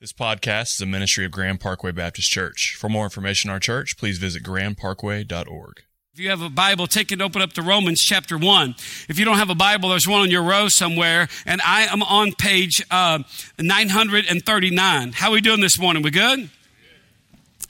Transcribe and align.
This 0.00 0.12
podcast 0.12 0.74
is 0.74 0.80
a 0.80 0.86
ministry 0.86 1.24
of 1.24 1.32
Grand 1.32 1.58
Parkway 1.58 1.90
Baptist 1.90 2.30
Church. 2.30 2.76
For 2.78 2.88
more 2.88 3.02
information 3.02 3.50
on 3.50 3.54
our 3.54 3.58
church, 3.58 3.96
please 3.98 4.18
visit 4.18 4.44
grandparkway.org. 4.44 5.82
If 6.12 6.20
you 6.20 6.30
have 6.30 6.40
a 6.40 6.48
Bible, 6.48 6.86
take 6.86 7.10
it 7.10 7.20
open 7.20 7.42
up 7.42 7.52
to 7.54 7.62
Romans 7.62 8.00
chapter 8.00 8.38
1. 8.38 8.76
If 9.08 9.18
you 9.18 9.24
don't 9.24 9.38
have 9.38 9.50
a 9.50 9.56
Bible, 9.56 9.88
there's 9.88 10.06
one 10.06 10.20
on 10.20 10.30
your 10.30 10.44
row 10.44 10.68
somewhere, 10.68 11.26
and 11.44 11.60
I 11.66 11.86
am 11.86 12.04
on 12.04 12.30
page 12.30 12.80
uh, 12.92 13.24
939. 13.58 15.12
How 15.14 15.30
are 15.30 15.32
we 15.32 15.40
doing 15.40 15.60
this 15.60 15.80
morning? 15.80 16.04
We 16.04 16.12
good? 16.12 16.48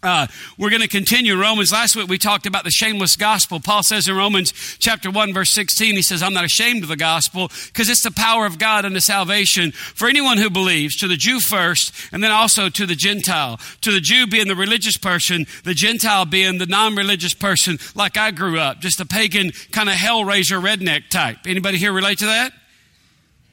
Uh, 0.01 0.29
we're 0.57 0.71
going 0.71 0.83
to 0.83 0.89
continue 0.89 1.37
Romans. 1.41 1.73
Last 1.73 1.97
week 1.97 2.09
we 2.09 2.19
talked 2.19 2.47
about 2.47 2.63
the 2.63 2.71
shameless 2.71 3.17
gospel. 3.17 3.59
Paul 3.59 3.83
says 3.83 4.07
in 4.07 4.17
Romans 4.17 4.53
chapter 4.79 5.11
1 5.11 5.35
verse 5.35 5.51
16, 5.51 5.97
he 5.97 6.03
says, 6.03 6.23
I'm 6.23 6.33
not 6.33 6.45
ashamed 6.45 6.85
of 6.85 6.89
the 6.89 6.97
gospel 6.97 7.51
because 7.67 7.89
it's 7.89 8.03
the 8.03 8.13
power 8.13 8.47
of 8.47 8.61
God 8.61 8.85
unto 8.85 9.01
salvation 9.01 9.73
for 9.73 10.09
anyone 10.09 10.39
who 10.39 10.51
believes, 10.51 10.97
to 10.99 11.09
the 11.09 11.17
Jew 11.17 11.41
first, 11.41 11.93
and 12.13 12.23
then 12.23 12.31
also 12.31 12.69
to 12.69 12.87
the 12.87 12.95
Gentile. 12.95 13.59
To 13.81 13.91
the 13.91 14.01
Jew 14.01 14.29
being 14.29 14.47
the 14.47 14.55
religious 14.55 14.97
person, 14.97 15.47
the 15.65 15.75
Gentile 15.75 16.25
being 16.25 16.59
the 16.59 16.67
non-religious 16.67 17.35
person 17.35 17.79
like 17.97 18.17
I 18.17 18.31
grew 18.31 18.59
up, 18.61 18.79
just 18.81 19.01
a 19.01 19.07
pagan 19.07 19.51
kind 19.73 19.89
of 19.89 19.97
hellraiser 19.97 20.63
redneck 20.63 21.09
type. 21.11 21.39
Anybody 21.45 21.79
here 21.79 21.93
relate 21.93 22.19
to 22.19 22.27
that? 22.27 22.53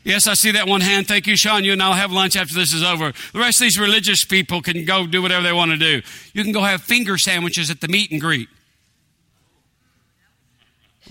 Yes, 0.06 0.28
I 0.28 0.36
see 0.36 0.52
that 0.52 0.68
one 0.68 0.82
hand. 0.82 1.08
Thank 1.08 1.26
you, 1.26 1.36
Sean. 1.36 1.64
You 1.64 1.74
and 1.74 1.82
I'll 1.82 1.94
have 1.94 2.12
lunch 2.12 2.36
after 2.36 2.54
this 2.54 2.74
is 2.74 2.84
over. 2.84 3.12
The 3.34 3.40
rest 3.40 3.58
of 3.58 3.66
these 3.66 3.80
religious 3.80 4.24
people 4.24 4.62
can 4.62 4.86
go 4.86 5.08
do 5.08 5.20
whatever 5.20 5.42
they 5.42 5.52
want 5.52 5.72
to 5.72 5.78
do. 5.78 6.04
You 6.34 6.44
can 6.44 6.52
go 6.52 6.62
have 6.62 6.82
finger 6.82 7.18
sandwiches 7.18 7.72
at 7.72 7.82
the 7.82 7.88
meet 7.88 8.12
and 8.12 8.22
greet. 8.22 8.48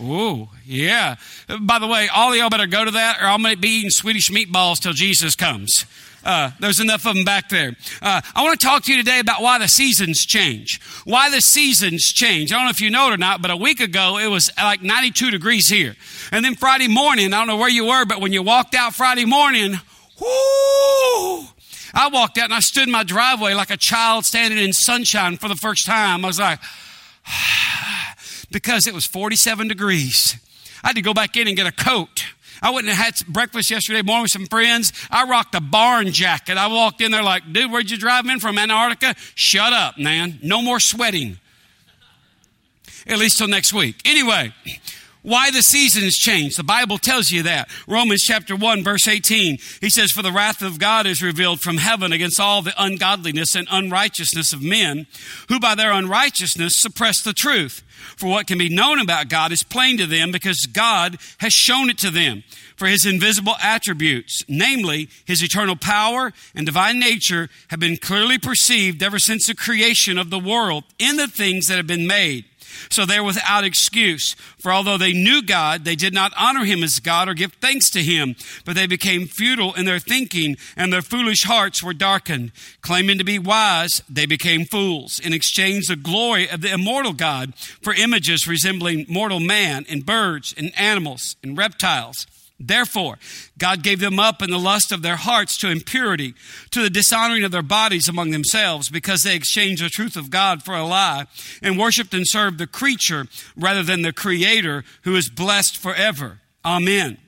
Ooh, 0.01 0.49
yeah. 0.65 1.17
By 1.61 1.81
the 1.81 1.89
way, 1.89 2.09
all 2.09 2.31
of 2.31 2.39
y'all 2.39 2.51
better 2.51 2.69
go 2.69 2.85
to 2.85 2.93
that 2.93 3.21
or 3.21 3.27
I'm 3.27 3.43
going 3.43 3.57
to 3.57 3.61
be 3.61 3.79
eating 3.79 3.91
Swedish 3.91 4.31
meatballs 4.31 4.79
till 4.79 4.93
Jesus 4.93 5.35
comes. 5.35 5.87
Uh, 6.25 6.51
there's 6.59 6.81
enough 6.81 7.07
of 7.07 7.15
them 7.15 7.25
back 7.25 7.49
there. 7.49 7.77
Uh, 8.01 8.21
I 8.35 8.43
want 8.43 8.59
to 8.59 8.67
talk 8.67 8.85
to 8.85 8.93
you 8.93 8.99
today 8.99 9.21
about 9.21 9.43
why 9.43 9.59
the 9.59 9.69
seasons 9.69 10.25
change. 10.25 10.81
Why 11.05 11.31
the 11.31 11.41
seasons 11.41 12.11
change. 12.11 12.53
I 12.53 12.57
don't 12.57 12.65
know 12.65 12.71
if 12.71 12.81
you 12.81 12.91
know 12.91 13.09
it 13.09 13.15
or 13.15 13.19
not, 13.19 13.43
but 13.43 13.51
a 13.51 13.57
week 13.57 13.81
ago 13.81 14.19
it 14.19 14.29
was 14.29 14.51
like 14.57 14.83
92 14.83 15.31
degrees 15.31 15.69
here. 15.69 15.97
And 16.33 16.45
then 16.45 16.55
Friday 16.55 16.89
morning, 16.89 17.35
I 17.35 17.39
don't 17.39 17.47
know 17.47 17.57
where 17.57 17.69
you 17.69 17.87
were, 17.87 18.05
but 18.07 18.21
when 18.21 18.33
you 18.33 18.43
walked 18.43 18.75
out 18.75 18.95
Friday 18.95 19.25
morning, 19.27 19.75
whoo, 20.21 21.45
I 21.93 22.09
walked 22.11 22.39
out 22.39 22.47
and 22.47 22.55
I 22.55 22.61
stood 22.61 22.85
in 22.85 22.91
my 22.91 23.05
driveway 23.05 23.55
like 23.55 23.71
a 23.71 23.77
child 23.77 24.25
standing 24.25 24.59
in 24.59 24.73
sunshine 24.73 25.37
for 25.37 25.49
the 25.49 25.55
first 25.55 25.87
time. 25.87 26.25
I 26.25 26.29
was 26.29 26.41
like, 26.41 26.59
because 28.51 28.87
it 28.87 28.95
was 28.95 29.05
47 29.05 29.69
degrees. 29.69 30.37
I 30.83 30.89
had 30.89 30.97
to 30.97 31.03
go 31.03 31.15
back 31.15 31.37
in 31.37 31.49
and 31.49 31.57
get 31.57 31.67
a 31.67 31.73
coat. 31.73 32.34
I 32.63 32.71
went 32.71 32.89
and 32.89 32.97
had 32.97 33.15
breakfast 33.27 33.71
yesterday 33.71 34.03
morning 34.03 34.23
with 34.23 34.31
some 34.31 34.47
friends. 34.47 34.93
I 35.11 35.25
rocked 35.25 35.55
a 35.55 35.61
barn 35.61 36.13
jacket. 36.13 36.57
I 36.57 36.67
walked 36.69 37.01
in 37.01 37.11
there 37.11 37.23
like, 37.23 37.53
dude, 37.53 37.71
where'd 37.71 37.91
you 37.91 37.97
drive 37.97 38.27
in 38.27 38.41
from 38.41 38.59
Antarctica? 38.59 39.15
Shut 39.35 39.73
up, 39.73 39.99
man. 39.99 40.39
No 40.43 40.63
more 40.63 40.81
sweating. 40.81 41.39
At 43.07 43.19
least 43.19 43.39
till 43.39 43.49
next 43.49 43.73
week. 43.73 44.01
Anyway, 44.05 44.55
why 45.25 45.51
the 45.51 45.63
seasons 45.63 46.15
change. 46.15 46.55
The 46.55 46.63
Bible 46.63 46.99
tells 46.99 47.31
you 47.31 47.43
that. 47.45 47.71
Romans 47.89 48.23
chapter 48.23 48.55
1 48.55 48.85
verse 48.85 49.09
18. 49.09 49.59
He 49.81 49.89
says, 49.89 50.13
For 50.13 50.23
the 50.23 50.31
wrath 50.31 50.61
of 50.63 50.79
God 50.79 51.07
is 51.07 51.23
revealed 51.23 51.61
from 51.61 51.79
heaven 51.79 52.13
against 52.13 52.39
all 52.39 52.61
the 52.61 52.75
ungodliness 52.79 53.55
and 53.55 53.67
unrighteousness 53.71 54.53
of 54.53 54.63
men, 54.63 55.07
who 55.49 55.59
by 55.59 55.75
their 55.75 55.93
unrighteousness 55.93 56.77
suppress 56.77 57.23
the 57.23 57.33
truth. 57.33 57.83
For 58.17 58.29
what 58.29 58.47
can 58.47 58.59
be 58.59 58.69
known 58.69 59.01
about 59.01 59.31
God 59.31 59.51
is 59.51 59.63
plain 59.63 59.97
to 59.97 60.07
them 60.07 60.31
because 60.31 60.67
God 60.71 61.17
has 61.39 61.55
shown 61.55 61.89
it 61.89 61.97
to 61.99 62.11
them. 62.11 62.45
For 62.77 62.87
his 62.87 63.07
invisible 63.07 63.55
attributes, 63.63 64.43
namely 64.47 65.09
his 65.25 65.43
eternal 65.43 65.77
power 65.77 66.33
and 66.55 66.67
divine 66.67 66.99
nature, 66.99 67.49
have 67.69 67.81
been 67.81 67.97
clearly 67.97 68.37
perceived 68.37 69.03
ever 69.03 69.19
since 69.19 69.47
the 69.47 69.55
creation 69.55 70.19
of 70.19 70.29
the 70.29 70.39
world 70.39 70.85
in 70.99 71.17
the 71.17 71.29
things 71.29 71.67
that 71.69 71.77
have 71.77 71.87
been 71.87 72.07
made. 72.07 72.45
So 72.91 73.05
they're 73.05 73.25
without 73.25 73.65
excuse. 73.65 74.35
For 74.59 74.73
although 74.73 74.99
they 74.99 75.13
knew 75.13 75.43
God, 75.43 75.85
they 75.85 75.97
did 75.97 76.15
not 76.15 76.33
honor 76.37 76.65
him 76.65 76.83
as 76.83 77.01
God 77.01 77.29
or 77.29 77.35
give 77.35 77.53
thanks 77.55 77.91
to 77.91 78.03
him, 78.03 78.37
but 78.65 78.75
they 78.75 78.87
became 78.87 79.27
futile 79.27 79.75
in 79.75 79.85
their 79.85 79.99
thinking, 79.99 80.57
and 80.77 80.93
their 80.93 81.03
foolish 81.03 81.45
hearts 81.45 81.83
were 81.83 81.95
darkened. 81.95 82.53
Claiming 82.81 83.19
to 83.19 83.25
be 83.25 83.39
wise, 83.39 84.03
they 84.09 84.27
became 84.27 84.65
fools, 84.65 85.21
and 85.25 85.35
exchanged 85.35 85.91
the 85.91 85.97
glory 85.97 86.49
of 86.49 86.61
the 86.61 86.73
immortal 86.73 87.13
God 87.13 87.55
for 87.57 87.95
images 87.95 88.47
resembling 88.47 89.07
mortal 89.09 89.41
man, 89.41 89.85
and 89.89 90.07
birds, 90.07 90.55
and 90.57 90.73
animals, 90.79 91.37
and 91.43 91.57
reptiles. 91.57 92.27
Therefore, 92.61 93.19
God 93.59 93.83
gave 93.83 93.99
them 93.99 94.21
up 94.21 94.41
in 94.41 94.51
the 94.51 94.59
lust 94.59 94.93
of 94.93 95.03
their 95.03 95.17
hearts 95.17 95.57
to 95.59 95.71
impurity, 95.71 96.35
to 96.71 96.81
the 96.81 96.91
dishonoring 96.91 97.43
of 97.43 97.51
their 97.51 97.63
bodies 97.63 98.09
among 98.09 98.31
themselves, 98.31 98.89
because 98.89 99.23
they 99.23 99.35
exchanged 99.35 99.83
the 99.83 99.89
truth 99.89 100.17
of 100.17 100.31
God 100.31 100.63
for 100.63 100.75
a 100.75 100.87
lie, 100.87 101.27
and 101.63 101.79
worshiped 101.79 102.15
and 102.15 102.27
served 102.27 102.59
the 102.59 102.67
creature 102.67 103.27
rather 103.57 103.83
than 103.83 104.03
the 104.03 104.13
Creator, 104.13 104.85
who 105.03 105.17
is 105.17 105.29
blessed 105.29 105.77
forever. 105.77 106.41
Amen. 106.65 107.19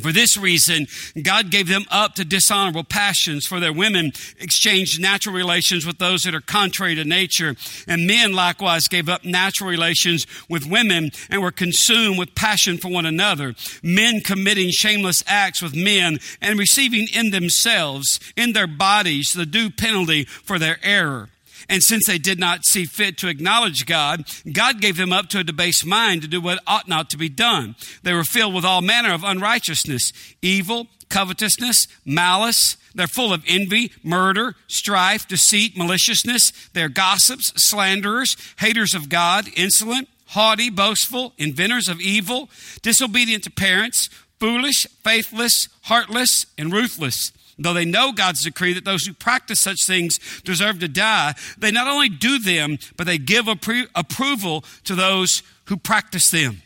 For 0.00 0.10
this 0.10 0.38
reason, 0.38 0.86
God 1.22 1.50
gave 1.50 1.68
them 1.68 1.84
up 1.90 2.14
to 2.14 2.24
dishonorable 2.24 2.84
passions, 2.84 3.44
for 3.44 3.60
their 3.60 3.74
women 3.74 4.12
exchanged 4.40 4.98
natural 4.98 5.34
relations 5.34 5.84
with 5.84 5.98
those 5.98 6.22
that 6.22 6.34
are 6.34 6.40
contrary 6.40 6.94
to 6.94 7.04
nature. 7.04 7.56
And 7.86 8.06
men 8.06 8.32
likewise 8.32 8.88
gave 8.88 9.10
up 9.10 9.24
natural 9.24 9.68
relations 9.68 10.26
with 10.48 10.64
women 10.64 11.10
and 11.28 11.42
were 11.42 11.52
consumed 11.52 12.18
with 12.18 12.34
passion 12.34 12.78
for 12.78 12.88
one 12.88 13.04
another. 13.04 13.54
Men 13.82 14.20
committing 14.20 14.70
shameless 14.70 15.22
acts 15.26 15.60
with 15.62 15.76
men 15.76 16.20
and 16.40 16.58
receiving 16.58 17.06
in 17.12 17.30
themselves, 17.30 18.18
in 18.34 18.54
their 18.54 18.66
bodies, 18.66 19.32
the 19.34 19.46
due 19.46 19.68
penalty 19.68 20.24
for 20.24 20.58
their 20.58 20.78
error. 20.82 21.28
And 21.72 21.82
since 21.82 22.06
they 22.06 22.18
did 22.18 22.38
not 22.38 22.66
see 22.66 22.84
fit 22.84 23.16
to 23.18 23.28
acknowledge 23.28 23.86
God, 23.86 24.26
God 24.52 24.82
gave 24.82 24.98
them 24.98 25.10
up 25.10 25.30
to 25.30 25.38
a 25.38 25.44
debased 25.44 25.86
mind 25.86 26.20
to 26.20 26.28
do 26.28 26.38
what 26.38 26.62
ought 26.66 26.86
not 26.86 27.08
to 27.10 27.16
be 27.16 27.30
done. 27.30 27.76
They 28.02 28.12
were 28.12 28.24
filled 28.24 28.52
with 28.52 28.66
all 28.66 28.82
manner 28.82 29.14
of 29.14 29.24
unrighteousness, 29.24 30.12
evil, 30.42 30.88
covetousness, 31.08 31.88
malice. 32.04 32.76
They're 32.94 33.06
full 33.06 33.32
of 33.32 33.42
envy, 33.48 33.90
murder, 34.02 34.54
strife, 34.66 35.26
deceit, 35.26 35.74
maliciousness. 35.74 36.52
They're 36.74 36.90
gossips, 36.90 37.54
slanderers, 37.56 38.36
haters 38.58 38.92
of 38.92 39.08
God, 39.08 39.48
insolent, 39.56 40.10
haughty, 40.26 40.68
boastful, 40.68 41.32
inventors 41.38 41.88
of 41.88 42.02
evil, 42.02 42.50
disobedient 42.82 43.44
to 43.44 43.50
parents, 43.50 44.10
foolish, 44.38 44.86
faithless, 45.02 45.68
heartless, 45.84 46.44
and 46.58 46.70
ruthless. 46.70 47.32
Though 47.58 47.74
they 47.74 47.84
know 47.84 48.12
God's 48.12 48.42
decree 48.42 48.72
that 48.72 48.84
those 48.84 49.04
who 49.04 49.12
practice 49.12 49.60
such 49.60 49.86
things 49.86 50.18
deserve 50.44 50.80
to 50.80 50.88
die, 50.88 51.34
they 51.58 51.70
not 51.70 51.86
only 51.86 52.08
do 52.08 52.38
them, 52.38 52.78
but 52.96 53.06
they 53.06 53.18
give 53.18 53.46
appro- 53.46 53.88
approval 53.94 54.64
to 54.84 54.94
those 54.94 55.42
who 55.66 55.76
practice 55.76 56.30
them. 56.30 56.62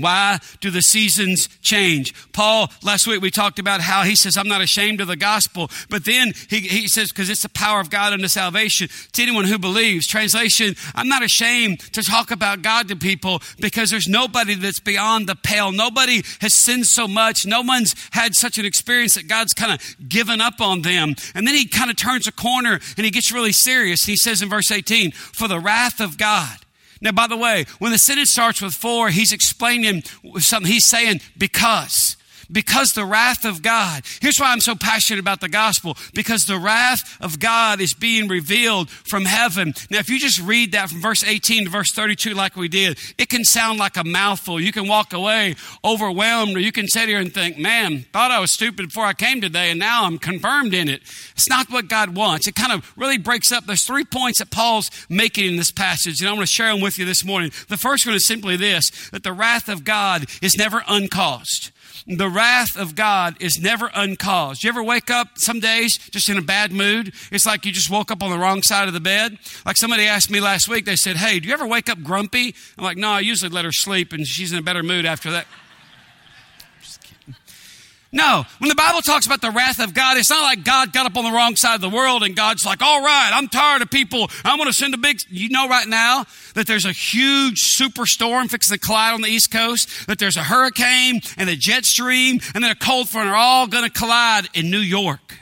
Why 0.00 0.38
do 0.60 0.70
the 0.70 0.82
seasons 0.82 1.48
change? 1.60 2.14
Paul, 2.32 2.70
last 2.82 3.06
week 3.06 3.20
we 3.20 3.30
talked 3.30 3.58
about 3.58 3.80
how 3.80 4.02
he 4.02 4.16
says, 4.16 4.36
I'm 4.36 4.48
not 4.48 4.60
ashamed 4.60 5.00
of 5.00 5.08
the 5.08 5.16
gospel. 5.16 5.70
But 5.88 6.04
then 6.04 6.32
he, 6.48 6.60
he 6.60 6.88
says, 6.88 7.10
because 7.10 7.30
it's 7.30 7.42
the 7.42 7.48
power 7.48 7.80
of 7.80 7.90
God 7.90 8.12
unto 8.12 8.28
salvation 8.28 8.88
to 9.12 9.22
anyone 9.22 9.44
who 9.44 9.58
believes. 9.58 10.06
Translation, 10.06 10.74
I'm 10.94 11.08
not 11.08 11.22
ashamed 11.22 11.80
to 11.92 12.02
talk 12.02 12.30
about 12.30 12.62
God 12.62 12.88
to 12.88 12.96
people 12.96 13.40
because 13.60 13.90
there's 13.90 14.08
nobody 14.08 14.54
that's 14.54 14.80
beyond 14.80 15.28
the 15.28 15.36
pale. 15.36 15.72
Nobody 15.72 16.22
has 16.40 16.54
sinned 16.54 16.86
so 16.86 17.08
much. 17.08 17.46
No 17.46 17.62
one's 17.62 17.94
had 18.12 18.34
such 18.34 18.58
an 18.58 18.64
experience 18.64 19.14
that 19.14 19.28
God's 19.28 19.52
kind 19.52 19.72
of 19.72 20.08
given 20.08 20.40
up 20.40 20.60
on 20.60 20.82
them. 20.82 21.14
And 21.34 21.46
then 21.46 21.54
he 21.54 21.66
kind 21.66 21.90
of 21.90 21.96
turns 21.96 22.26
a 22.26 22.32
corner 22.32 22.80
and 22.96 23.04
he 23.04 23.10
gets 23.10 23.32
really 23.32 23.52
serious. 23.52 24.04
He 24.04 24.16
says 24.16 24.42
in 24.42 24.48
verse 24.48 24.70
18, 24.70 25.12
for 25.12 25.48
the 25.48 25.60
wrath 25.60 26.00
of 26.00 26.18
God 26.18 26.58
now, 27.00 27.12
by 27.12 27.26
the 27.26 27.36
way, 27.36 27.64
when 27.78 27.92
the 27.92 27.98
sentence 27.98 28.30
starts 28.30 28.60
with 28.60 28.74
for, 28.74 29.08
he's 29.08 29.32
explaining 29.32 30.02
something. 30.38 30.70
He's 30.70 30.84
saying 30.84 31.20
because 31.36 32.16
because 32.50 32.92
the 32.92 33.04
wrath 33.04 33.44
of 33.44 33.62
God. 33.62 34.02
Here's 34.20 34.38
why 34.38 34.52
I'm 34.52 34.60
so 34.60 34.74
passionate 34.74 35.20
about 35.20 35.40
the 35.40 35.48
gospel 35.48 35.96
because 36.14 36.44
the 36.44 36.58
wrath 36.58 37.16
of 37.20 37.38
God 37.38 37.80
is 37.80 37.94
being 37.94 38.28
revealed 38.28 38.90
from 38.90 39.24
heaven. 39.24 39.74
Now, 39.90 39.98
if 39.98 40.08
you 40.08 40.18
just 40.18 40.40
read 40.40 40.72
that 40.72 40.90
from 40.90 41.00
verse 41.00 41.24
18 41.24 41.64
to 41.64 41.70
verse 41.70 41.92
32, 41.92 42.34
like 42.34 42.56
we 42.56 42.68
did, 42.68 42.98
it 43.18 43.28
can 43.28 43.44
sound 43.44 43.78
like 43.78 43.96
a 43.96 44.04
mouthful. 44.04 44.60
You 44.60 44.72
can 44.72 44.88
walk 44.88 45.12
away 45.12 45.56
overwhelmed, 45.84 46.56
or 46.56 46.60
you 46.60 46.72
can 46.72 46.86
sit 46.88 47.08
here 47.08 47.20
and 47.20 47.32
think, 47.32 47.58
man, 47.58 48.04
thought 48.12 48.30
I 48.30 48.40
was 48.40 48.52
stupid 48.52 48.88
before 48.88 49.04
I 49.04 49.12
came 49.12 49.40
today, 49.40 49.70
and 49.70 49.78
now 49.78 50.04
I'm 50.04 50.18
confirmed 50.18 50.74
in 50.74 50.88
it. 50.88 51.02
It's 51.32 51.48
not 51.48 51.70
what 51.70 51.88
God 51.88 52.14
wants. 52.14 52.46
It 52.46 52.54
kind 52.54 52.72
of 52.72 52.92
really 52.96 53.18
breaks 53.18 53.52
up. 53.52 53.66
There's 53.66 53.84
three 53.84 54.04
points 54.04 54.38
that 54.38 54.50
Paul's 54.50 54.90
making 55.08 55.46
in 55.46 55.56
this 55.56 55.70
passage, 55.70 56.20
and 56.20 56.28
I'm 56.28 56.36
going 56.36 56.46
to 56.46 56.52
share 56.52 56.72
them 56.72 56.80
with 56.80 56.98
you 56.98 57.04
this 57.04 57.24
morning. 57.24 57.50
The 57.68 57.76
first 57.76 58.06
one 58.06 58.14
is 58.14 58.26
simply 58.26 58.56
this 58.56 58.90
that 59.10 59.22
the 59.22 59.32
wrath 59.32 59.68
of 59.68 59.84
God 59.84 60.26
is 60.42 60.56
never 60.56 60.82
uncaused 60.86 61.72
the 62.08 62.28
wrath 62.28 62.76
of 62.76 62.94
God 62.94 63.36
is 63.40 63.60
never 63.60 63.90
uncaused. 63.94 64.64
You 64.64 64.70
ever 64.70 64.82
wake 64.82 65.10
up 65.10 65.38
some 65.38 65.60
days 65.60 65.98
just 66.10 66.28
in 66.28 66.38
a 66.38 66.42
bad 66.42 66.72
mood? 66.72 67.12
It's 67.30 67.44
like 67.44 67.66
you 67.66 67.72
just 67.72 67.90
woke 67.90 68.10
up 68.10 68.22
on 68.22 68.30
the 68.30 68.38
wrong 68.38 68.62
side 68.62 68.88
of 68.88 68.94
the 68.94 69.00
bed. 69.00 69.38
Like 69.66 69.76
somebody 69.76 70.06
asked 70.06 70.30
me 70.30 70.40
last 70.40 70.68
week, 70.68 70.86
they 70.86 70.96
said, 70.96 71.16
Hey, 71.16 71.38
do 71.38 71.48
you 71.48 71.54
ever 71.54 71.66
wake 71.66 71.90
up 71.90 72.02
grumpy? 72.02 72.54
I'm 72.78 72.84
like, 72.84 72.96
No, 72.96 73.10
I 73.10 73.20
usually 73.20 73.50
let 73.50 73.64
her 73.64 73.72
sleep 73.72 74.12
and 74.12 74.26
she's 74.26 74.52
in 74.52 74.58
a 74.58 74.62
better 74.62 74.82
mood 74.82 75.04
after 75.04 75.30
that. 75.32 75.46
No, 78.10 78.44
when 78.58 78.70
the 78.70 78.74
Bible 78.74 79.02
talks 79.02 79.26
about 79.26 79.42
the 79.42 79.50
wrath 79.50 79.80
of 79.80 79.92
God, 79.92 80.16
it's 80.16 80.30
not 80.30 80.42
like 80.42 80.64
God 80.64 80.94
got 80.94 81.04
up 81.04 81.16
on 81.18 81.24
the 81.24 81.30
wrong 81.30 81.56
side 81.56 81.74
of 81.74 81.82
the 81.82 81.90
world 81.90 82.22
and 82.22 82.34
God's 82.34 82.64
like, 82.64 82.80
all 82.80 83.02
right, 83.02 83.30
I'm 83.34 83.48
tired 83.48 83.82
of 83.82 83.90
people. 83.90 84.30
I'm 84.44 84.56
going 84.56 84.68
to 84.68 84.72
send 84.72 84.94
a 84.94 84.96
big, 84.96 85.18
you 85.28 85.50
know, 85.50 85.68
right 85.68 85.86
now 85.86 86.24
that 86.54 86.66
there's 86.66 86.86
a 86.86 86.92
huge 86.92 87.76
superstorm 87.76 88.48
fixing 88.48 88.78
to 88.78 88.80
collide 88.80 89.12
on 89.12 89.20
the 89.20 89.28
East 89.28 89.50
Coast, 89.50 90.06
that 90.06 90.18
there's 90.18 90.38
a 90.38 90.42
hurricane 90.42 91.20
and 91.36 91.50
a 91.50 91.56
jet 91.56 91.84
stream 91.84 92.40
and 92.54 92.64
then 92.64 92.70
a 92.70 92.74
cold 92.74 93.10
front 93.10 93.28
are 93.28 93.36
all 93.36 93.66
going 93.66 93.84
to 93.84 93.90
collide 93.90 94.48
in 94.54 94.70
New 94.70 94.78
York. 94.78 95.36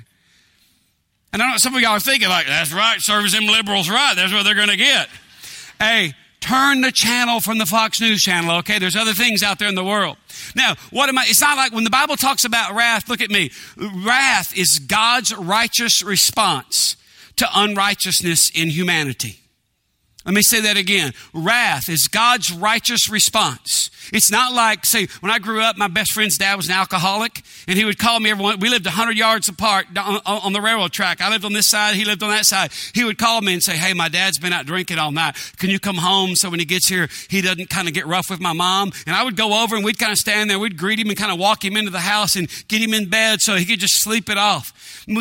And 1.33 1.41
I 1.41 1.51
know 1.53 1.59
some 1.59 1.75
of 1.75 1.81
y'all 1.81 1.93
are 1.93 2.01
thinking 2.01 2.29
like, 2.29 2.47
that's 2.47 2.73
right, 2.73 3.01
service 3.01 3.33
them 3.33 3.47
liberals 3.47 3.89
right. 3.89 4.15
That's 4.17 4.33
what 4.33 4.43
they're 4.43 4.55
going 4.55 4.71
to 4.71 4.77
get. 4.77 5.09
Hey, 5.79 6.15
turn 6.47 6.81
the 6.81 6.93
channel 6.93 7.41
from 7.41 7.59
the 7.59 7.67
Fox 7.67 8.01
News 8.01 8.23
channel, 8.23 8.57
okay? 8.59 8.79
There's 8.79 8.97
other 8.97 9.13
things 9.13 9.43
out 9.43 9.59
there 9.59 9.69
in 9.69 9.75
the 9.75 9.85
world. 9.85 10.17
Now, 10.55 10.75
what 10.91 11.09
am 11.09 11.19
I? 11.19 11.25
It's 11.29 11.41
not 11.41 11.57
like 11.57 11.73
when 11.73 11.85
the 11.85 11.91
Bible 11.91 12.17
talks 12.17 12.45
about 12.45 12.75
wrath, 12.75 13.09
look 13.09 13.21
at 13.21 13.31
me. 13.31 13.51
Wrath 13.77 14.57
is 14.57 14.79
God's 14.79 15.35
righteous 15.35 16.03
response 16.03 16.97
to 17.37 17.49
unrighteousness 17.55 18.51
in 18.51 18.71
humanity. 18.71 19.41
Let 20.26 20.34
me 20.34 20.43
say 20.43 20.61
that 20.62 20.76
again. 20.76 21.12
Wrath 21.32 21.88
is 21.88 22.08
God's 22.08 22.52
righteous 22.52 23.08
response. 23.08 23.90
It's 24.12 24.31
not 24.31 24.52
like, 24.52 24.84
say, 24.84 25.08
when 25.20 25.32
I 25.32 25.38
grew 25.38 25.61
up, 25.61 25.76
my 25.76 25.88
best 25.88 26.12
friend's 26.12 26.38
dad 26.38 26.56
was 26.56 26.67
an 26.67 26.73
alcoholic, 26.73 27.43
and 27.67 27.78
he 27.78 27.84
would 27.84 27.99
call 27.99 28.20
me 28.20 28.31
everyone. 28.31 28.61
We 28.61 28.69
lived 28.69 28.87
100 28.87 29.17
yards 29.17 29.49
apart 29.49 29.87
on, 29.96 30.20
on, 30.25 30.52
the 30.52 30.61
railroad 30.61 30.93
track. 30.93 31.20
I 31.20 31.31
lived 31.31 31.44
on 31.44 31.52
this 31.52 31.69
side, 31.69 31.94
he 31.94 32.05
lived 32.05 32.23
on 32.23 32.31
that 32.31 32.46
side. 32.46 32.70
He 32.94 33.05
would 33.05 33.19
call 33.19 33.40
me 33.40 33.52
and 33.52 33.62
say, 33.62 33.76
Hey, 33.76 33.94
my 33.94 34.08
dad's 34.08 34.38
been 34.38 34.52
out 34.52 34.67
drinking 34.67 34.99
all 34.99 35.12
night. 35.12 35.37
Can 35.58 35.70
you 35.70 35.78
come 35.78 35.96
home 35.96 36.34
so 36.34 36.50
when 36.50 36.61
he 36.61 36.67
gets 36.67 36.88
here, 36.88 37.08
he 37.28 37.40
doesn't 37.40 37.70
kind 37.70 37.88
of 37.88 37.94
get 37.94 38.06
rough 38.06 38.31
with 38.31 38.40
my 38.40 38.52
mom? 38.52 38.93
And 39.06 39.14
I 39.14 39.25
would 39.25 39.37
go 39.37 39.62
over 39.62 39.76
and 39.76 39.84
we'd 39.84 39.99
kind 39.99 40.12
of 40.12 40.19
stand 40.19 40.50
there, 40.50 40.58
we'd 40.58 40.78
greet 40.78 40.99
him 40.99 41.08
and 41.08 41.17
kind 41.17 41.32
of 41.32 41.38
walk 41.38 41.64
him 41.64 41.76
into 41.76 41.90
the 41.90 42.00
house 42.00 42.37
and 42.37 42.49
get 42.69 42.81
him 42.81 42.94
in 42.94 43.08
bed 43.08 43.40
so 43.40 43.55
he 43.55 43.64
could 43.64 43.81
just 43.81 44.00
sleep 44.02 44.31
it 44.31 44.38
off. 44.38 44.73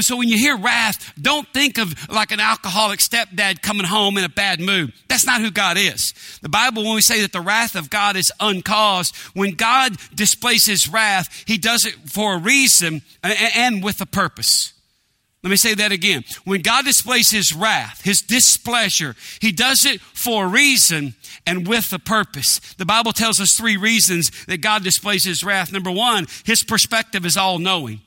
So 0.02 0.16
when 0.16 0.30
you 0.30 0.38
hear 0.38 0.58
wrath, 0.58 1.14
don't 1.20 1.48
think 1.54 1.78
of 1.78 2.10
like 2.10 2.32
an 2.32 2.40
alcoholic 2.40 3.00
stepdad 3.00 3.62
coming 3.62 3.86
home 3.86 4.18
in 4.18 4.24
a 4.24 4.30
bad 4.30 4.60
mood. 4.60 4.94
That's 5.08 5.26
not 5.26 5.42
who 5.42 5.52
God 5.52 5.78
is. 5.78 6.14
The 6.42 6.50
Bible, 6.50 6.84
when 6.84 6.96
we 6.96 7.02
say 7.02 7.22
that 7.22 7.32
the 7.32 7.42
wrath 7.42 7.76
of 7.76 7.90
God 7.90 8.16
is 8.16 8.32
uncaused, 8.40 9.16
when 9.34 9.54
God 9.54 9.98
displays 10.14 10.66
his 10.66 10.88
wrath, 10.88 11.44
he 11.46 11.58
does 11.58 11.86
it 11.86 11.94
for 12.10 12.36
a 12.36 12.40
reason 12.40 13.02
and 13.24 13.84
with 13.84 14.02
a 14.02 14.06
purpose. 14.06 14.74
Let 15.46 15.52
me 15.52 15.58
say 15.58 15.76
that 15.76 15.92
again. 15.92 16.24
When 16.44 16.64
God 16.64 16.86
displays 16.86 17.30
his 17.30 17.54
wrath, 17.54 18.02
his 18.04 18.20
displeasure, 18.22 19.16
he 19.40 19.52
does 19.52 19.86
it 19.86 20.02
for 20.02 20.46
a 20.46 20.48
reason 20.48 21.14
and 21.46 21.68
with 21.68 21.94
a 21.94 22.00
purpose. 22.00 22.60
The 22.80 22.86
Bible 22.86 23.12
tells 23.12 23.40
us 23.40 23.56
three 23.56 23.78
reasons 23.78 24.32
that 24.48 24.62
God 24.62 24.84
displays 24.84 25.24
his 25.24 25.44
wrath. 25.44 25.72
Number 25.72 25.92
one, 25.92 26.26
his 26.46 26.64
perspective 26.64 27.28
is 27.28 27.38
all 27.38 27.60
knowing. 27.60 28.02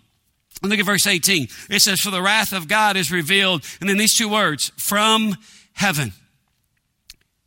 Look 0.62 0.80
at 0.80 0.84
verse 0.84 1.06
18. 1.06 1.46
It 1.70 1.80
says, 1.80 2.00
For 2.00 2.10
the 2.10 2.22
wrath 2.22 2.52
of 2.52 2.66
God 2.66 2.96
is 2.96 3.12
revealed, 3.12 3.64
and 3.80 3.88
then 3.88 3.98
these 3.98 4.16
two 4.16 4.28
words, 4.28 4.72
from 4.76 5.36
heaven. 5.74 6.14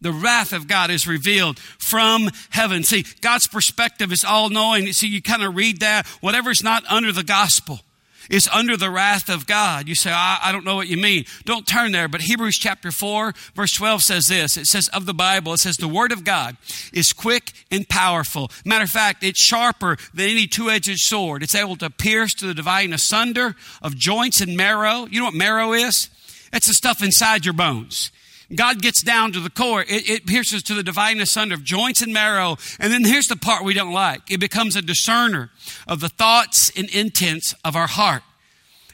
The 0.02 0.12
wrath 0.12 0.52
of 0.52 0.68
God 0.68 0.90
is 0.90 1.08
revealed 1.08 1.60
from 1.60 2.30
heaven. 2.50 2.84
See, 2.84 3.06
God's 3.22 3.48
perspective 3.48 4.12
is 4.12 4.24
all 4.24 4.50
knowing. 4.50 4.92
See, 4.94 5.08
you 5.08 5.22
kind 5.22 5.44
of 5.44 5.56
read 5.56 5.80
that. 5.82 6.08
Whatever's 6.22 6.64
not 6.64 6.84
under 6.90 7.12
the 7.12 7.24
gospel 7.24 7.82
is 8.30 8.50
under 8.52 8.78
the 8.78 8.90
wrath 8.90 9.30
of 9.30 9.46
God. 9.46 9.88
You 9.88 9.96
say, 9.96 10.12
I, 10.12 10.40
I, 10.44 10.52
don't 10.52 10.66
know 10.66 10.76
what 10.76 10.88
you 10.88 10.98
mean. 10.98 11.26
Don't 11.46 11.68
turn 11.68 11.92
there. 11.92 12.08
But 12.08 12.22
Hebrews 12.22 12.58
chapter 12.58 12.92
4, 12.92 13.34
verse 13.56 13.74
12 13.74 14.02
says 14.02 14.28
this. 14.28 14.58
It 14.58 14.68
says 14.68 14.88
of 14.90 15.06
the 15.06 15.14
Bible, 15.14 15.54
it 15.54 15.60
says, 15.60 15.78
the 15.78 15.88
word 15.88 16.12
of 16.12 16.24
God 16.24 16.56
is 16.94 17.14
quick 17.14 17.52
and 17.70 17.88
powerful. 17.88 18.50
Matter 18.66 18.86
of 18.86 18.90
fact, 18.90 19.24
it's 19.24 19.42
sharper 19.42 19.98
than 20.14 20.30
any 20.30 20.48
two-edged 20.48 20.98
sword. 20.98 21.44
It's 21.44 21.56
able 21.56 21.76
to 21.78 21.90
pierce 21.90 22.34
to 22.36 22.48
the 22.48 22.54
dividing 22.54 22.94
asunder 22.94 23.56
of 23.82 23.96
joints 23.96 24.40
and 24.40 24.56
marrow. 24.56 25.08
You 25.10 25.20
know 25.20 25.26
what 25.26 25.34
marrow 25.34 25.74
is? 25.74 26.10
It's 26.54 26.68
the 26.68 26.74
stuff 26.74 27.04
inside 27.04 27.46
your 27.46 27.54
bones. 27.54 28.12
God 28.56 28.82
gets 28.82 29.02
down 29.02 29.32
to 29.34 29.40
the 29.40 29.50
core. 29.50 29.82
It, 29.82 30.10
it, 30.10 30.26
pierces 30.26 30.64
to 30.64 30.74
the 30.74 30.84
dividing 30.84 31.22
asunder 31.22 31.56
of 31.56 31.64
joints 31.64 32.02
and 32.02 32.14
marrow. 32.14 32.58
And 32.80 32.92
then 32.92 33.04
here's 33.04 33.28
the 33.28 33.36
part 33.36 33.64
we 33.64 33.74
don't 33.74 33.94
like. 33.94 34.30
It 34.30 34.40
becomes 34.40 34.76
a 34.76 34.82
discerner 34.82 35.52
of 35.88 36.00
the 36.00 36.10
thoughts 36.10 36.72
and 36.76 36.90
intents 36.90 37.54
of 37.64 37.76
our 37.76 37.88
heart. 37.88 38.24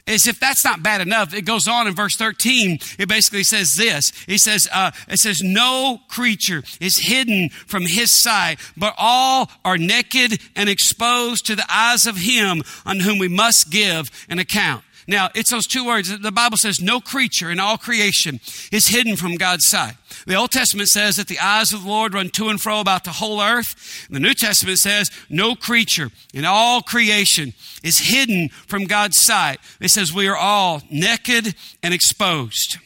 As 0.08 0.26
if 0.26 0.40
that's 0.40 0.64
not 0.64 0.82
bad 0.82 1.02
enough, 1.02 1.34
it 1.34 1.42
goes 1.42 1.68
on 1.68 1.86
in 1.86 1.94
verse 1.94 2.16
13. 2.16 2.78
It 2.98 3.08
basically 3.08 3.44
says 3.44 3.74
this. 3.74 4.10
He 4.26 4.38
says, 4.38 4.66
uh, 4.72 4.90
it 5.06 5.18
says, 5.18 5.42
no 5.42 6.00
creature 6.08 6.62
is 6.80 6.96
hidden 6.96 7.50
from 7.50 7.82
his 7.82 8.10
sight, 8.10 8.58
but 8.74 8.94
all 8.96 9.50
are 9.66 9.76
naked 9.76 10.40
and 10.56 10.70
exposed 10.70 11.44
to 11.46 11.54
the 11.54 11.66
eyes 11.70 12.06
of 12.06 12.16
him 12.16 12.62
on 12.86 13.00
whom 13.00 13.18
we 13.18 13.28
must 13.28 13.70
give 13.70 14.10
an 14.30 14.38
account. 14.38 14.82
Now, 15.08 15.30
it's 15.34 15.50
those 15.50 15.66
two 15.66 15.86
words. 15.86 16.16
The 16.18 16.30
Bible 16.30 16.58
says 16.58 16.82
no 16.82 17.00
creature 17.00 17.50
in 17.50 17.58
all 17.58 17.78
creation 17.78 18.40
is 18.70 18.88
hidden 18.88 19.16
from 19.16 19.36
God's 19.36 19.66
sight. 19.66 19.94
The 20.26 20.34
Old 20.34 20.50
Testament 20.50 20.90
says 20.90 21.16
that 21.16 21.28
the 21.28 21.38
eyes 21.38 21.72
of 21.72 21.82
the 21.82 21.88
Lord 21.88 22.12
run 22.12 22.28
to 22.28 22.50
and 22.50 22.60
fro 22.60 22.78
about 22.78 23.04
the 23.04 23.12
whole 23.12 23.40
earth. 23.40 24.06
The 24.10 24.20
New 24.20 24.34
Testament 24.34 24.78
says 24.78 25.10
no 25.30 25.54
creature 25.54 26.10
in 26.34 26.44
all 26.44 26.82
creation 26.82 27.54
is 27.82 28.10
hidden 28.10 28.50
from 28.66 28.84
God's 28.84 29.18
sight. 29.18 29.60
It 29.80 29.88
says 29.88 30.12
we 30.12 30.28
are 30.28 30.36
all 30.36 30.82
naked 30.90 31.54
and 31.82 31.94
exposed. 31.94 32.76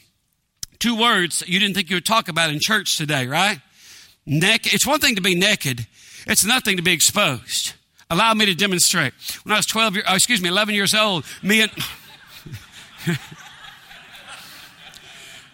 Two 0.79 0.95
words 0.95 1.43
you 1.45 1.59
didn't 1.59 1.75
think 1.75 1.89
you 1.89 1.97
would 1.97 2.05
talk 2.05 2.29
about 2.29 2.51
in 2.51 2.59
church 2.61 2.97
today, 2.97 3.27
right? 3.27 3.59
Naked. 4.25 4.73
It's 4.73 4.87
one 4.87 5.01
thing 5.01 5.15
to 5.15 5.21
be 5.21 5.35
naked. 5.35 5.87
It's 6.25 6.45
nothing 6.45 6.77
to 6.77 6.83
be 6.83 6.93
exposed. 6.93 7.73
Allow 8.09 8.33
me 8.33 8.45
to 8.45 8.55
demonstrate. 8.55 9.13
When 9.43 9.51
I 9.51 9.57
was 9.57 9.65
12 9.65 9.95
years, 9.95 10.05
oh, 10.07 10.15
excuse 10.15 10.41
me, 10.41 10.47
11 10.47 10.73
years 10.73 10.93
old, 10.93 11.25
me 11.41 11.61
and, 11.61 11.71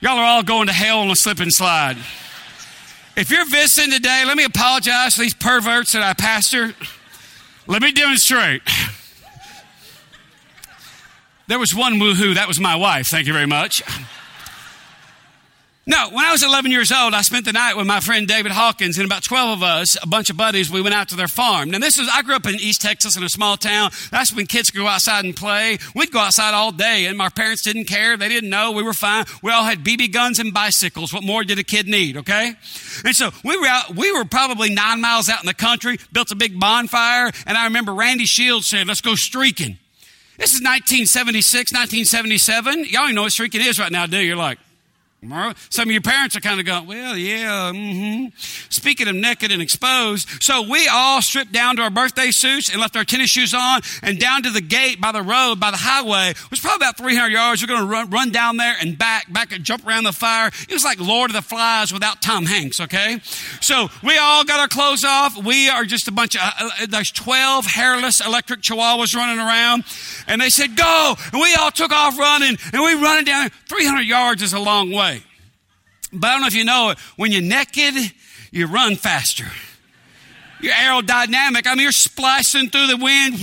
Y'all 0.01 0.17
are 0.17 0.23
all 0.23 0.43
going 0.43 0.67
to 0.67 0.73
hell 0.73 0.99
on 0.99 1.09
a 1.09 1.15
slip 1.15 1.39
and 1.39 1.53
slide. 1.53 1.97
If 3.17 3.31
you're 3.31 3.45
visiting 3.45 3.91
today, 3.91 4.23
let 4.25 4.37
me 4.37 4.43
apologize 4.43 5.15
to 5.15 5.21
these 5.21 5.33
perverts 5.33 5.93
that 5.93 6.03
I 6.03 6.13
pastor. 6.13 6.73
Let 7.67 7.81
me 7.81 7.91
demonstrate. 7.91 8.61
There 11.47 11.59
was 11.59 11.73
one 11.73 11.95
woohoo, 11.95 12.35
that 12.35 12.47
was 12.47 12.59
my 12.59 12.75
wife. 12.75 13.07
Thank 13.07 13.25
you 13.27 13.33
very 13.33 13.47
much. 13.47 13.81
No, 15.89 16.09
when 16.11 16.23
I 16.23 16.31
was 16.31 16.43
11 16.43 16.69
years 16.69 16.91
old, 16.91 17.15
I 17.15 17.23
spent 17.23 17.45
the 17.45 17.51
night 17.51 17.75
with 17.75 17.87
my 17.87 17.99
friend 17.99 18.27
David 18.27 18.51
Hawkins 18.51 18.99
and 18.99 19.07
about 19.07 19.23
12 19.23 19.57
of 19.57 19.63
us, 19.63 19.97
a 19.99 20.05
bunch 20.05 20.29
of 20.29 20.37
buddies, 20.37 20.69
we 20.69 20.83
went 20.83 20.93
out 20.93 21.09
to 21.09 21.15
their 21.15 21.27
farm. 21.27 21.71
Now 21.71 21.79
this 21.79 21.97
is, 21.97 22.07
I 22.13 22.21
grew 22.21 22.35
up 22.35 22.45
in 22.45 22.53
East 22.57 22.83
Texas 22.83 23.17
in 23.17 23.23
a 23.23 23.29
small 23.29 23.57
town. 23.57 23.89
That's 24.11 24.31
when 24.31 24.45
kids 24.45 24.69
go 24.69 24.85
outside 24.85 25.25
and 25.25 25.35
play. 25.35 25.79
We'd 25.95 26.11
go 26.11 26.19
outside 26.19 26.53
all 26.53 26.71
day 26.71 27.07
and 27.07 27.17
my 27.17 27.29
parents 27.29 27.63
didn't 27.63 27.85
care. 27.85 28.17
They 28.17 28.29
didn't 28.29 28.51
know. 28.51 28.71
We 28.71 28.83
were 28.83 28.93
fine. 28.93 29.25
We 29.41 29.51
all 29.51 29.63
had 29.63 29.83
BB 29.83 30.13
guns 30.13 30.37
and 30.37 30.53
bicycles. 30.53 31.11
What 31.11 31.23
more 31.23 31.43
did 31.43 31.57
a 31.57 31.63
kid 31.63 31.87
need? 31.87 32.17
Okay. 32.17 32.53
And 33.03 33.15
so 33.15 33.31
we 33.43 33.57
were 33.57 33.65
out, 33.65 33.95
we 33.95 34.11
were 34.11 34.25
probably 34.25 34.71
nine 34.71 35.01
miles 35.01 35.27
out 35.27 35.41
in 35.41 35.47
the 35.47 35.55
country, 35.55 35.97
built 36.13 36.29
a 36.29 36.35
big 36.35 36.59
bonfire. 36.59 37.31
And 37.47 37.57
I 37.57 37.63
remember 37.63 37.95
Randy 37.95 38.25
Shields 38.25 38.67
said, 38.67 38.85
let's 38.85 39.01
go 39.01 39.15
streaking. 39.15 39.79
This 40.37 40.53
is 40.53 40.61
1976, 40.61 41.73
1977. 41.73 42.85
Y'all 42.89 43.11
know 43.11 43.23
what 43.23 43.31
streaking 43.31 43.61
is 43.61 43.79
right 43.79 43.91
now, 43.91 44.05
do 44.05 44.17
you? 44.17 44.27
You're 44.27 44.35
like, 44.35 44.59
some 45.69 45.89
of 45.89 45.91
your 45.91 46.01
parents 46.01 46.37
are 46.37 46.39
kind 46.39 46.59
of 46.61 46.65
going, 46.65 46.87
well, 46.87 47.17
yeah, 47.17 47.71
mm-hmm. 47.73 48.27
Speaking 48.69 49.07
of 49.09 49.15
naked 49.15 49.51
and 49.51 49.61
exposed, 49.61 50.27
so 50.41 50.61
we 50.61 50.87
all 50.87 51.21
stripped 51.21 51.51
down 51.51 51.75
to 51.75 51.81
our 51.81 51.89
birthday 51.89 52.31
suits 52.31 52.69
and 52.69 52.79
left 52.79 52.95
our 52.95 53.03
tennis 53.03 53.29
shoes 53.29 53.53
on 53.53 53.81
and 54.01 54.17
down 54.17 54.43
to 54.43 54.49
the 54.49 54.61
gate 54.61 55.01
by 55.01 55.11
the 55.11 55.21
road, 55.21 55.59
by 55.59 55.71
the 55.71 55.77
highway. 55.77 56.29
It 56.29 56.49
was 56.49 56.61
probably 56.61 56.85
about 56.85 56.97
300 56.97 57.27
yards. 57.31 57.61
We're 57.61 57.67
going 57.67 57.81
to 57.81 57.85
run, 57.87 58.09
run 58.09 58.29
down 58.31 58.55
there 58.55 58.75
and 58.79 58.97
back, 58.97 59.31
back 59.31 59.51
and 59.51 59.63
jump 59.63 59.85
around 59.85 60.05
the 60.05 60.13
fire. 60.13 60.47
It 60.47 60.71
was 60.71 60.85
like 60.85 60.99
Lord 61.01 61.31
of 61.31 61.35
the 61.35 61.41
Flies 61.41 61.91
without 61.91 62.21
Tom 62.21 62.45
Hanks, 62.45 62.79
okay? 62.79 63.19
So 63.59 63.89
we 64.01 64.17
all 64.17 64.45
got 64.45 64.61
our 64.61 64.69
clothes 64.69 65.03
off. 65.03 65.35
We 65.43 65.67
are 65.67 65.83
just 65.83 66.07
a 66.07 66.13
bunch 66.13 66.35
of, 66.35 66.41
uh, 66.41 66.69
uh 66.81 66.85
there's 66.87 67.11
12 67.11 67.65
hairless 67.65 68.25
electric 68.25 68.61
chihuahuas 68.61 69.13
running 69.15 69.39
around. 69.39 69.83
And 70.27 70.39
they 70.39 70.49
said, 70.49 70.77
go. 70.77 71.15
And 71.33 71.41
we 71.41 71.55
all 71.55 71.71
took 71.71 71.91
off 71.91 72.17
running 72.17 72.57
and 72.71 72.81
we 72.81 72.93
running 72.93 73.25
down. 73.25 73.49
300 73.67 74.01
yards 74.03 74.41
is 74.41 74.53
a 74.53 74.59
long 74.59 74.91
way. 74.91 75.08
But 76.11 76.27
I 76.27 76.31
don't 76.33 76.41
know 76.41 76.47
if 76.47 76.55
you 76.55 76.65
know 76.65 76.89
it, 76.89 76.99
when 77.15 77.31
you're 77.31 77.41
naked, 77.41 77.95
you 78.51 78.67
run 78.67 78.95
faster. 78.95 79.45
You're 80.61 80.73
aerodynamic. 80.73 81.67
I 81.67 81.75
mean, 81.75 81.83
you're 81.83 81.91
splicing 81.91 82.69
through 82.69 82.87
the 82.87 82.97
wind. 82.97 83.35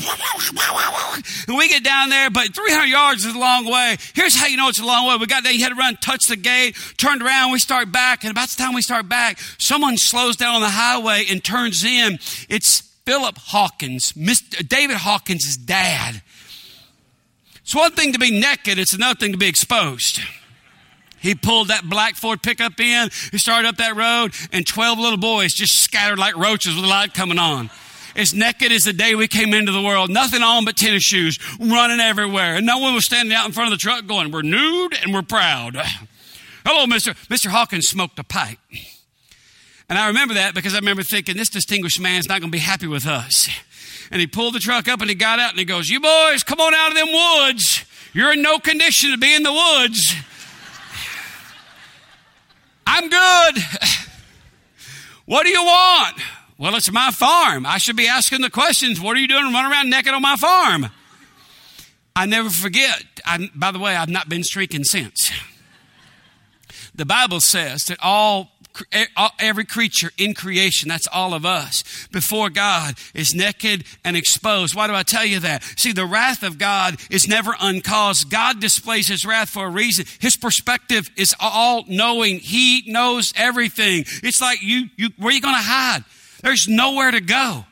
And 1.49 1.57
we 1.57 1.69
get 1.69 1.83
down 1.83 2.11
there, 2.11 2.29
but 2.29 2.55
300 2.55 2.85
yards 2.87 3.25
is 3.25 3.35
a 3.35 3.39
long 3.39 3.65
way. 3.65 3.97
Here's 4.15 4.37
how 4.37 4.47
you 4.47 4.57
know 4.57 4.69
it's 4.69 4.81
a 4.81 4.85
long 4.85 5.09
way. 5.09 5.17
We 5.17 5.27
got 5.27 5.43
there, 5.43 5.53
you 5.53 5.63
had 5.63 5.71
to 5.71 5.77
run, 5.77 5.97
touch 5.97 6.27
the 6.27 6.37
gate, 6.37 6.77
turned 6.99 7.23
around, 7.23 7.53
we 7.53 7.59
start 7.59 7.91
back. 7.91 8.25
And 8.25 8.31
about 8.31 8.49
the 8.51 8.63
time 8.63 8.75
we 8.75 8.83
start 8.83 9.09
back, 9.09 9.39
someone 9.59 9.97
slows 9.97 10.37
down 10.37 10.57
on 10.57 10.61
the 10.61 10.69
highway 10.69 11.25
and 11.31 11.43
turns 11.43 11.85
in. 11.85 12.19
It's 12.51 12.81
Philip 13.07 13.39
Hawkins, 13.39 14.13
Mr. 14.13 14.67
David 14.67 14.99
Hawkins' 14.99 15.57
dad. 15.57 16.23
It's 17.63 17.75
one 17.75 17.93
thing 17.93 18.13
to 18.13 18.19
be 18.19 18.31
naked, 18.31 18.79
it's 18.79 18.93
another 18.93 19.19
thing 19.19 19.33
to 19.33 19.39
be 19.39 19.49
exposed. 19.49 20.21
He 21.27 21.35
pulled 21.35 21.69
that 21.69 21.89
black 21.89 22.15
Ford 22.15 22.41
pickup 22.41 22.79
in, 22.79 23.11
he 23.33 23.39
started 23.39 23.67
up 23.67 23.79
that 23.79 23.97
road, 23.97 24.33
and 24.53 24.65
12 24.65 24.99
little 24.99 25.19
boys 25.19 25.53
just 25.53 25.77
scattered 25.77 26.21
like 26.21 26.37
roaches 26.37 26.75
with 26.75 26.85
the 26.85 26.89
light 26.89 27.15
coming 27.15 27.39
on. 27.39 27.69
as 28.15 28.33
naked 28.33 28.71
as 28.71 28.85
the 28.85 28.93
day 28.93 29.15
we 29.15 29.27
came 29.27 29.53
into 29.53 29.73
the 29.73 29.83
world. 29.83 30.09
Nothing 30.09 30.43
on 30.43 30.65
but 30.65 30.77
tennis 30.77 31.03
shoes, 31.03 31.39
running 31.59 32.01
everywhere. 32.01 32.55
And 32.55 32.65
no 32.65 32.79
one 32.79 32.95
was 32.95 33.05
standing 33.05 33.35
out 33.35 33.45
in 33.45 33.53
front 33.53 33.73
of 33.73 33.79
the 33.79 33.83
truck 33.83 34.07
going, 34.07 34.31
we're 34.31 34.43
nude 34.43 34.97
and 35.03 35.13
we're 35.13 35.23
proud. 35.23 35.77
Hello, 36.65 36.87
Mr. 36.87 37.15
Mr. 37.27 37.49
Hawkins 37.49 37.89
smoked 37.89 38.19
a 38.19 38.25
pipe. 38.25 38.59
And 39.89 39.99
I 39.99 40.07
remember 40.07 40.35
that 40.35 40.55
because 40.55 40.75
I 40.75 40.79
remember 40.79 41.03
thinking, 41.03 41.37
this 41.37 41.51
distinguished 41.51 42.01
man's 42.01 42.29
not 42.29 42.41
going 42.41 42.51
to 42.51 42.57
be 42.57 42.63
happy 42.63 42.87
with 42.87 43.07
us. 43.07 43.49
And 44.11 44.21
he 44.21 44.29
pulled 44.29 44.55
the 44.55 44.61
truck 44.61 44.89
up 44.89 45.01
and 45.01 45.11
he 45.11 45.17
got 45.17 45.41
out 45.41 45.51
and 45.51 45.59
he 45.59 45.65
goes, 45.65 45.91
You 45.91 46.01
boys, 46.01 46.45
come 46.45 46.61
on 46.61 46.73
out 46.73 46.93
of 46.93 46.97
them 46.97 47.09
woods. 47.13 47.85
You're 48.13 48.33
in 48.33 48.43
no 48.43 48.59
condition 48.59 49.11
to 49.11 49.19
be 49.19 49.35
in 49.35 49.43
the 49.43 49.53
woods. 49.53 50.15
I'm 52.87 53.09
good. 53.09 53.63
What 55.27 55.43
do 55.43 55.49
you 55.51 55.61
want? 55.61 56.21
Well, 56.57 56.77
it's 56.77 56.93
my 56.93 57.11
farm. 57.11 57.67
I 57.67 57.79
should 57.79 57.97
be 57.97 58.07
asking 58.07 58.43
the 58.43 58.49
questions. 58.49 59.01
What 59.01 59.17
are 59.17 59.21
you 59.21 59.27
doing 59.27 59.53
running 59.53 59.73
around 59.73 59.91
naked 59.91 60.15
on 60.15 60.23
my 60.23 60.37
farm? 60.37 60.87
I 62.15 62.27
never 62.27 62.49
forget. 62.49 63.05
I, 63.25 63.51
by 63.53 63.73
the 63.73 63.81
way, 63.81 63.97
I've 63.97 64.09
not 64.09 64.29
been 64.29 64.45
streaking 64.45 64.85
since. 64.85 65.33
The 66.95 67.05
Bible 67.05 67.41
says 67.41 67.87
that 67.87 67.99
all 68.01 68.53
every 69.39 69.65
creature 69.65 70.11
in 70.19 70.35
creation, 70.35 70.89
that's 70.89 71.07
all 71.07 71.35
of 71.35 71.45
us, 71.45 72.09
before 72.13 72.51
God 72.51 72.95
is 73.15 73.35
naked 73.35 73.85
and 74.05 74.17
exposed. 74.17 74.75
Why 74.75 74.87
do 74.87 74.95
I 74.95 75.03
tell 75.03 75.25
you 75.25 75.41
that? 75.41 75.63
See, 75.77 75.93
the 75.93 76.07
wrath 76.07 76.43
of 76.43 76.59
God 76.59 76.97
is 77.11 77.29
never 77.29 77.55
uncaused. 77.61 78.31
God 78.31 78.61
displays 78.61 79.09
his 79.09 79.25
wrath 79.25 79.51
for 79.51 79.67
a 79.67 79.71
reason. 79.71 80.07
His 80.21 80.37
perspective 80.37 81.11
is 81.17 81.35
all 81.41 81.85
knowing. 81.89 82.39
He 82.39 82.85
knows 82.87 83.33
everything. 83.37 84.05
It's 84.23 84.41
like 84.41 84.63
you, 84.63 84.87
you 84.97 85.11
where 85.19 85.29
are 85.29 85.33
you 85.33 85.41
going 85.41 85.55
to 85.55 85.61
hide? 85.61 86.05
There's 86.43 86.67
nowhere 86.69 87.11
to 87.11 87.21
go. 87.21 87.65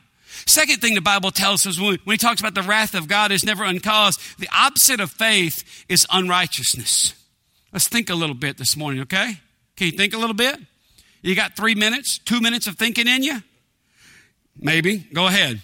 Second 0.47 0.79
thing 0.79 0.93
the 0.93 1.01
Bible 1.01 1.31
tells 1.31 1.65
us 1.65 1.79
when, 1.79 1.97
when 2.03 2.13
he 2.13 2.17
talks 2.17 2.39
about 2.39 2.53
the 2.53 2.61
wrath 2.61 2.93
of 2.93 3.07
God 3.07 3.31
is 3.31 3.43
never 3.43 3.63
uncaused, 3.63 4.19
the 4.39 4.49
opposite 4.55 4.99
of 4.99 5.11
faith 5.11 5.85
is 5.89 6.05
unrighteousness. 6.11 7.13
Let's 7.73 7.87
think 7.87 8.09
a 8.09 8.15
little 8.15 8.35
bit 8.35 8.57
this 8.57 8.77
morning, 8.77 9.01
okay? 9.01 9.39
Can 9.75 9.87
you 9.87 9.97
think 9.97 10.13
a 10.13 10.17
little 10.17 10.35
bit? 10.35 10.59
You 11.25 11.35
got 11.35 11.55
three 11.55 11.73
minutes, 11.73 12.19
two 12.19 12.39
minutes 12.39 12.67
of 12.67 12.77
thinking 12.77 13.07
in 13.07 13.23
you? 13.23 13.41
Maybe. 14.59 14.99
Go 15.11 15.25
ahead. 15.25 15.59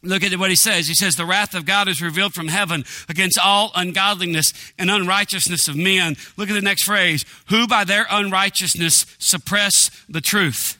Look 0.00 0.22
at 0.22 0.38
what 0.38 0.48
he 0.48 0.54
says. 0.54 0.86
He 0.86 0.94
says, 0.94 1.16
The 1.16 1.26
wrath 1.26 1.54
of 1.54 1.66
God 1.66 1.88
is 1.88 2.00
revealed 2.00 2.34
from 2.34 2.46
heaven 2.46 2.84
against 3.08 3.36
all 3.36 3.72
ungodliness 3.74 4.52
and 4.78 4.88
unrighteousness 4.88 5.66
of 5.66 5.74
men. 5.74 6.16
Look 6.36 6.48
at 6.48 6.54
the 6.54 6.60
next 6.60 6.84
phrase 6.84 7.24
who 7.48 7.66
by 7.66 7.82
their 7.82 8.06
unrighteousness 8.08 9.06
suppress 9.18 9.90
the 10.08 10.20
truth. 10.20 10.78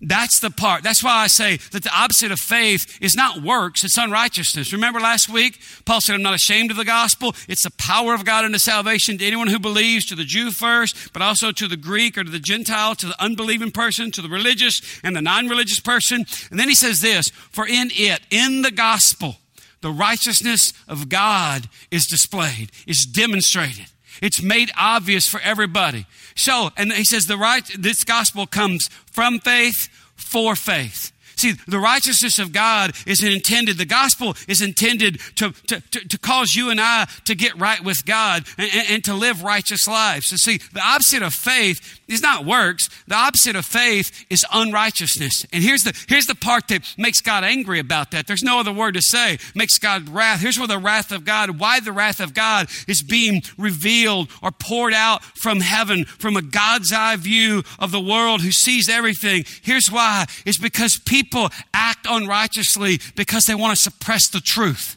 That's 0.00 0.40
the 0.40 0.50
part. 0.50 0.82
That's 0.82 1.02
why 1.02 1.16
I 1.16 1.26
say 1.26 1.56
that 1.72 1.82
the 1.82 1.96
opposite 1.96 2.30
of 2.30 2.38
faith 2.38 2.98
is 3.00 3.16
not 3.16 3.42
works, 3.42 3.84
it's 3.84 3.96
unrighteousness. 3.96 4.72
Remember 4.72 5.00
last 5.00 5.28
week, 5.28 5.58
Paul 5.84 6.00
said, 6.00 6.14
I'm 6.14 6.22
not 6.22 6.34
ashamed 6.34 6.70
of 6.70 6.76
the 6.76 6.84
gospel. 6.84 7.34
It's 7.48 7.62
the 7.62 7.72
power 7.72 8.14
of 8.14 8.24
God 8.24 8.44
unto 8.44 8.58
salvation 8.58 9.18
to 9.18 9.26
anyone 9.26 9.48
who 9.48 9.58
believes, 9.58 10.06
to 10.06 10.14
the 10.14 10.24
Jew 10.24 10.50
first, 10.50 11.12
but 11.12 11.22
also 11.22 11.52
to 11.52 11.66
the 11.66 11.76
Greek 11.76 12.18
or 12.18 12.24
to 12.24 12.30
the 12.30 12.38
Gentile, 12.38 12.94
to 12.96 13.06
the 13.06 13.22
unbelieving 13.22 13.70
person, 13.70 14.10
to 14.12 14.22
the 14.22 14.28
religious 14.28 14.80
and 15.02 15.16
the 15.16 15.22
non 15.22 15.48
religious 15.48 15.80
person. 15.80 16.26
And 16.50 16.60
then 16.60 16.68
he 16.68 16.74
says 16.74 17.00
this 17.00 17.28
For 17.50 17.66
in 17.66 17.90
it, 17.92 18.20
in 18.30 18.62
the 18.62 18.70
gospel, 18.70 19.36
the 19.80 19.90
righteousness 19.90 20.72
of 20.88 21.08
God 21.08 21.68
is 21.90 22.06
displayed, 22.06 22.70
is 22.86 23.06
demonstrated. 23.06 23.86
It's 24.22 24.42
made 24.42 24.70
obvious 24.76 25.28
for 25.28 25.40
everybody. 25.40 26.06
So, 26.34 26.70
and 26.76 26.92
he 26.92 27.04
says 27.04 27.26
the 27.26 27.36
right, 27.36 27.64
this 27.78 28.04
gospel 28.04 28.46
comes 28.46 28.88
from 29.10 29.40
faith 29.40 29.88
for 30.16 30.56
faith. 30.56 31.12
See, 31.36 31.52
the 31.68 31.78
righteousness 31.78 32.38
of 32.38 32.52
God 32.52 32.92
is 33.06 33.22
intended, 33.22 33.76
the 33.76 33.84
gospel 33.84 34.34
is 34.48 34.62
intended 34.62 35.20
to, 35.36 35.52
to, 35.66 35.80
to, 35.80 36.08
to 36.08 36.18
cause 36.18 36.54
you 36.54 36.70
and 36.70 36.80
I 36.80 37.06
to 37.26 37.34
get 37.34 37.58
right 37.60 37.82
with 37.84 38.06
God 38.06 38.44
and, 38.56 38.70
and, 38.88 39.04
to 39.04 39.12
live 39.12 39.42
righteous 39.42 39.86
lives. 39.86 40.28
So, 40.28 40.36
see, 40.36 40.58
the 40.72 40.80
opposite 40.80 41.22
of 41.22 41.34
faith 41.34 42.00
is 42.08 42.22
not 42.22 42.46
works. 42.46 42.88
The 43.06 43.16
opposite 43.16 43.54
of 43.54 43.66
faith 43.66 44.24
is 44.30 44.46
unrighteousness. 44.50 45.46
And 45.52 45.62
here's 45.62 45.82
the, 45.82 45.92
here's 46.08 46.26
the 46.26 46.34
part 46.34 46.68
that 46.68 46.94
makes 46.96 47.20
God 47.20 47.44
angry 47.44 47.80
about 47.80 48.12
that. 48.12 48.26
There's 48.26 48.42
no 48.42 48.58
other 48.58 48.72
word 48.72 48.94
to 48.94 49.02
say. 49.02 49.38
Makes 49.54 49.78
God 49.78 50.08
wrath. 50.08 50.40
Here's 50.40 50.58
where 50.58 50.68
the 50.68 50.78
wrath 50.78 51.12
of 51.12 51.26
God, 51.26 51.60
why 51.60 51.80
the 51.80 51.92
wrath 51.92 52.20
of 52.20 52.32
God 52.32 52.68
is 52.88 53.02
being 53.02 53.42
revealed 53.58 54.30
or 54.42 54.52
poured 54.52 54.94
out 54.94 55.22
from 55.22 55.60
heaven, 55.60 56.06
from 56.06 56.36
a 56.36 56.42
God's 56.42 56.92
eye 56.94 57.16
view 57.16 57.62
of 57.78 57.92
the 57.92 58.00
world 58.00 58.40
who 58.40 58.52
sees 58.52 58.88
everything. 58.88 59.44
Here's 59.62 59.90
why. 59.90 60.24
It's 60.46 60.58
because 60.58 60.98
people 61.04 61.25
people 61.26 61.50
act 61.74 62.06
unrighteously 62.08 63.00
because 63.14 63.46
they 63.46 63.54
want 63.54 63.76
to 63.76 63.82
suppress 63.82 64.28
the 64.28 64.40
truth. 64.40 64.96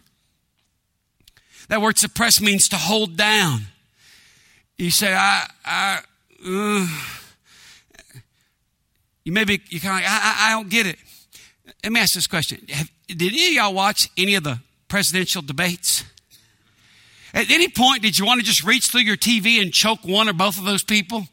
That 1.70 1.82
word 1.82 1.98
suppress 1.98 2.42
means 2.42 2.68
to 2.70 2.76
hold 2.76 3.16
down. 3.16 3.62
You 4.78 4.92
say, 4.92 5.14
I, 5.14 5.48
I, 5.66 6.00
uh, 6.46 6.88
you 9.24 9.32
maybe, 9.32 9.62
you 9.70 9.80
kind 9.80 9.98
of 9.98 10.02
like, 10.02 10.10
I, 10.10 10.22
I, 10.22 10.48
I 10.48 10.52
don't 10.52 10.70
get 10.70 10.88
it. 10.88 10.98
Let 11.84 11.92
me 11.92 12.00
ask 12.00 12.14
this 12.14 12.28
question. 12.28 12.66
Have, 12.70 12.90
did 13.08 13.34
any 13.34 13.48
of 13.48 13.54
y'all 13.54 13.74
watch 13.74 14.10
any 14.18 14.36
of 14.36 14.44
the 14.44 14.60
presidential 14.88 15.42
debates? 15.42 16.04
At 17.34 17.52
any 17.52 17.68
point, 17.68 18.02
did 18.02 18.18
you 18.18 18.26
want 18.26 18.40
to 18.40 18.46
just 18.46 18.64
reach 18.64 18.88
through 18.88 19.02
your 19.02 19.18
TV 19.18 19.62
and 19.62 19.72
choke 19.72 20.00
one 20.04 20.28
or 20.28 20.34
both 20.34 20.58
of 20.58 20.66
those 20.66 20.84
people? 20.84 21.28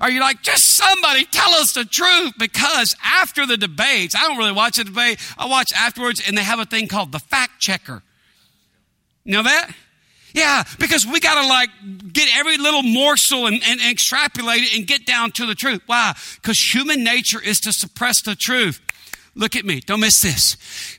Are 0.00 0.10
you 0.10 0.20
like, 0.20 0.42
just 0.42 0.64
somebody 0.64 1.26
tell 1.26 1.50
us 1.52 1.72
the 1.72 1.84
truth? 1.84 2.32
Because 2.38 2.96
after 3.04 3.44
the 3.44 3.56
debates, 3.56 4.14
I 4.14 4.26
don't 4.26 4.38
really 4.38 4.52
watch 4.52 4.76
the 4.76 4.84
debate. 4.84 5.18
I 5.36 5.46
watch 5.46 5.72
afterwards 5.74 6.22
and 6.26 6.36
they 6.36 6.42
have 6.42 6.58
a 6.58 6.64
thing 6.64 6.88
called 6.88 7.12
the 7.12 7.18
fact 7.18 7.60
checker. 7.60 8.02
You 9.24 9.32
know 9.34 9.42
that? 9.42 9.72
Yeah, 10.32 10.64
because 10.78 11.06
we 11.06 11.20
got 11.20 11.42
to 11.42 11.48
like 11.48 11.70
get 12.12 12.28
every 12.38 12.56
little 12.56 12.82
morsel 12.82 13.46
and, 13.46 13.56
and, 13.56 13.80
and, 13.80 13.90
extrapolate 13.90 14.62
it 14.62 14.76
and 14.76 14.86
get 14.86 15.04
down 15.04 15.32
to 15.32 15.46
the 15.46 15.54
truth. 15.54 15.82
Why? 15.86 16.14
Because 16.36 16.58
human 16.58 17.02
nature 17.02 17.40
is 17.42 17.60
to 17.60 17.72
suppress 17.72 18.22
the 18.22 18.36
truth. 18.36 18.80
Look 19.34 19.54
at 19.56 19.64
me. 19.64 19.80
Don't 19.80 20.00
miss 20.00 20.20
this. 20.20 20.56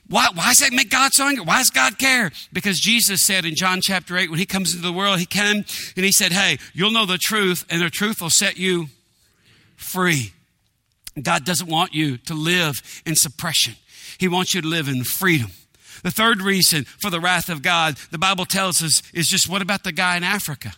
Why, 0.08 0.28
why 0.34 0.48
does 0.48 0.58
that 0.58 0.72
make 0.72 0.90
God 0.90 1.12
so 1.12 1.26
angry? 1.26 1.44
Why 1.44 1.58
does 1.58 1.70
God 1.70 1.98
care? 1.98 2.30
Because 2.52 2.80
Jesus 2.80 3.20
said 3.22 3.44
in 3.44 3.54
John 3.54 3.80
chapter 3.82 4.16
8, 4.16 4.30
when 4.30 4.38
he 4.38 4.46
comes 4.46 4.74
into 4.74 4.86
the 4.86 4.92
world, 4.92 5.18
he 5.18 5.26
came 5.26 5.64
and 5.96 6.04
he 6.04 6.12
said, 6.12 6.32
Hey, 6.32 6.58
you'll 6.72 6.90
know 6.90 7.06
the 7.06 7.18
truth, 7.18 7.66
and 7.68 7.82
the 7.82 7.90
truth 7.90 8.20
will 8.20 8.30
set 8.30 8.56
you 8.56 8.86
free. 9.76 10.32
God 11.20 11.44
doesn't 11.44 11.68
want 11.68 11.92
you 11.92 12.16
to 12.18 12.34
live 12.34 13.02
in 13.04 13.16
suppression, 13.16 13.74
He 14.18 14.28
wants 14.28 14.54
you 14.54 14.62
to 14.62 14.68
live 14.68 14.88
in 14.88 15.04
freedom. 15.04 15.50
The 16.02 16.10
third 16.10 16.42
reason 16.42 16.84
for 16.84 17.10
the 17.10 17.20
wrath 17.20 17.48
of 17.48 17.62
God, 17.62 17.96
the 18.10 18.18
Bible 18.18 18.44
tells 18.44 18.82
us, 18.82 19.02
is 19.14 19.28
just 19.28 19.48
what 19.48 19.62
about 19.62 19.84
the 19.84 19.92
guy 19.92 20.16
in 20.16 20.24
Africa? 20.24 20.72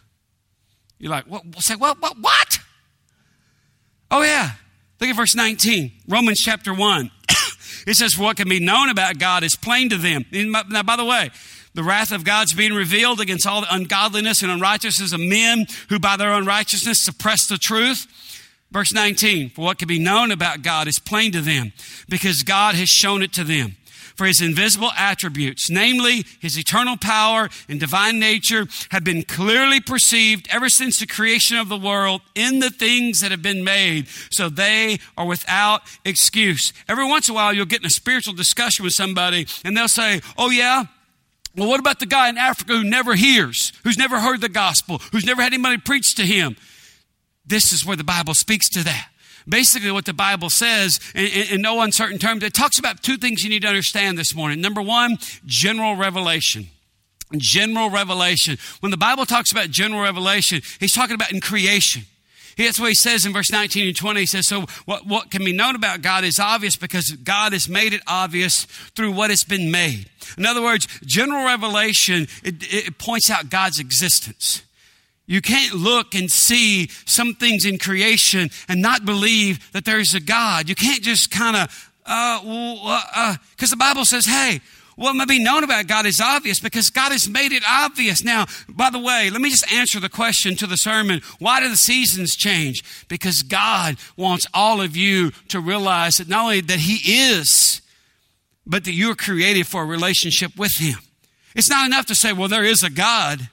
You're 0.99 1.11
like, 1.11 1.25
what? 1.27 1.43
Say, 1.61 1.77
what? 1.77 2.01
What? 2.01 2.19
What? 2.19 2.59
Oh, 4.11 4.23
yeah. 4.23 4.53
Look 5.01 5.11
at 5.11 5.17
verse 5.17 5.35
19, 5.35 5.93
Romans 6.09 6.41
chapter 6.41 6.73
1. 6.73 7.11
It 7.87 7.95
says, 7.95 8.19
What 8.19 8.37
can 8.37 8.49
be 8.49 8.61
known 8.61 8.89
about 8.89 9.19
God 9.19 9.43
is 9.43 9.57
plain 9.57 9.91
to 9.91 9.97
them. 9.97 10.25
Now, 10.33 10.83
by 10.83 10.97
the 10.97 11.05
way, 11.05 11.31
the 11.75 11.83
wrath 11.83 12.13
of 12.13 12.25
God's 12.25 12.55
being 12.55 12.73
revealed 12.73 13.21
against 13.21 13.47
all 13.47 13.61
the 13.61 13.75
ungodliness 13.75 14.43
and 14.43 14.51
unrighteousness 14.51 15.13
of 15.13 15.21
men 15.21 15.67
who 15.89 15.99
by 15.99 16.17
their 16.17 16.33
unrighteousness 16.33 17.03
suppress 17.03 17.47
the 17.47 17.59
truth. 17.59 18.07
Verse 18.71 18.93
19, 18.93 19.51
for 19.51 19.63
what 19.63 19.79
can 19.79 19.89
be 19.89 19.99
known 19.99 20.33
about 20.33 20.63
God 20.63 20.89
is 20.89 20.99
plain 20.99 21.33
to 21.33 21.41
them 21.41 21.73
because 22.09 22.43
God 22.43 22.75
has 22.75 22.89
shown 22.89 23.23
it 23.23 23.33
to 23.35 23.45
them 23.45 23.77
for 24.15 24.27
his 24.27 24.41
invisible 24.41 24.91
attributes, 24.97 25.69
namely 25.71 26.25
his 26.41 26.59
eternal 26.59 26.97
power 26.97 27.49
and 27.69 27.81
divine 27.81 28.19
nature, 28.19 28.67
have 28.91 29.05
been 29.05 29.23
clearly 29.23 29.81
perceived 29.81 30.47
ever 30.51 30.69
since 30.69 30.99
the 30.99 31.07
creation 31.07 31.57
of 31.57 31.69
the 31.69 31.77
world 31.77 32.23
in 32.35 32.61
the 32.61 32.71
things 32.71 33.21
that 33.21 33.31
have 33.31 33.43
been 33.43 33.65
made. 33.65 34.07
So 34.31 34.49
they 34.49 34.99
are 35.17 35.27
without 35.27 35.83
excuse. 36.05 36.73
Every 36.89 37.07
once 37.07 37.29
in 37.29 37.33
a 37.33 37.35
while, 37.35 37.53
you'll 37.53 37.67
get 37.67 37.81
in 37.81 37.87
a 37.87 37.91
spiritual 37.91 38.35
discussion 38.35 38.85
with 38.85 38.95
somebody 38.95 39.47
and 39.65 39.77
they'll 39.77 39.89
say, 39.89 40.21
Oh, 40.39 40.51
yeah, 40.51 40.85
well, 41.57 41.69
what 41.69 41.81
about 41.81 42.01
the 42.01 42.07
guy 42.07 42.29
in 42.29 42.39
Africa 42.39 42.73
who 42.73 42.85
never 42.85 43.15
hears, 43.15 43.73
who's 43.85 43.97
never 43.97 44.21
heard 44.21 44.41
the 44.41 44.49
gospel, 44.49 44.99
who's 45.13 45.25
never 45.25 45.43
had 45.43 45.53
anybody 45.53 45.79
preach 45.79 46.15
to 46.17 46.23
him? 46.23 46.57
This 47.47 47.73
is 47.73 47.85
where 47.85 47.97
the 47.97 48.05
Bible 48.05 48.35
speaks 48.35 48.69
to 48.71 48.83
that 48.85 49.09
basically 49.49 49.91
what 49.91 50.05
the 50.05 50.13
Bible 50.13 50.51
says 50.51 51.01
in, 51.15 51.27
in, 51.27 51.63
no 51.63 51.81
uncertain 51.81 52.19
terms. 52.19 52.43
It 52.43 52.55
talks 52.55 52.79
about 52.79 53.03
two 53.03 53.17
things 53.17 53.43
you 53.43 53.51
need 53.51 53.63
to 53.63 53.69
understand 53.69 54.19
this 54.19 54.35
morning. 54.35 54.61
Number 54.61 54.83
one, 54.83 55.19
general 55.47 55.97
revelation. 55.97 56.69
General 57.37 57.91
revelation. 57.91 58.59
When 58.81 58.91
the 58.91 58.97
Bible 58.97 59.27
talks 59.27 59.51
about 59.51 59.71
general 59.71 60.03
revelation, 60.03 60.61
he's 60.79 60.93
talking 60.93 61.15
about 61.15 61.33
in 61.33 61.41
creation. 61.41 62.05
That's 62.57 62.79
what 62.79 62.89
he 62.89 62.95
says 62.95 63.27
in 63.27 63.33
verse 63.33 63.51
19 63.51 63.89
and 63.89 63.97
20. 63.97 64.21
He 64.21 64.27
says, 64.27 64.47
So, 64.47 64.67
what, 64.85 65.07
what 65.07 65.31
can 65.31 65.45
be 65.45 65.53
known 65.53 65.75
about 65.75 66.03
God 66.03 66.25
is 66.25 66.39
obvious 66.39 66.77
because 66.77 67.11
God 67.11 67.53
has 67.53 67.69
made 67.69 67.93
it 67.93 68.03
obvious 68.07 68.65
through 68.95 69.13
what 69.13 69.31
has 69.31 69.45
been 69.45 69.71
made. 69.71 70.09
In 70.39 70.47
other 70.47 70.63
words, 70.63 70.87
general 71.05 71.45
revelation, 71.45 72.29
it, 72.43 72.57
it 72.73 72.99
points 72.99 73.31
out 73.31 73.51
God's 73.51 73.81
existence. 73.81 74.63
You 75.27 75.41
can't 75.41 75.75
look 75.75 76.15
and 76.15 76.31
see 76.31 76.89
some 77.07 77.35
things 77.35 77.65
in 77.65 77.79
creation 77.79 78.51
and 78.69 78.83
not 78.83 79.05
believe 79.05 79.73
that 79.73 79.85
there's 79.85 80.15
a 80.15 80.21
God. 80.21 80.69
You 80.69 80.75
can't 80.75 81.03
just 81.03 81.31
kind 81.31 81.57
of 81.57 81.91
uh, 82.07 82.41
because 82.41 83.73
uh, 83.73 83.75
uh, 83.75 83.77
the 83.77 83.77
Bible 83.79 84.05
says, 84.05 84.27
hey, 84.27 84.61
what 84.97 85.15
may 85.15 85.25
be 85.25 85.43
known 85.43 85.65
about 85.65 85.87
God 85.87 86.07
is 86.07 86.21
obvious 86.21 86.61
because 86.61 86.91
God 86.91 87.11
has 87.11 87.29
made 87.29 87.53
it 87.53 87.65
obvious. 87.69 88.23
Now, 88.23 88.47
by 88.69 88.91
the 88.91 88.99
way, 88.99 89.29
let 89.31 89.41
me 89.41 89.51
just 89.51 89.71
answer 89.73 89.99
the 89.99 90.09
question 90.09 90.55
to 90.57 90.67
the 90.67 90.77
sermon. 90.77 91.21
Why 91.39 91.61
do 91.61 91.69
the 91.69 91.77
seasons 91.77 92.37
change? 92.37 92.85
Because 93.09 93.43
God 93.43 93.97
wants 94.17 94.47
all 94.55 94.81
of 94.81 94.97
you 94.97 95.33
to 95.49 95.59
realize 95.59 96.19
that 96.19 96.29
not 96.29 96.45
only 96.45 96.61
that 96.61 96.79
He 96.79 97.31
is, 97.31 97.81
but 98.67 98.85
that 98.85 98.93
you 98.93 99.11
are 99.11 99.17
created 99.17 99.67
for 99.67 99.83
a 99.83 99.87
relationship 99.87 100.57
with 100.57 100.77
Him. 100.79 100.99
It's 101.57 101.71
not 101.71 101.87
enough 101.87 102.07
to 102.07 102.15
say, 102.15 102.33
well, 102.33 102.49
there 102.49 102.65
is 102.65 102.83
a 102.83 102.91
God. 102.91 103.49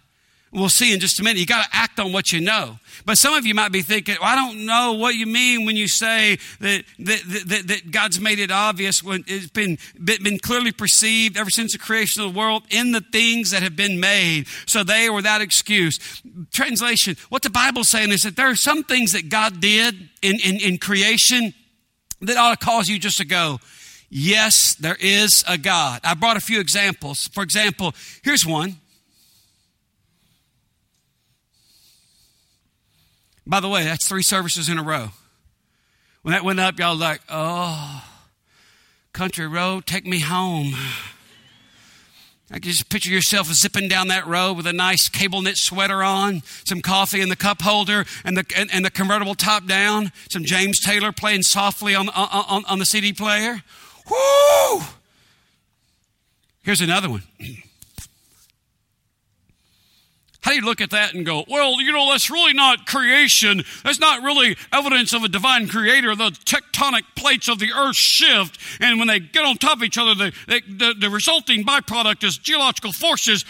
We'll 0.53 0.67
see 0.67 0.93
in 0.93 0.99
just 0.99 1.17
a 1.21 1.23
minute. 1.23 1.39
You 1.39 1.45
got 1.45 1.63
to 1.63 1.69
act 1.71 1.97
on 1.97 2.11
what 2.11 2.33
you 2.33 2.41
know. 2.41 2.77
But 3.05 3.17
some 3.17 3.33
of 3.33 3.45
you 3.45 3.55
might 3.55 3.71
be 3.71 3.81
thinking, 3.81 4.17
well, 4.19 4.29
I 4.29 4.35
don't 4.35 4.65
know 4.65 4.93
what 4.93 5.15
you 5.15 5.25
mean 5.25 5.65
when 5.65 5.77
you 5.77 5.87
say 5.87 6.39
that, 6.59 6.83
that, 6.99 7.21
that, 7.47 7.67
that, 7.67 7.91
God's 7.91 8.19
made 8.19 8.37
it 8.37 8.51
obvious 8.51 9.01
when 9.01 9.23
it's 9.27 9.49
been, 9.49 9.77
been 10.03 10.39
clearly 10.39 10.73
perceived 10.73 11.37
ever 11.37 11.49
since 11.49 11.71
the 11.71 11.79
creation 11.79 12.21
of 12.21 12.33
the 12.33 12.37
world 12.37 12.63
in 12.69 12.91
the 12.91 12.99
things 12.99 13.51
that 13.51 13.63
have 13.63 13.77
been 13.77 14.01
made. 14.01 14.45
So 14.65 14.83
they 14.83 15.07
are 15.07 15.13
without 15.13 15.39
excuse. 15.39 16.21
Translation, 16.51 17.15
what 17.29 17.43
the 17.43 17.49
Bible's 17.49 17.89
saying 17.89 18.11
is 18.11 18.23
that 18.23 18.35
there 18.35 18.49
are 18.49 18.55
some 18.55 18.83
things 18.83 19.13
that 19.13 19.29
God 19.29 19.61
did 19.61 19.95
in, 20.21 20.37
in, 20.43 20.57
in 20.59 20.77
creation 20.79 21.53
that 22.19 22.35
ought 22.35 22.59
to 22.59 22.65
cause 22.65 22.89
you 22.89 22.99
just 22.99 23.17
to 23.19 23.25
go, 23.25 23.59
yes, 24.09 24.75
there 24.75 24.97
is 24.99 25.45
a 25.47 25.57
God. 25.57 26.01
I 26.03 26.13
brought 26.13 26.35
a 26.35 26.41
few 26.41 26.59
examples. 26.59 27.29
For 27.31 27.41
example, 27.41 27.95
here's 28.21 28.45
one. 28.45 28.80
By 33.51 33.59
the 33.59 33.67
way, 33.67 33.83
that's 33.83 34.07
three 34.07 34.23
services 34.23 34.69
in 34.69 34.79
a 34.79 34.81
row. 34.81 35.09
When 36.21 36.31
that 36.31 36.45
went 36.45 36.61
up, 36.61 36.79
y'all 36.79 36.95
like, 36.95 37.19
oh, 37.27 38.01
country 39.11 39.45
road, 39.45 39.85
take 39.85 40.05
me 40.05 40.21
home. 40.21 40.73
I 42.49 42.59
can 42.59 42.71
just 42.71 42.89
picture 42.89 43.09
yourself 43.09 43.47
zipping 43.47 43.89
down 43.89 44.07
that 44.07 44.25
road 44.25 44.53
with 44.53 44.67
a 44.67 44.71
nice 44.71 45.09
cable 45.09 45.41
knit 45.41 45.57
sweater 45.57 46.01
on, 46.01 46.43
some 46.63 46.79
coffee 46.79 47.19
in 47.19 47.27
the 47.27 47.35
cup 47.35 47.61
holder, 47.61 48.05
and 48.23 48.37
the, 48.37 48.45
and, 48.55 48.69
and 48.71 48.85
the 48.85 48.89
convertible 48.89 49.35
top 49.35 49.65
down, 49.67 50.13
some 50.29 50.45
James 50.45 50.79
Taylor 50.79 51.11
playing 51.11 51.41
softly 51.41 51.93
on, 51.93 52.07
on, 52.07 52.63
on 52.63 52.79
the 52.79 52.85
CD 52.85 53.11
player. 53.11 53.63
Whoo! 54.09 54.81
Here's 56.63 56.79
another 56.79 57.09
one. 57.09 57.23
You 60.55 60.61
look 60.61 60.81
at 60.81 60.89
that 60.91 61.13
and 61.13 61.25
go, 61.25 61.43
well, 61.47 61.81
you 61.81 61.91
know, 61.91 62.11
that's 62.11 62.29
really 62.29 62.53
not 62.53 62.85
creation. 62.85 63.63
That's 63.83 63.99
not 63.99 64.21
really 64.21 64.57
evidence 64.71 65.13
of 65.13 65.23
a 65.23 65.27
divine 65.27 65.67
creator. 65.67 66.15
The 66.15 66.31
tectonic 66.31 67.03
plates 67.15 67.47
of 67.47 67.59
the 67.59 67.71
earth 67.71 67.95
shift, 67.95 68.59
and 68.79 68.99
when 68.99 69.07
they 69.07 69.19
get 69.19 69.45
on 69.45 69.57
top 69.57 69.77
of 69.77 69.83
each 69.83 69.97
other, 69.97 70.15
the, 70.15 70.33
the, 70.47 70.95
the 70.99 71.09
resulting 71.09 71.63
byproduct 71.63 72.23
is 72.23 72.37
geological 72.37 72.91
forces 72.91 73.45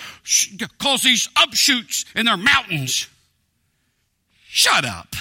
cause 0.79 1.01
these 1.01 1.27
upshoots 1.29 2.05
in 2.15 2.25
their 2.25 2.37
mountains. 2.37 3.07
Shut 4.47 4.85
up. 4.85 5.15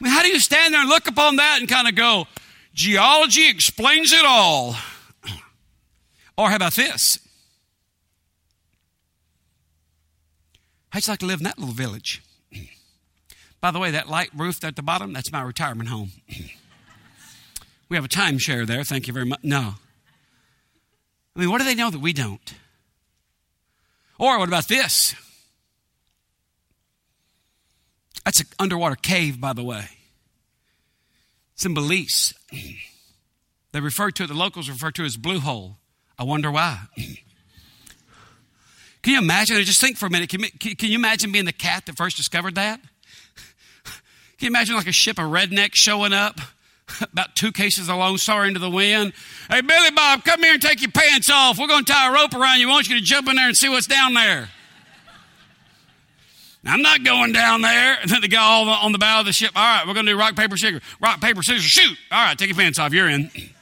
I 0.00 0.04
mean, 0.04 0.12
how 0.12 0.22
do 0.22 0.28
you 0.28 0.40
stand 0.40 0.72
there 0.72 0.80
and 0.80 0.88
look 0.88 1.08
upon 1.08 1.36
that 1.36 1.58
and 1.60 1.68
kind 1.68 1.88
of 1.88 1.94
go, 1.94 2.26
geology 2.72 3.48
explains 3.48 4.12
it 4.12 4.24
all? 4.24 4.76
Or 6.36 6.48
how 6.50 6.56
about 6.56 6.74
this? 6.74 7.18
How'd 10.90 11.06
you 11.06 11.12
like 11.12 11.20
to 11.20 11.26
live 11.26 11.40
in 11.40 11.44
that 11.44 11.58
little 11.58 11.74
village? 11.74 12.22
By 13.60 13.70
the 13.70 13.78
way, 13.78 13.90
that 13.90 14.08
light 14.08 14.30
roof 14.34 14.64
at 14.64 14.76
the 14.76 14.82
bottom, 14.82 15.12
that's 15.12 15.30
my 15.30 15.42
retirement 15.42 15.88
home. 15.88 16.12
we 17.88 17.96
have 17.96 18.04
a 18.04 18.08
timeshare 18.08 18.66
there. 18.66 18.84
Thank 18.84 19.06
you 19.06 19.12
very 19.12 19.26
much. 19.26 19.40
No. 19.42 19.74
I 21.36 21.40
mean, 21.40 21.50
what 21.50 21.58
do 21.58 21.64
they 21.64 21.74
know 21.74 21.90
that 21.90 22.00
we 22.00 22.12
don't? 22.12 22.54
Or 24.18 24.38
what 24.38 24.48
about 24.48 24.68
this? 24.68 25.14
That's 28.24 28.40
an 28.40 28.46
underwater 28.58 28.96
cave, 28.96 29.40
by 29.40 29.52
the 29.52 29.62
way. 29.62 29.88
It's 31.54 31.64
in 31.64 31.74
Belize. 31.74 32.34
They 33.72 33.80
refer 33.80 34.10
to 34.10 34.24
it, 34.24 34.26
the 34.26 34.34
locals 34.34 34.68
refer 34.68 34.90
to 34.92 35.02
it 35.02 35.06
as 35.06 35.16
Blue 35.16 35.40
Hole. 35.40 35.78
I 36.18 36.24
wonder 36.24 36.50
why. 36.50 36.80
Can 39.02 39.12
you 39.12 39.18
imagine? 39.18 39.62
Just 39.62 39.80
think 39.80 39.96
for 39.96 40.06
a 40.06 40.10
minute. 40.10 40.28
Can, 40.28 40.42
can, 40.42 40.90
you 40.90 40.96
imagine 40.96 41.32
being 41.32 41.44
the 41.44 41.52
cat 41.52 41.86
that 41.86 41.96
first 41.96 42.16
discovered 42.16 42.56
that? 42.56 42.80
Can 43.84 44.46
you 44.46 44.48
imagine 44.48 44.76
like 44.76 44.86
a 44.86 44.92
ship 44.92 45.18
of 45.18 45.26
rednecks 45.26 45.74
showing 45.74 46.12
up? 46.12 46.40
About 47.02 47.36
two 47.36 47.52
cases 47.52 47.88
of 47.88 47.96
Lone 47.96 48.16
Star 48.16 48.46
into 48.46 48.60
the 48.60 48.70
wind. 48.70 49.12
Hey, 49.50 49.60
Billy 49.60 49.90
Bob, 49.90 50.24
come 50.24 50.42
here 50.42 50.54
and 50.54 50.62
take 50.62 50.80
your 50.80 50.90
pants 50.90 51.28
off. 51.30 51.58
We're 51.58 51.66
going 51.66 51.84
to 51.84 51.92
tie 51.92 52.08
a 52.08 52.12
rope 52.12 52.32
around 52.32 52.60
you. 52.60 52.68
I 52.68 52.72
want 52.72 52.88
you 52.88 52.96
to 52.96 53.02
jump 53.02 53.28
in 53.28 53.36
there 53.36 53.46
and 53.46 53.56
see 53.56 53.68
what's 53.68 53.86
down 53.86 54.14
there. 54.14 54.48
I'm 56.64 56.82
not 56.82 57.04
going 57.04 57.32
down 57.32 57.62
there. 57.62 57.98
And 58.00 58.10
then 58.10 58.20
the 58.20 58.28
guy 58.28 58.42
on 58.42 58.92
the 58.92 58.98
bow 58.98 59.20
of 59.20 59.26
the 59.26 59.32
ship, 59.32 59.52
all 59.54 59.62
right, 59.62 59.86
we're 59.86 59.94
going 59.94 60.06
to 60.06 60.12
do 60.12 60.18
rock, 60.18 60.34
paper, 60.36 60.56
scissors. 60.56 60.82
Rock, 61.00 61.20
paper, 61.20 61.42
scissors, 61.42 61.64
shoot. 61.64 61.96
All 62.10 62.24
right, 62.24 62.38
take 62.38 62.48
your 62.48 62.56
pants 62.56 62.78
off. 62.78 62.92
You're 62.92 63.08
in. 63.08 63.30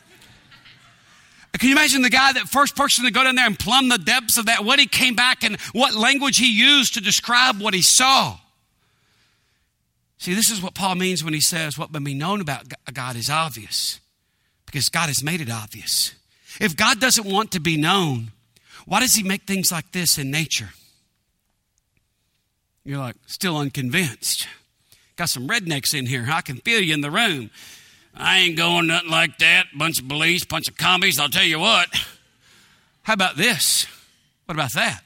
Can 1.59 1.69
you 1.69 1.75
imagine 1.75 2.03
the 2.03 2.11
guy, 2.11 2.33
that 2.33 2.49
first 2.49 2.77
person 2.77 3.05
to 3.05 3.11
go 3.11 3.25
down 3.25 3.35
there 3.35 3.47
and 3.47 3.59
plumb 3.59 3.88
the 3.88 3.99
depths 3.99 4.37
of 4.37 4.47
that, 4.47 4.64
what 4.64 4.79
he 4.79 4.87
came 4.87 5.14
back 5.14 5.45
and 5.45 5.61
what 5.73 5.95
language 5.95 6.37
he 6.37 6.53
used 6.53 6.95
to 6.95 7.01
describe 7.01 7.61
what 7.61 7.75
he 7.75 7.83
saw? 7.83 8.38
See, 10.19 10.35
this 10.35 10.51
is 10.51 10.62
what 10.62 10.75
Paul 10.75 10.95
means 10.97 11.23
when 11.23 11.35
he 11.35 11.40
says 11.40 11.79
what 11.79 11.92
may 11.92 12.01
be 12.01 12.14
known 12.14 12.40
about 12.40 12.64
God 12.92 13.16
is 13.16 13.31
obvious, 13.31 14.01
because 14.64 14.88
God 14.88 15.07
has 15.07 15.23
made 15.23 15.40
it 15.40 15.51
obvious. 15.51 16.14
If 16.61 16.77
God 16.77 17.01
doesn't 17.01 17.27
want 17.27 17.53
to 17.53 17.61
be 17.61 17.77
known, 17.77 18.33
why 18.87 19.01
does 19.01 19.14
he 19.14 19.23
make 19.23 19.42
things 19.42 19.71
like 19.71 19.92
this 19.92 20.19
in 20.19 20.31
nature? 20.31 20.71
You're 22.85 22.99
like, 22.99 23.16
still 23.27 23.59
unconvinced. 23.59 24.47
Got 25.16 25.29
some 25.29 25.49
rednecks 25.49 25.92
in 25.92 26.07
here. 26.07 26.27
I 26.31 26.40
can 26.40 26.57
feel 26.59 26.81
you 26.81 26.95
in 26.95 27.01
the 27.01 27.11
room. 27.11 27.51
I 28.17 28.39
ain't 28.39 28.57
going 28.57 28.87
nothing 28.87 29.11
like 29.11 29.39
that. 29.39 29.67
Bunch 29.77 30.01
of 30.01 30.09
police, 30.09 30.45
bunch 30.45 30.69
of 30.69 30.77
commies. 30.77 31.19
I'll 31.19 31.29
tell 31.29 31.45
you 31.45 31.59
what. 31.59 31.89
How 33.03 33.13
about 33.13 33.37
this? 33.37 33.87
What 34.47 34.55
about 34.55 34.73
that? 34.73 35.03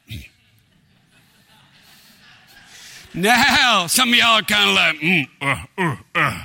Now, 3.12 3.88
some 3.88 4.10
of 4.10 4.14
y'all 4.14 4.38
are 4.38 4.42
kind 4.42 4.70
of 4.70 4.76
like, 4.76 4.96
mm, 4.96 5.28
uh, 5.40 5.56
uh, 5.76 5.96
uh. 6.14 6.44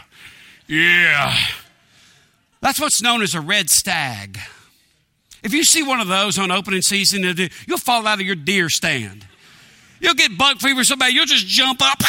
yeah. 0.68 1.38
That's 2.62 2.80
what's 2.80 3.02
known 3.02 3.22
as 3.22 3.36
a 3.36 3.42
red 3.42 3.70
stag. 3.70 4.40
If 5.44 5.54
you 5.54 5.64
see 5.64 5.84
one 5.84 6.00
of 6.00 6.08
those 6.08 6.40
on 6.40 6.50
opening 6.50 6.82
season, 6.82 7.22
you'll 7.68 7.78
fall 7.78 8.08
out 8.08 8.20
of 8.20 8.26
your 8.26 8.36
deer 8.36 8.68
stand. 8.70 9.28
You'll 10.00 10.16
get 10.16 10.36
buck 10.38 10.60
fever 10.60 10.84
so 10.84 10.96
bad, 10.96 11.14
you'll 11.14 11.28
just 11.28 11.46
jump 11.46 11.82
up 11.84 12.00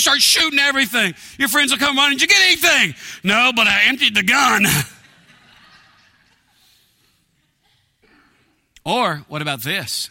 and 0.00 0.02
start 0.02 0.22
shooting 0.22 0.58
everything. 0.58 1.14
Your 1.38 1.48
friends 1.48 1.70
will 1.70 1.78
come 1.78 1.96
running. 1.96 2.16
Did 2.16 2.22
you 2.22 2.28
get 2.28 2.40
anything? 2.40 2.94
No, 3.22 3.52
but 3.54 3.66
I 3.66 3.84
emptied 3.84 4.14
the 4.14 4.22
gun. 4.22 4.64
or 8.84 9.16
what 9.28 9.42
about 9.42 9.62
this? 9.62 10.08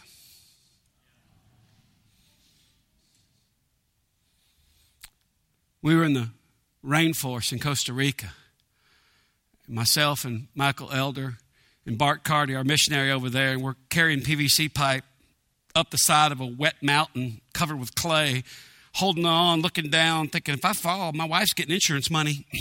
We 5.82 5.96
were 5.96 6.04
in 6.04 6.12
the 6.12 6.28
rainforest 6.84 7.52
in 7.52 7.58
Costa 7.58 7.92
Rica. 7.92 8.34
Myself 9.66 10.24
and 10.24 10.48
Michael 10.54 10.90
Elder 10.92 11.38
and 11.86 11.96
Bart 11.96 12.22
Carty, 12.22 12.54
our 12.54 12.64
missionary 12.64 13.10
over 13.10 13.30
there, 13.30 13.52
and 13.52 13.62
we're 13.62 13.76
carrying 13.88 14.20
PVC 14.20 14.72
pipe 14.72 15.04
up 15.74 15.90
the 15.90 15.96
side 15.96 16.32
of 16.32 16.40
a 16.40 16.46
wet 16.46 16.74
mountain 16.82 17.40
covered 17.54 17.78
with 17.78 17.94
clay, 17.94 18.42
holding 18.94 19.26
on, 19.26 19.60
looking 19.60 19.90
down, 19.90 20.28
thinking, 20.28 20.54
if 20.54 20.64
I 20.64 20.72
fall, 20.72 21.12
my 21.12 21.24
wife's 21.24 21.54
getting 21.54 21.74
insurance 21.74 22.10
money. 22.10 22.46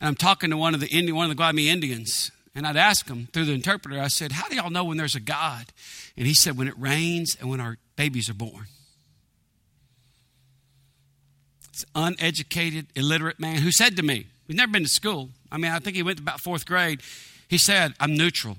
and 0.00 0.08
I'm 0.08 0.14
talking 0.14 0.50
to 0.50 0.56
one 0.56 0.74
of 0.74 0.80
the 0.80 0.88
Indian, 0.88 1.16
one 1.16 1.30
of 1.30 1.36
the 1.36 1.42
Guaymi 1.42 1.66
Indians, 1.66 2.30
and 2.54 2.66
I'd 2.66 2.76
ask 2.76 3.06
him 3.08 3.28
through 3.32 3.44
the 3.44 3.52
interpreter, 3.52 4.00
I 4.00 4.08
said, 4.08 4.32
How 4.32 4.48
do 4.48 4.56
y'all 4.56 4.70
know 4.70 4.84
when 4.84 4.96
there's 4.96 5.14
a 5.14 5.20
God? 5.20 5.66
And 6.16 6.26
he 6.26 6.34
said, 6.34 6.56
When 6.56 6.68
it 6.68 6.78
rains 6.78 7.36
and 7.38 7.50
when 7.50 7.60
our 7.60 7.76
babies 7.96 8.30
are 8.30 8.34
born. 8.34 8.66
It's 11.70 11.84
uneducated, 11.94 12.86
illiterate 12.94 13.38
man 13.38 13.58
who 13.58 13.70
said 13.70 13.96
to 13.96 14.02
me, 14.02 14.26
He's 14.46 14.56
never 14.56 14.72
been 14.72 14.84
to 14.84 14.88
school. 14.88 15.30
I 15.52 15.58
mean, 15.58 15.72
I 15.72 15.78
think 15.80 15.96
he 15.96 16.02
went 16.02 16.18
to 16.18 16.22
about 16.22 16.40
fourth 16.40 16.66
grade. 16.66 17.02
He 17.48 17.58
said, 17.58 17.94
I'm 18.00 18.16
neutral. 18.16 18.56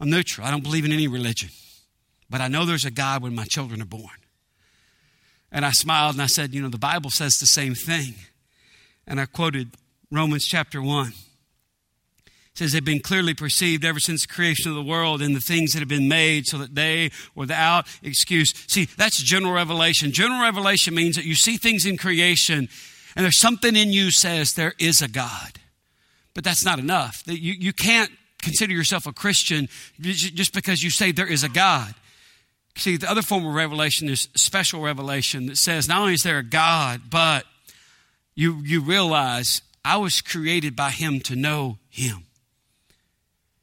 I'm 0.00 0.10
neutral. 0.10 0.46
I 0.46 0.50
don't 0.50 0.62
believe 0.62 0.84
in 0.84 0.92
any 0.92 1.08
religion. 1.08 1.50
But 2.28 2.40
I 2.40 2.48
know 2.48 2.64
there's 2.64 2.84
a 2.84 2.90
God 2.90 3.22
when 3.22 3.34
my 3.34 3.44
children 3.44 3.80
are 3.80 3.86
born. 3.86 4.10
And 5.52 5.64
I 5.64 5.70
smiled 5.70 6.14
and 6.14 6.22
I 6.22 6.26
said, 6.26 6.54
You 6.54 6.62
know, 6.62 6.68
the 6.68 6.78
Bible 6.78 7.10
says 7.10 7.38
the 7.38 7.46
same 7.46 7.74
thing. 7.74 8.14
And 9.06 9.20
I 9.20 9.26
quoted 9.26 9.70
Romans 10.10 10.46
chapter 10.46 10.82
1. 10.82 11.08
It 11.08 11.12
says 12.54 12.72
they've 12.72 12.84
been 12.84 13.00
clearly 13.00 13.34
perceived 13.34 13.84
ever 13.84 14.00
since 14.00 14.22
the 14.22 14.32
creation 14.32 14.70
of 14.70 14.76
the 14.76 14.82
world 14.82 15.20
in 15.20 15.34
the 15.34 15.40
things 15.40 15.72
that 15.72 15.80
have 15.80 15.88
been 15.88 16.08
made 16.08 16.46
so 16.46 16.58
that 16.58 16.74
they 16.74 17.10
without 17.34 17.86
excuse. 18.02 18.52
See, 18.66 18.86
that's 18.96 19.22
general 19.22 19.52
revelation. 19.52 20.10
General 20.10 20.40
revelation 20.40 20.94
means 20.94 21.16
that 21.16 21.26
you 21.26 21.34
see 21.34 21.56
things 21.58 21.84
in 21.84 21.96
creation 21.98 22.68
and 23.16 23.24
there's 23.24 23.40
something 23.40 23.74
in 23.74 23.92
you 23.92 24.10
says 24.10 24.52
there 24.52 24.74
is 24.78 25.00
a 25.00 25.08
God. 25.08 25.58
But 26.34 26.44
that's 26.44 26.64
not 26.64 26.78
enough. 26.78 27.22
You, 27.26 27.54
you 27.54 27.72
can't 27.72 28.10
consider 28.42 28.74
yourself 28.74 29.06
a 29.06 29.12
Christian 29.12 29.68
just 29.98 30.52
because 30.52 30.82
you 30.82 30.90
say 30.90 31.12
there 31.12 31.26
is 31.26 31.42
a 31.42 31.48
God. 31.48 31.94
See, 32.76 32.98
the 32.98 33.10
other 33.10 33.22
form 33.22 33.46
of 33.46 33.54
revelation 33.54 34.08
is 34.08 34.28
special 34.36 34.82
revelation 34.82 35.46
that 35.46 35.56
says 35.56 35.88
not 35.88 36.00
only 36.00 36.14
is 36.14 36.22
there 36.22 36.38
a 36.38 36.44
God, 36.44 37.02
but 37.10 37.44
you, 38.34 38.60
you 38.62 38.82
realize 38.82 39.62
I 39.84 39.96
was 39.96 40.20
created 40.20 40.76
by 40.76 40.90
Him 40.90 41.20
to 41.20 41.34
know 41.34 41.78
Him. 41.88 42.26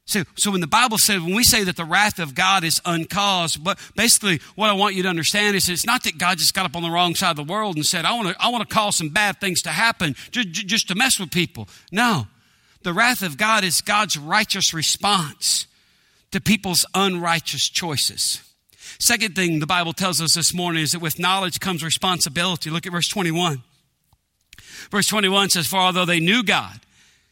So, 0.05 0.23
so 0.35 0.51
when 0.51 0.61
the 0.61 0.67
Bible 0.67 0.97
says, 0.97 1.21
when 1.21 1.35
we 1.35 1.43
say 1.43 1.63
that 1.63 1.77
the 1.77 1.85
wrath 1.85 2.19
of 2.19 2.35
God 2.35 2.63
is 2.63 2.81
uncaused, 2.85 3.63
but 3.63 3.79
basically 3.95 4.41
what 4.55 4.69
I 4.69 4.73
want 4.73 4.95
you 4.95 5.03
to 5.03 5.09
understand 5.09 5.55
is 5.55 5.69
it's 5.69 5.85
not 5.85 6.03
that 6.03 6.17
God 6.17 6.39
just 6.39 6.53
got 6.53 6.65
up 6.65 6.75
on 6.75 6.83
the 6.83 6.89
wrong 6.89 7.15
side 7.15 7.31
of 7.31 7.35
the 7.47 7.51
world 7.51 7.75
and 7.75 7.85
said, 7.85 8.05
I 8.05 8.13
want 8.13 8.29
to, 8.29 8.35
I 8.39 8.49
want 8.49 8.67
to 8.67 8.73
cause 8.73 8.97
some 8.97 9.09
bad 9.09 9.39
things 9.39 9.61
to 9.61 9.69
happen 9.69 10.15
just, 10.31 10.49
just 10.51 10.87
to 10.89 10.95
mess 10.95 11.19
with 11.19 11.31
people. 11.31 11.69
No. 11.91 12.27
The 12.81 12.93
wrath 12.93 13.21
of 13.21 13.37
God 13.37 13.63
is 13.63 13.79
God's 13.79 14.17
righteous 14.17 14.73
response 14.73 15.67
to 16.31 16.41
people's 16.41 16.85
unrighteous 16.93 17.69
choices. 17.69 18.41
Second 19.03 19.35
thing 19.35 19.59
the 19.59 19.67
Bible 19.67 19.91
tells 19.91 20.21
us 20.21 20.33
this 20.33 20.53
morning 20.53 20.81
is 20.81 20.91
that 20.91 20.99
with 20.99 21.19
knowledge 21.19 21.59
comes 21.59 21.83
responsibility. 21.83 22.69
Look 22.69 22.85
at 22.85 22.93
verse 22.93 23.09
21. 23.09 23.61
Verse 24.91 25.07
21 25.07 25.49
says, 25.49 25.67
For 25.67 25.75
although 25.75 26.05
they 26.05 26.21
knew 26.21 26.41
God, 26.41 26.79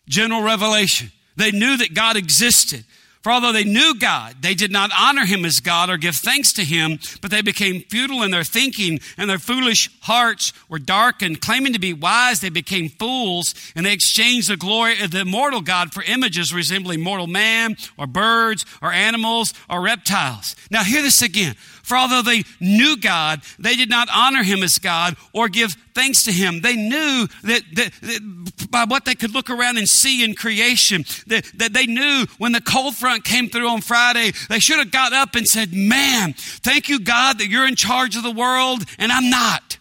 general 0.05 0.41
revelation, 0.43 1.13
they 1.37 1.51
knew 1.51 1.77
that 1.77 1.93
God 1.93 2.17
existed. 2.17 2.83
For 3.21 3.31
although 3.31 3.51
they 3.51 3.63
knew 3.63 3.93
God, 3.99 4.37
they 4.41 4.55
did 4.55 4.71
not 4.71 4.89
honor 4.97 5.25
him 5.25 5.45
as 5.45 5.59
God 5.59 5.91
or 5.91 5.97
give 5.97 6.15
thanks 6.15 6.51
to 6.53 6.63
him, 6.63 6.97
but 7.21 7.29
they 7.29 7.43
became 7.43 7.81
futile 7.81 8.23
in 8.23 8.31
their 8.31 8.43
thinking, 8.43 8.99
and 9.15 9.29
their 9.29 9.37
foolish 9.37 9.89
hearts 10.01 10.53
were 10.67 10.79
darkened. 10.79 11.39
Claiming 11.39 11.73
to 11.73 11.79
be 11.79 11.93
wise, 11.93 12.39
they 12.39 12.49
became 12.49 12.89
fools, 12.89 13.53
and 13.75 13.85
they 13.85 13.93
exchanged 13.93 14.49
the 14.49 14.57
glory 14.57 14.99
of 15.01 15.11
the 15.11 15.21
immortal 15.21 15.61
God 15.61 15.93
for 15.93 16.01
images 16.03 16.51
resembling 16.51 17.01
mortal 17.01 17.27
man, 17.27 17.77
or 17.95 18.07
birds, 18.07 18.65
or 18.81 18.91
animals, 18.91 19.53
or 19.69 19.81
reptiles. 19.81 20.55
Now, 20.71 20.83
hear 20.83 21.03
this 21.03 21.21
again. 21.21 21.55
For 21.83 21.97
although 21.97 22.21
they 22.21 22.43
knew 22.59 22.97
God, 22.97 23.41
they 23.59 23.75
did 23.75 23.89
not 23.89 24.07
honor 24.13 24.43
him 24.43 24.63
as 24.63 24.77
God 24.77 25.15
or 25.33 25.49
give 25.49 25.75
thanks 25.93 26.23
to 26.23 26.31
him. 26.31 26.61
They 26.61 26.75
knew 26.75 27.27
that, 27.43 27.63
that, 27.73 27.91
that 28.01 28.67
by 28.69 28.85
what 28.85 29.05
they 29.05 29.15
could 29.15 29.33
look 29.33 29.49
around 29.49 29.77
and 29.77 29.87
see 29.87 30.23
in 30.23 30.35
creation, 30.35 31.05
that, 31.27 31.45
that 31.55 31.73
they 31.73 31.85
knew 31.85 32.25
when 32.37 32.51
the 32.51 32.61
cold 32.61 32.95
front 32.95 33.23
came 33.23 33.49
through 33.49 33.67
on 33.67 33.81
Friday, 33.81 34.31
they 34.49 34.59
should 34.59 34.79
have 34.79 34.91
got 34.91 35.13
up 35.13 35.35
and 35.35 35.47
said, 35.47 35.73
Man, 35.73 36.33
thank 36.37 36.89
you, 36.89 36.99
God, 36.99 37.39
that 37.39 37.47
you're 37.47 37.67
in 37.67 37.75
charge 37.75 38.15
of 38.15 38.23
the 38.23 38.31
world 38.31 38.83
and 38.97 39.11
I'm 39.11 39.29
not. 39.29 39.77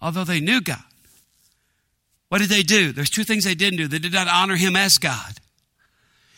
Although 0.00 0.24
they 0.24 0.40
knew 0.40 0.60
God. 0.60 0.82
What 2.28 2.38
did 2.38 2.48
they 2.48 2.62
do? 2.62 2.92
There's 2.92 3.10
two 3.10 3.24
things 3.24 3.44
they 3.44 3.54
didn't 3.54 3.78
do. 3.78 3.88
They 3.88 3.98
did 3.98 4.12
not 4.12 4.28
honor 4.28 4.56
him 4.56 4.76
as 4.76 4.98
God. 4.98 5.38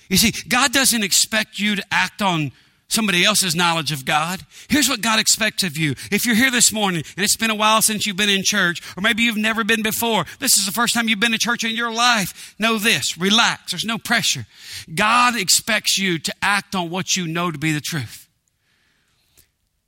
You 0.09 0.17
see, 0.17 0.33
God 0.49 0.73
doesn't 0.73 1.03
expect 1.03 1.59
you 1.59 1.77
to 1.77 1.85
act 1.91 2.23
on 2.23 2.53
somebody 2.89 3.25
else's 3.25 3.55
knowledge 3.55 3.93
of 3.93 4.05
God. 4.05 4.41
Here's 4.69 4.89
what 4.89 5.03
God 5.03 5.21
expects 5.21 5.63
of 5.63 5.77
you. 5.77 5.95
If 6.11 6.25
you're 6.25 6.35
here 6.35 6.51
this 6.51 6.73
morning 6.73 7.05
and 7.17 7.25
it's 7.25 7.37
been 7.37 7.51
a 7.51 7.55
while 7.55 7.83
since 7.83 8.07
you've 8.07 8.17
been 8.17 8.31
in 8.31 8.43
church, 8.43 8.81
or 8.97 9.03
maybe 9.03 9.23
you've 9.23 9.37
never 9.37 9.63
been 9.63 9.83
before, 9.83 10.25
this 10.39 10.57
is 10.57 10.67
the 10.67 10.73
first 10.73 10.95
time 10.95 11.09
you've 11.09 11.21
been 11.21 11.33
to 11.33 11.39
church 11.39 11.65
in 11.65 11.77
your 11.77 11.93
life, 11.93 12.55
know 12.59 12.79
this. 12.79 13.19
Relax. 13.19 13.73
There's 13.73 13.85
no 13.85 13.99
pressure. 13.99 14.47
God 14.93 15.37
expects 15.37 15.99
you 15.99 16.19
to 16.19 16.35
act 16.41 16.75
on 16.75 16.91
what 16.91 17.17
you 17.17 17.27
know 17.27 17.51
to 17.51 17.59
be 17.59 17.73
the 17.73 17.81
truth. 17.81 18.27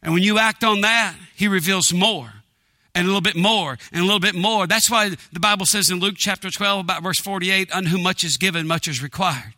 And 0.03 0.13
when 0.13 0.23
you 0.23 0.39
act 0.39 0.63
on 0.63 0.83
that, 0.83 1.15
He 1.35 1.49
reveals 1.49 1.93
more 1.93 2.33
and 2.95 3.05
a 3.05 3.07
little 3.07 3.21
bit 3.21 3.37
more 3.37 3.79
and 3.93 4.03
a 4.03 4.05
little 4.05 4.21
bit 4.21 4.35
more. 4.35 4.67
That's 4.67 4.91
why 4.91 5.11
the 5.33 5.41
Bible 5.41 5.67
says 5.67 5.91
in 5.91 6.01
Luke 6.01 6.17
chapter 6.19 6.51
12, 6.51 6.81
about 6.81 7.03
verse 7.03 7.21
48, 7.21 7.73
unto 7.73 7.91
whom 7.91 8.03
much 8.03 8.25
is 8.25 8.37
given, 8.37 8.67
much 8.67 8.89
is 8.89 9.03
required. 9.03 9.55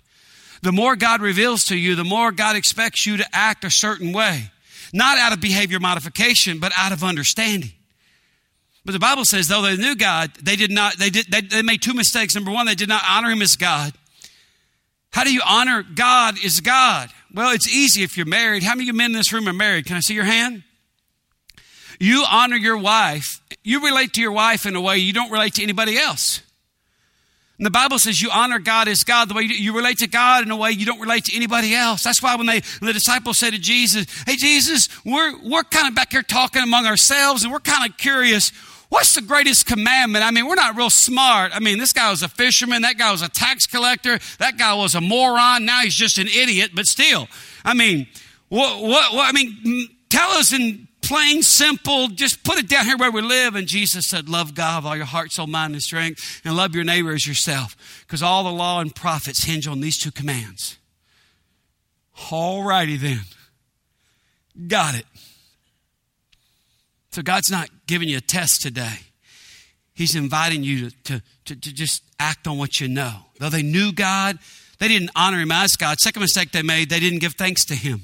The 0.62 0.72
more 0.72 0.96
God 0.96 1.20
reveals 1.20 1.64
to 1.66 1.76
you, 1.76 1.96
the 1.96 2.04
more 2.04 2.32
God 2.32 2.56
expects 2.56 3.04
you 3.04 3.16
to 3.16 3.26
act 3.32 3.64
a 3.64 3.70
certain 3.70 4.12
way. 4.12 4.50
Not 4.92 5.18
out 5.18 5.32
of 5.32 5.40
behavior 5.40 5.80
modification, 5.80 6.58
but 6.58 6.72
out 6.76 6.92
of 6.92 7.02
understanding. 7.02 7.72
But 8.84 8.92
the 8.92 8.98
Bible 8.98 9.24
says, 9.24 9.48
though 9.48 9.62
they 9.62 9.76
knew 9.76 9.94
God, 9.94 10.32
they 10.42 10.56
did 10.56 10.70
not, 10.70 10.98
they 10.98 11.10
did, 11.10 11.26
they, 11.30 11.40
they 11.40 11.62
made 11.62 11.82
two 11.82 11.94
mistakes. 11.94 12.34
Number 12.34 12.50
one, 12.50 12.66
they 12.66 12.74
did 12.74 12.88
not 12.88 13.02
honor 13.08 13.30
Him 13.30 13.42
as 13.42 13.56
God. 13.56 13.92
How 15.12 15.24
do 15.24 15.32
you 15.32 15.42
honor 15.46 15.82
God 15.82 16.36
as 16.44 16.60
God? 16.60 17.10
Well, 17.32 17.54
it's 17.54 17.68
easy 17.68 18.02
if 18.02 18.16
you're 18.16 18.26
married. 18.26 18.62
How 18.62 18.70
many 18.70 18.84
of 18.84 18.86
you 18.88 18.92
men 18.94 19.10
in 19.10 19.16
this 19.16 19.32
room 19.32 19.48
are 19.48 19.52
married? 19.52 19.86
Can 19.86 19.96
I 19.96 20.00
see 20.00 20.14
your 20.14 20.24
hand? 20.24 20.62
You 22.00 22.24
honor 22.28 22.56
your 22.56 22.78
wife. 22.78 23.40
You 23.62 23.84
relate 23.84 24.14
to 24.14 24.20
your 24.20 24.32
wife 24.32 24.66
in 24.66 24.74
a 24.74 24.80
way 24.80 24.98
you 24.98 25.12
don't 25.12 25.30
relate 25.30 25.54
to 25.54 25.62
anybody 25.62 25.98
else. 25.98 26.40
And 27.62 27.66
the 27.66 27.70
Bible 27.70 28.00
says 28.00 28.20
you 28.20 28.28
honor 28.32 28.58
God 28.58 28.88
as 28.88 29.04
God, 29.04 29.28
the 29.28 29.34
way 29.34 29.44
you 29.44 29.72
relate 29.72 29.98
to 29.98 30.08
God 30.08 30.42
in 30.42 30.50
a 30.50 30.56
way 30.56 30.72
you 30.72 30.84
don't 30.84 30.98
relate 30.98 31.26
to 31.26 31.36
anybody 31.36 31.76
else. 31.76 32.02
That's 32.02 32.20
why 32.20 32.34
when 32.34 32.46
they 32.46 32.60
when 32.80 32.88
the 32.88 32.92
disciples 32.92 33.38
said 33.38 33.52
to 33.52 33.58
Jesus, 33.60 34.04
Hey 34.26 34.34
Jesus, 34.34 34.88
we're 35.04 35.38
we're 35.48 35.62
kind 35.62 35.86
of 35.86 35.94
back 35.94 36.10
here 36.10 36.24
talking 36.24 36.60
among 36.60 36.86
ourselves 36.86 37.44
and 37.44 37.52
we're 37.52 37.60
kind 37.60 37.88
of 37.88 37.96
curious. 37.96 38.50
What's 38.88 39.14
the 39.14 39.20
greatest 39.20 39.66
commandment? 39.66 40.24
I 40.24 40.32
mean, 40.32 40.48
we're 40.48 40.56
not 40.56 40.74
real 40.74 40.90
smart. 40.90 41.54
I 41.54 41.60
mean, 41.60 41.78
this 41.78 41.92
guy 41.92 42.10
was 42.10 42.24
a 42.24 42.28
fisherman, 42.28 42.82
that 42.82 42.98
guy 42.98 43.12
was 43.12 43.22
a 43.22 43.28
tax 43.28 43.68
collector, 43.68 44.18
that 44.40 44.58
guy 44.58 44.74
was 44.74 44.96
a 44.96 45.00
moron, 45.00 45.64
now 45.64 45.82
he's 45.82 45.94
just 45.94 46.18
an 46.18 46.26
idiot, 46.26 46.72
but 46.74 46.86
still. 46.88 47.28
I 47.64 47.74
mean, 47.74 48.08
what, 48.48 48.82
what, 48.82 49.14
what 49.14 49.28
I 49.28 49.30
mean, 49.30 49.88
tell 50.08 50.30
us 50.32 50.52
in 50.52 50.88
plain, 51.02 51.42
simple, 51.42 52.08
just 52.08 52.44
put 52.44 52.58
it 52.58 52.68
down 52.68 52.86
here 52.86 52.96
where 52.96 53.10
we 53.10 53.20
live. 53.20 53.54
And 53.54 53.66
Jesus 53.66 54.06
said, 54.06 54.28
Love 54.28 54.54
God 54.54 54.82
with 54.82 54.90
all 54.90 54.96
your 54.96 55.04
heart, 55.04 55.32
soul, 55.32 55.46
mind, 55.46 55.74
and 55.74 55.82
strength, 55.82 56.40
and 56.44 56.56
love 56.56 56.74
your 56.74 56.84
neighbor 56.84 57.12
as 57.12 57.26
yourself. 57.26 57.76
Because 58.06 58.22
all 58.22 58.44
the 58.44 58.52
law 58.52 58.80
and 58.80 58.94
prophets 58.94 59.44
hinge 59.44 59.66
on 59.66 59.80
these 59.80 59.98
two 59.98 60.10
commands. 60.10 60.78
All 62.30 62.62
righty 62.64 62.96
then. 62.96 63.20
Got 64.66 64.94
it. 64.94 65.06
So 67.10 67.22
God's 67.22 67.50
not 67.50 67.68
giving 67.86 68.08
you 68.08 68.18
a 68.18 68.22
test 68.22 68.62
today. 68.62 69.00
He's 69.94 70.14
inviting 70.14 70.64
you 70.64 70.90
to, 70.90 70.96
to, 71.04 71.22
to, 71.44 71.56
to 71.56 71.74
just 71.74 72.02
act 72.18 72.46
on 72.46 72.56
what 72.56 72.80
you 72.80 72.88
know. 72.88 73.12
Though 73.38 73.50
they 73.50 73.62
knew 73.62 73.92
God, 73.92 74.38
they 74.78 74.88
didn't 74.88 75.10
honor 75.14 75.38
him 75.38 75.52
as 75.52 75.76
God. 75.76 75.98
Second 76.00 76.22
mistake 76.22 76.52
they 76.52 76.62
made, 76.62 76.88
they 76.88 77.00
didn't 77.00 77.18
give 77.18 77.34
thanks 77.34 77.64
to 77.66 77.74
him. 77.74 78.02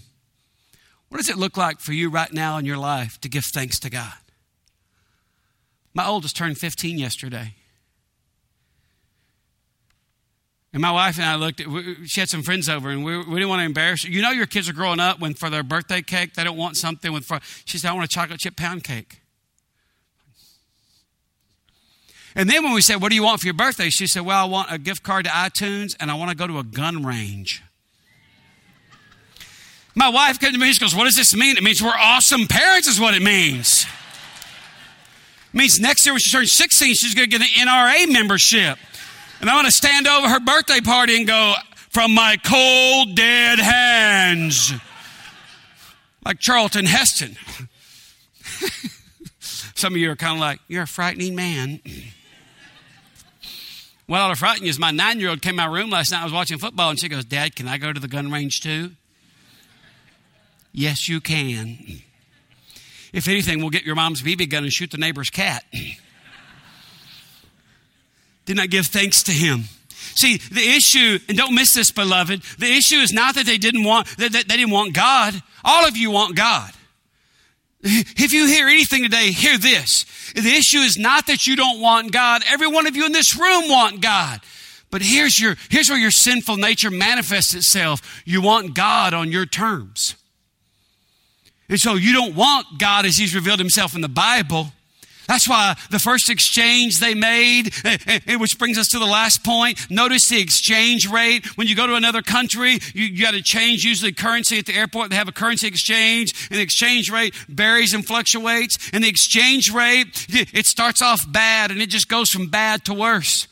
What 1.08 1.18
does 1.18 1.28
it 1.28 1.38
look 1.38 1.56
like 1.56 1.80
for 1.80 1.92
you 1.92 2.10
right 2.10 2.32
now 2.32 2.58
in 2.58 2.64
your 2.64 2.76
life 2.76 3.20
to 3.20 3.28
give 3.28 3.44
thanks 3.44 3.78
to 3.80 3.90
God? 3.90 4.12
My 5.94 6.06
oldest 6.06 6.36
turned 6.36 6.58
15 6.58 6.98
yesterday. 6.98 7.54
And 10.72 10.82
my 10.82 10.92
wife 10.92 11.16
and 11.16 11.24
I 11.24 11.36
looked 11.36 11.60
at, 11.60 11.66
she 12.04 12.20
had 12.20 12.28
some 12.28 12.42
friends 12.42 12.68
over 12.68 12.90
and 12.90 13.02
we, 13.02 13.16
we 13.16 13.34
didn't 13.36 13.48
want 13.48 13.60
to 13.60 13.64
embarrass 13.64 14.04
her. 14.04 14.10
You 14.10 14.20
know, 14.20 14.30
your 14.30 14.46
kids 14.46 14.68
are 14.68 14.74
growing 14.74 15.00
up 15.00 15.18
when 15.18 15.32
for 15.32 15.48
their 15.48 15.62
birthday 15.62 16.02
cake, 16.02 16.34
they 16.34 16.44
don't 16.44 16.58
want 16.58 16.76
something 16.76 17.12
with, 17.12 17.30
she 17.64 17.78
said, 17.78 17.90
I 17.90 17.94
want 17.94 18.04
a 18.04 18.08
chocolate 18.08 18.38
chip 18.38 18.56
pound 18.56 18.84
cake. 18.84 19.22
And 22.34 22.48
then 22.48 22.62
when 22.62 22.74
we 22.74 22.82
said, 22.82 23.02
What 23.02 23.08
do 23.08 23.16
you 23.16 23.24
want 23.24 23.40
for 23.40 23.46
your 23.46 23.54
birthday? 23.54 23.88
She 23.88 24.06
said, 24.06 24.24
Well, 24.24 24.38
I 24.38 24.48
want 24.48 24.70
a 24.70 24.78
gift 24.78 25.02
card 25.02 25.24
to 25.24 25.30
iTunes 25.30 25.96
and 25.98 26.10
I 26.10 26.14
want 26.14 26.30
to 26.30 26.36
go 26.36 26.46
to 26.46 26.58
a 26.58 26.62
gun 26.62 27.04
range. 27.04 27.64
My 29.98 30.08
wife 30.10 30.38
came 30.38 30.52
to 30.52 30.58
me, 30.58 30.72
she 30.72 30.78
goes, 30.78 30.94
What 30.94 31.06
does 31.06 31.16
this 31.16 31.34
mean? 31.34 31.56
It 31.56 31.64
means 31.64 31.82
we're 31.82 31.90
awesome 31.90 32.46
parents, 32.46 32.86
is 32.86 33.00
what 33.00 33.14
it 33.14 33.22
means. 33.22 33.84
It 35.52 35.56
means 35.56 35.80
next 35.80 36.06
year 36.06 36.12
when 36.12 36.20
she 36.20 36.30
turns 36.30 36.52
16, 36.52 36.94
she's 36.94 37.16
going 37.16 37.28
to 37.28 37.36
get 37.36 37.40
an 37.40 37.66
NRA 37.66 38.12
membership. 38.12 38.78
And 39.40 39.50
I'm 39.50 39.56
going 39.56 39.66
to 39.66 39.72
stand 39.72 40.06
over 40.06 40.28
her 40.28 40.38
birthday 40.38 40.80
party 40.80 41.16
and 41.16 41.26
go, 41.26 41.54
From 41.90 42.14
my 42.14 42.36
cold, 42.44 43.16
dead 43.16 43.58
hands. 43.58 44.72
Like 46.24 46.38
Charlton 46.38 46.84
Heston. 46.84 47.36
Some 49.40 49.94
of 49.94 49.96
you 49.96 50.12
are 50.12 50.16
kind 50.16 50.34
of 50.34 50.38
like, 50.38 50.60
You're 50.68 50.84
a 50.84 50.86
frightening 50.86 51.34
man. 51.34 51.80
What 54.06 54.20
ought 54.20 54.28
to 54.28 54.36
frighten 54.36 54.62
you 54.62 54.70
is 54.70 54.78
my 54.78 54.92
nine 54.92 55.18
year 55.18 55.30
old 55.30 55.42
came 55.42 55.54
in 55.54 55.56
my 55.56 55.66
room 55.66 55.90
last 55.90 56.12
night. 56.12 56.20
I 56.20 56.24
was 56.24 56.32
watching 56.32 56.58
football 56.58 56.90
and 56.90 57.00
she 57.00 57.08
goes, 57.08 57.24
Dad, 57.24 57.56
can 57.56 57.66
I 57.66 57.78
go 57.78 57.92
to 57.92 57.98
the 57.98 58.06
gun 58.06 58.30
range 58.30 58.60
too? 58.60 58.92
Yes, 60.78 61.08
you 61.08 61.20
can. 61.20 61.76
If 63.12 63.26
anything, 63.26 63.58
we'll 63.58 63.70
get 63.70 63.82
your 63.82 63.96
mom's 63.96 64.22
BB 64.22 64.48
gun 64.48 64.62
and 64.62 64.72
shoot 64.72 64.92
the 64.92 64.96
neighbor's 64.96 65.28
cat. 65.28 65.64
Did 68.44 68.56
not 68.56 68.70
give 68.70 68.86
thanks 68.86 69.24
to 69.24 69.32
him. 69.32 69.64
See, 70.14 70.36
the 70.36 70.60
issue, 70.60 71.18
and 71.28 71.36
don't 71.36 71.56
miss 71.56 71.74
this, 71.74 71.90
beloved, 71.90 72.42
the 72.60 72.72
issue 72.72 72.98
is 72.98 73.12
not 73.12 73.34
that 73.34 73.44
they 73.44 73.58
didn't 73.58 73.82
want, 73.82 74.06
that 74.18 74.30
they 74.30 74.56
didn't 74.56 74.70
want 74.70 74.94
God. 74.94 75.42
All 75.64 75.84
of 75.84 75.96
you 75.96 76.12
want 76.12 76.36
God. 76.36 76.70
If 77.82 78.32
you 78.32 78.46
hear 78.46 78.68
anything 78.68 79.02
today, 79.02 79.32
hear 79.32 79.58
this. 79.58 80.04
The 80.36 80.48
issue 80.48 80.78
is 80.78 80.96
not 80.96 81.26
that 81.26 81.44
you 81.48 81.56
don't 81.56 81.80
want 81.80 82.12
God. 82.12 82.42
Every 82.48 82.68
one 82.68 82.86
of 82.86 82.94
you 82.94 83.04
in 83.04 83.10
this 83.10 83.36
room 83.36 83.68
want 83.68 84.00
God. 84.00 84.40
But 84.92 85.02
here's 85.02 85.40
your, 85.40 85.56
here's 85.70 85.88
where 85.88 85.98
your 85.98 86.12
sinful 86.12 86.56
nature 86.56 86.92
manifests 86.92 87.52
itself. 87.52 88.22
You 88.24 88.40
want 88.40 88.74
God 88.74 89.12
on 89.12 89.32
your 89.32 89.44
terms. 89.44 90.14
And 91.68 91.78
so 91.78 91.94
you 91.94 92.12
don't 92.12 92.34
want 92.34 92.78
God 92.78 93.04
as 93.04 93.16
He's 93.16 93.34
revealed 93.34 93.58
Himself 93.58 93.94
in 93.94 94.00
the 94.00 94.08
Bible. 94.08 94.72
That's 95.28 95.46
why 95.46 95.76
the 95.90 95.98
first 95.98 96.30
exchange 96.30 97.00
they 97.00 97.14
made, 97.14 97.74
eh, 97.84 97.98
eh, 98.06 98.20
eh, 98.26 98.36
which 98.36 98.58
brings 98.58 98.78
us 98.78 98.88
to 98.88 98.98
the 98.98 99.04
last 99.04 99.44
point. 99.44 99.78
Notice 99.90 100.26
the 100.30 100.40
exchange 100.40 101.06
rate. 101.06 101.44
When 101.58 101.66
you 101.66 101.76
go 101.76 101.86
to 101.86 101.96
another 101.96 102.22
country, 102.22 102.78
you, 102.94 103.04
you 103.04 103.22
got 103.22 103.32
to 103.32 103.42
change 103.42 103.84
usually 103.84 104.12
currency 104.12 104.58
at 104.58 104.64
the 104.64 104.74
airport. 104.74 105.10
They 105.10 105.16
have 105.16 105.28
a 105.28 105.32
currency 105.32 105.66
exchange, 105.66 106.48
and 106.50 106.58
the 106.58 106.62
exchange 106.62 107.10
rate 107.10 107.34
varies 107.34 107.92
and 107.92 108.06
fluctuates. 108.06 108.78
And 108.94 109.04
the 109.04 109.08
exchange 109.08 109.70
rate, 109.70 110.26
it 110.30 110.64
starts 110.64 111.02
off 111.02 111.30
bad, 111.30 111.70
and 111.70 111.82
it 111.82 111.90
just 111.90 112.08
goes 112.08 112.30
from 112.30 112.46
bad 112.46 112.86
to 112.86 112.94
worse. 112.94 113.48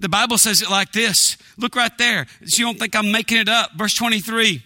The 0.00 0.08
Bible 0.08 0.36
says 0.38 0.62
it 0.62 0.70
like 0.70 0.90
this. 0.90 1.36
Look 1.56 1.76
right 1.76 1.96
there. 1.96 2.26
So 2.44 2.58
you 2.58 2.64
don't 2.66 2.78
think 2.80 2.96
I'm 2.96 3.12
making 3.12 3.38
it 3.38 3.48
up. 3.48 3.74
Verse 3.76 3.94
23. 3.94 4.64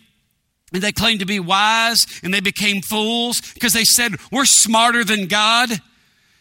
And 0.73 0.83
they 0.83 0.93
claimed 0.93 1.21
to 1.21 1.27
be 1.27 1.41
wise 1.41 2.07
and 2.23 2.33
they 2.33 2.41
became 2.41 2.83
fools 2.83 3.41
because 3.55 3.73
they 3.73 3.85
said, 3.85 4.17
We're 4.31 4.45
smarter 4.45 5.05
than 5.05 5.27
God. 5.27 5.71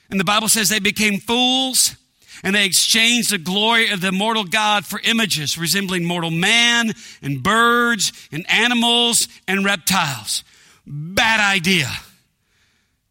And 0.10 0.20
the 0.20 0.26
Bible 0.26 0.50
says 0.50 0.70
they 0.70 0.80
became 0.80 1.20
fools 1.20 1.96
and 2.44 2.56
they 2.56 2.66
exchanged 2.66 3.32
the 3.32 3.38
glory 3.38 3.90
of 3.90 4.02
the 4.02 4.10
immortal 4.10 4.44
God 4.44 4.86
for 4.86 5.00
images 5.04 5.58
resembling 5.58 6.06
mortal 6.06 6.32
man 6.32 6.94
and 7.22 7.42
birds 7.42 8.12
and 8.32 8.50
animals 8.50 9.28
and 9.48 9.66
reptiles. 9.66 10.44
Bad 10.86 11.40
idea. 11.40 11.90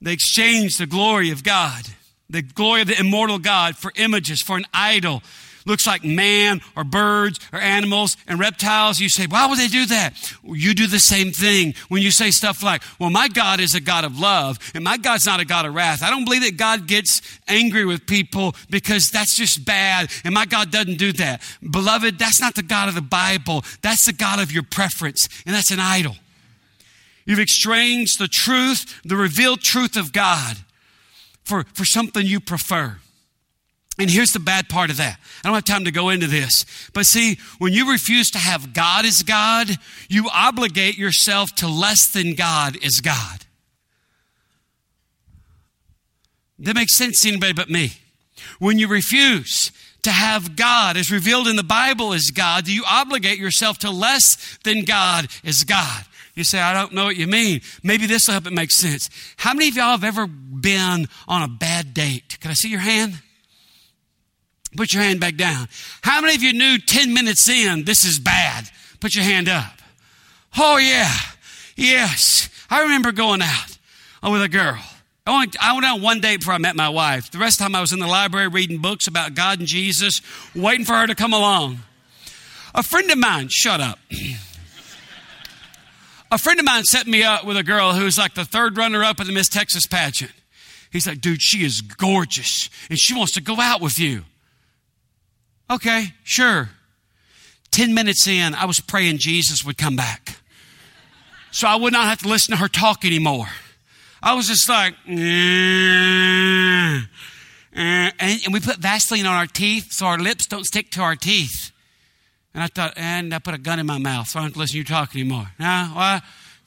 They 0.01 0.13
exchanged 0.13 0.79
the 0.79 0.87
glory 0.87 1.31
of 1.31 1.43
God, 1.43 1.85
the 2.29 2.43
glory 2.43 2.83
of 2.83 2.89
the 2.89 3.01
immortal 3.01 3.39
God, 3.39 3.77
for 3.77 3.93
images, 3.97 4.43
for 4.43 4.57
an 4.57 4.67
idol 4.73 5.23
looks 5.67 5.87
like 5.87 6.05
man 6.05 6.61
or 6.75 6.85
birds 6.85 7.39
or 7.53 7.59
animals 7.59 8.17
and 8.27 8.39
reptiles, 8.39 8.99
you 8.99 9.09
say, 9.09 9.27
why 9.27 9.47
would 9.47 9.59
they 9.59 9.69
do 9.69 9.87
that? 9.87 10.15
You 10.43 10.75
do 10.75 10.87
the 10.87 10.99
same 10.99 11.33
thing 11.33 11.75
when 11.89 12.03
you 12.03 12.11
say 12.11 12.31
stuff 12.31 12.63
like, 12.63 12.83
well, 12.99 13.11
my 13.11 13.29
God 13.29 13.61
is 13.61 13.75
a 13.75 13.81
God 13.81 14.05
of 14.05 14.19
love 14.19 14.59
and 14.75 14.85
my 14.85 14.97
God's 14.97 15.27
not 15.27 15.41
a 15.41 15.45
God 15.45 15.67
of 15.67 15.75
wrath. 15.75 16.03
I 16.03 16.11
don't 16.11 16.25
believe 16.25 16.43
that 16.43 16.57
God 16.57 16.87
gets 16.87 17.21
angry 17.49 17.85
with 17.85 18.07
people 18.07 18.55
because 18.71 19.11
that's 19.11 19.37
just 19.37 19.65
bad 19.65 20.11
and 20.25 20.33
my 20.33 20.47
God 20.47 20.71
doesn't 20.71 20.99
do 20.99 21.13
that. 21.15 21.43
Beloved, 21.69 22.19
that's 22.19 22.41
not 22.41 22.55
the 22.55 22.63
God 22.63 22.89
of 22.89 22.95
the 22.95 23.03
Bible. 23.03 23.65
That's 23.83 24.07
the 24.07 24.13
God 24.13 24.41
of 24.41 24.53
your 24.53 24.63
preference 24.63 25.29
and 25.45 25.55
that's 25.55 25.71
an 25.71 25.81
idol. 25.81 26.17
You've 27.27 27.41
exchanged 27.41 28.21
the 28.21 28.29
truth, 28.29 29.01
the 29.05 29.17
revealed 29.17 29.61
truth 29.61 29.97
of 29.97 30.13
God 30.13 30.59
for, 31.45 31.65
for 31.75 31.85
something 31.85 32.25
you 32.25 32.41
prefer. 32.41 32.99
And 33.99 34.11
here's 34.11 34.33
the 34.33 34.41
bad 34.41 34.69
part 34.69 34.91
of 34.91 34.99
that. 34.99 35.19
I 35.43 35.49
don't 35.49 35.55
have 35.55 35.65
time 35.65 35.87
to 35.87 35.91
go 35.91 36.11
into 36.11 36.27
this. 36.27 36.67
But 36.93 37.07
see, 37.07 37.39
when 37.59 37.73
you 37.73 37.91
refuse 37.91 38.31
to 38.33 38.39
have 38.39 38.75
God 38.75 39.07
as 39.07 39.23
God, 39.23 39.69
you 40.09 40.29
obligate 40.33 40.99
yourself 40.99 41.55
to 41.57 41.69
less 41.69 42.07
than 42.13 42.35
God 42.35 42.77
as 42.85 43.01
God. 43.01 43.47
That 46.59 46.75
makes 46.75 46.95
sense 46.95 47.23
to 47.23 47.29
anybody 47.29 47.55
but 47.55 47.71
me. 47.71 47.93
When 48.59 48.79
you 48.79 48.89
refuse 48.89 49.73
to 50.03 50.11
have 50.11 50.57
God 50.57 50.97
as 50.97 51.11
revealed 51.11 51.49
in 51.49 51.57
the 51.57 51.65
Bible 51.65 52.13
as 52.13 52.31
God, 52.31 52.67
do 52.67 52.73
you 52.73 52.85
obligate 52.87 53.39
yourself 53.39 53.79
to 53.79 53.91
less 53.91 54.59
than 54.63 54.85
God 54.85 55.29
as 55.43 55.65
God? 55.65 56.05
You 56.35 56.45
say, 56.45 56.61
I 56.61 56.75
don't 56.75 56.93
know 56.93 57.07
what 57.07 57.17
you 57.17 57.27
mean. 57.27 57.63
Maybe 57.83 58.07
this 58.07 58.27
will 58.27 58.33
help 58.33 58.47
it 58.47 58.53
make 58.53 58.71
sense. 58.71 59.09
How 59.39 59.55
many 59.55 59.69
of 59.69 59.77
y'all 59.77 59.93
have 59.93 60.05
ever 60.05 60.27
been 60.27 61.09
on 61.27 61.43
a 61.43 61.49
bad 61.49 61.95
date? 61.95 62.39
Can 62.41 62.51
I 62.51 62.55
see 62.55 62.69
your 62.69 62.81
hand? 62.81 63.21
Put 64.77 64.93
your 64.93 65.03
hand 65.03 65.21
back 65.21 65.37
down. 65.37 65.69
How 66.03 66.21
many 66.21 66.35
of 66.35 66.43
you 66.43 66.53
knew 66.53 66.79
10 66.79 67.15
minutes 67.15 67.49
in 67.49 67.85
this 67.85 68.05
is 68.05 68.19
bad? 68.19 68.69
Put 69.01 69.15
your 69.15 69.25
hand 69.25 69.49
up. 69.49 69.73
Oh, 70.59 70.77
yeah. 70.77 71.13
Yes. 71.77 72.49
I 72.71 72.83
remember 72.83 73.13
going 73.13 73.43
out 73.43 73.79
uh, 74.23 74.31
with 74.31 74.43
a 74.43 74.49
girl. 74.49 74.79
I 75.27 75.39
went, 75.39 75.57
I 75.61 75.73
went 75.73 75.85
out 75.85 76.01
one 76.01 76.21
day 76.21 76.37
before 76.37 76.55
I 76.55 76.59
met 76.59 76.77
my 76.77 76.89
wife. 76.89 77.31
The 77.31 77.39
rest 77.39 77.57
of 77.57 77.59
the 77.59 77.65
time 77.65 77.75
I 77.75 77.81
was 77.81 77.93
in 77.93 77.99
the 77.99 78.07
library 78.07 78.49
reading 78.49 78.79
books 78.79 79.09
about 79.09 79.35
God 79.35 79.59
and 79.59 79.67
Jesus, 79.67 80.21
waiting 80.55 80.87
for 80.87 80.95
her 80.95 81.07
to 81.07 81.15
come 81.15 81.33
along. 81.33 81.81
A 82.75 82.83
friend 82.83 83.11
of 83.11 83.19
mine, 83.19 83.49
shut 83.51 83.81
up. 83.81 83.99
a 86.31 86.39
friend 86.39 86.61
of 86.61 86.65
mine 86.65 86.85
set 86.85 87.07
me 87.07 87.23
up 87.23 87.45
with 87.45 87.57
a 87.57 87.65
girl 87.65 87.95
who's 87.95 88.19
like 88.19 88.35
the 88.35 88.45
third 88.45 88.77
runner 88.77 89.03
up 89.03 89.21
in 89.21 89.27
the 89.27 89.33
Miss 89.33 89.49
Texas 89.49 89.87
pageant. 89.87 90.33
He's 90.93 91.07
like, 91.07 91.21
dude, 91.21 91.43
she 91.43 91.65
is 91.65 91.81
gorgeous 91.81 92.71
and 92.89 92.99
she 92.99 93.15
wants 93.15 93.33
to 93.33 93.41
go 93.41 93.61
out 93.61 93.81
with 93.81 93.99
you. 93.99 94.23
Okay, 95.71 96.15
sure. 96.23 96.71
10 97.73 97.93
minutes 97.93 98.27
in, 98.27 98.55
I 98.55 98.65
was 98.65 98.81
praying 98.81 99.19
Jesus 99.19 99.65
would 99.65 99.77
come 99.77 99.97
back. 99.97 100.39
So 101.51 101.67
I 101.67 101.77
would 101.77 101.93
not 101.93 102.05
have 102.05 102.21
to 102.21 102.29
listen 102.29 102.53
to 102.53 102.59
her 102.59 102.69
talk 102.69 103.05
anymore. 103.05 103.49
I 104.23 104.35
was 104.35 104.47
just 104.47 104.69
like, 104.69 104.95
eh, 105.09 105.15
eh, 107.75 108.11
and, 108.19 108.41
and 108.45 108.53
we 108.53 108.61
put 108.61 108.77
Vaseline 108.77 109.27
on 109.27 109.35
our 109.35 109.47
teeth 109.47 109.93
so 109.93 110.07
our 110.07 110.19
lips 110.19 110.47
don't 110.47 110.65
stick 110.65 110.91
to 110.93 111.01
our 111.01 111.17
teeth. 111.17 111.73
And 112.55 112.63
I 112.63 112.69
thought, 112.69 112.95
and 112.97 113.35
I 113.35 113.39
put 113.39 113.55
a 113.55 113.59
gun 113.59 113.79
in 113.79 113.87
my 113.87 113.99
mouth 113.99 114.29
so 114.29 114.39
I 114.39 114.43
don't 114.43 114.49
have 114.49 114.55
to 114.55 114.59
listen 114.61 114.73
to 114.75 114.79
you 114.79 114.85
talk 114.85 115.15
anymore. 115.15 115.49
Now, 115.59 115.93
well, 115.95 116.23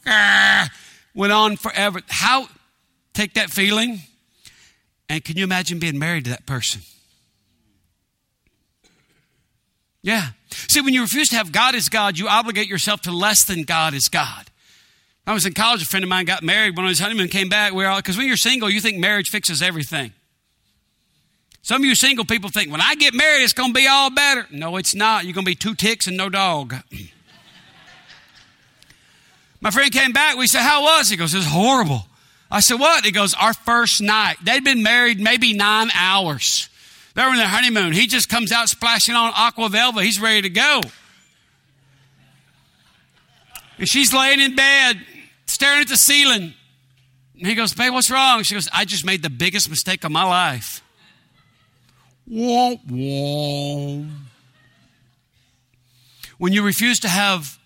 eh, 0.05 0.67
went 1.15 1.33
on 1.33 1.55
forever. 1.55 2.01
How, 2.07 2.47
take 3.13 3.33
that 3.33 3.49
feeling, 3.49 4.01
and 5.07 5.23
can 5.23 5.37
you 5.37 5.43
imagine 5.43 5.79
being 5.79 5.97
married 5.97 6.25
to 6.25 6.29
that 6.31 6.45
person? 6.45 6.81
Yeah. 10.01 10.27
See, 10.49 10.81
when 10.81 10.93
you 10.93 11.01
refuse 11.01 11.29
to 11.29 11.35
have 11.35 11.51
God 11.51 11.75
as 11.75 11.89
God, 11.89 12.17
you 12.17 12.27
obligate 12.27 12.67
yourself 12.67 13.01
to 13.01 13.11
less 13.11 13.43
than 13.43 13.63
God 13.63 13.93
as 13.93 14.07
God. 14.07 14.45
I 15.27 15.33
was 15.33 15.45
in 15.45 15.53
college, 15.53 15.83
a 15.83 15.85
friend 15.85 16.03
of 16.03 16.09
mine 16.09 16.25
got 16.25 16.41
married. 16.41 16.75
When 16.75 16.87
his 16.87 16.99
honeymoon 16.99 17.27
came 17.27 17.49
back, 17.49 17.73
we 17.73 17.85
all, 17.85 17.97
because 17.97 18.17
when 18.17 18.27
you're 18.27 18.37
single, 18.37 18.69
you 18.69 18.81
think 18.81 18.97
marriage 18.97 19.29
fixes 19.29 19.61
everything. 19.61 20.13
Some 21.61 21.81
of 21.81 21.85
you 21.85 21.93
single 21.93 22.25
people 22.25 22.49
think, 22.49 22.71
when 22.71 22.81
I 22.81 22.95
get 22.95 23.13
married, 23.13 23.43
it's 23.43 23.53
going 23.53 23.69
to 23.69 23.79
be 23.79 23.85
all 23.85 24.09
better. 24.09 24.47
No, 24.49 24.77
it's 24.77 24.95
not. 24.95 25.25
You're 25.25 25.33
going 25.33 25.45
to 25.45 25.51
be 25.51 25.55
two 25.55 25.75
ticks 25.75 26.07
and 26.07 26.17
no 26.17 26.29
dog. 26.29 26.73
My 29.61 29.71
friend 29.71 29.91
came 29.91 30.13
back. 30.13 30.37
We 30.37 30.47
said, 30.47 30.61
How 30.61 30.83
was 30.83 31.11
it? 31.11 31.15
He 31.15 31.17
goes, 31.17 31.33
It's 31.33 31.45
horrible. 31.45 32.07
I 32.49 32.61
said, 32.61 32.79
What? 32.79 33.05
He 33.05 33.11
goes, 33.11 33.33
Our 33.33 33.53
first 33.53 34.01
night. 34.01 34.37
They'd 34.41 34.63
been 34.63 34.81
married 34.83 35.19
maybe 35.19 35.53
nine 35.53 35.91
hours. 35.93 36.69
They're 37.15 37.29
on 37.29 37.37
their 37.37 37.47
honeymoon. 37.47 37.93
He 37.93 38.07
just 38.07 38.29
comes 38.29 38.51
out 38.51 38.69
splashing 38.69 39.15
on 39.15 39.31
aqua 39.35 39.69
velva. 39.69 40.03
He's 40.03 40.19
ready 40.19 40.43
to 40.43 40.49
go. 40.49 40.81
And 43.77 43.87
she's 43.87 44.13
laying 44.13 44.39
in 44.41 44.55
bed, 44.55 44.99
staring 45.45 45.81
at 45.81 45.87
the 45.87 45.97
ceiling. 45.97 46.53
And 47.37 47.47
he 47.47 47.55
goes, 47.55 47.73
Babe, 47.73 47.93
what's 47.93 48.11
wrong? 48.11 48.43
She 48.43 48.53
goes, 48.53 48.67
I 48.73 48.85
just 48.85 49.05
made 49.05 49.23
the 49.23 49.29
biggest 49.29 49.69
mistake 49.69 50.03
of 50.03 50.11
my 50.11 50.23
life. 50.23 50.83
When 56.37 56.53
you 56.53 56.63
refuse 56.63 56.99
to 56.99 57.09
have 57.09 57.57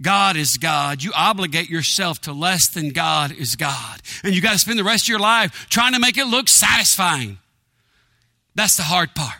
God 0.00 0.36
is 0.36 0.56
God, 0.58 1.02
you 1.02 1.12
obligate 1.14 1.70
yourself 1.70 2.20
to 2.22 2.32
less 2.32 2.68
than 2.68 2.90
God 2.90 3.32
is 3.32 3.56
God. 3.56 4.00
And 4.24 4.34
you 4.34 4.40
got 4.42 4.52
to 4.52 4.58
spend 4.58 4.78
the 4.78 4.84
rest 4.84 5.04
of 5.04 5.08
your 5.08 5.18
life 5.18 5.66
trying 5.70 5.92
to 5.92 5.98
make 6.00 6.18
it 6.18 6.26
look 6.26 6.48
satisfying. 6.48 7.38
That's 8.54 8.76
the 8.76 8.82
hard 8.82 9.14
part. 9.14 9.38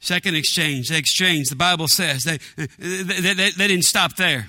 Second 0.00 0.36
exchange, 0.36 0.88
they 0.88 0.98
exchanged. 0.98 1.50
The 1.50 1.56
Bible 1.56 1.88
says 1.88 2.24
they, 2.24 2.38
they, 2.56 3.02
they, 3.02 3.50
they 3.50 3.68
didn't 3.68 3.84
stop 3.84 4.16
there. 4.16 4.48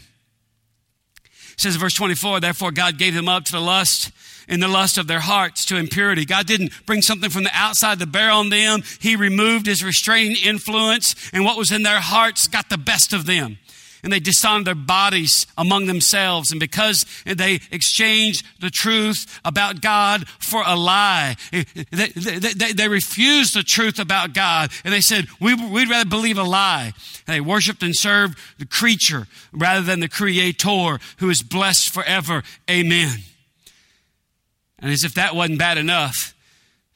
It 1.25 1.59
says 1.59 1.75
verse 1.75 1.95
24, 1.95 2.39
therefore 2.39 2.71
God 2.71 2.97
gave 2.97 3.13
them 3.13 3.27
up 3.27 3.45
to 3.45 3.51
the 3.51 3.59
lust 3.59 4.11
in 4.47 4.59
the 4.59 4.67
lust 4.67 4.97
of 4.97 5.07
their 5.07 5.19
hearts 5.19 5.65
to 5.65 5.77
impurity. 5.77 6.25
God 6.25 6.47
didn't 6.47 6.71
bring 6.85 7.01
something 7.01 7.29
from 7.29 7.43
the 7.43 7.51
outside 7.53 7.99
to 7.99 8.07
bear 8.07 8.31
on 8.31 8.49
them. 8.49 8.81
He 8.99 9.15
removed 9.15 9.65
his 9.67 9.83
restraining 9.83 10.37
influence 10.43 11.15
and 11.33 11.45
what 11.45 11.57
was 11.57 11.71
in 11.71 11.83
their 11.83 11.99
hearts 11.99 12.47
got 12.47 12.69
the 12.69 12.77
best 12.77 13.13
of 13.13 13.25
them 13.25 13.59
and 14.03 14.11
they 14.11 14.19
dishonored 14.19 14.65
their 14.65 14.75
bodies 14.75 15.45
among 15.57 15.87
themselves. 15.87 16.51
And 16.51 16.59
because 16.59 17.05
they 17.25 17.59
exchanged 17.71 18.45
the 18.59 18.69
truth 18.69 19.39
about 19.43 19.81
God 19.81 20.27
for 20.39 20.63
a 20.65 20.75
lie, 20.75 21.35
eh, 21.51 21.63
they, 21.91 22.07
they, 22.07 22.53
they, 22.53 22.73
they 22.73 22.87
refused 22.87 23.55
the 23.55 23.63
truth 23.63 23.99
about 23.99 24.33
God. 24.33 24.71
And 24.83 24.93
they 24.93 25.01
said, 25.01 25.27
we, 25.39 25.53
would 25.53 25.89
rather 25.89 26.09
believe 26.09 26.37
a 26.37 26.43
lie. 26.43 26.93
And 27.27 27.35
they 27.35 27.41
worshiped 27.41 27.83
and 27.83 27.95
served 27.95 28.37
the 28.57 28.65
creature 28.65 29.27
rather 29.51 29.81
than 29.81 29.99
the 29.99 30.09
creator 30.09 30.99
who 31.17 31.29
is 31.29 31.41
blessed 31.41 31.89
forever. 31.93 32.43
Amen. 32.69 33.19
And 34.79 34.91
as 34.91 35.03
if 35.03 35.15
that 35.15 35.35
wasn't 35.35 35.59
bad 35.59 35.77
enough, 35.77 36.33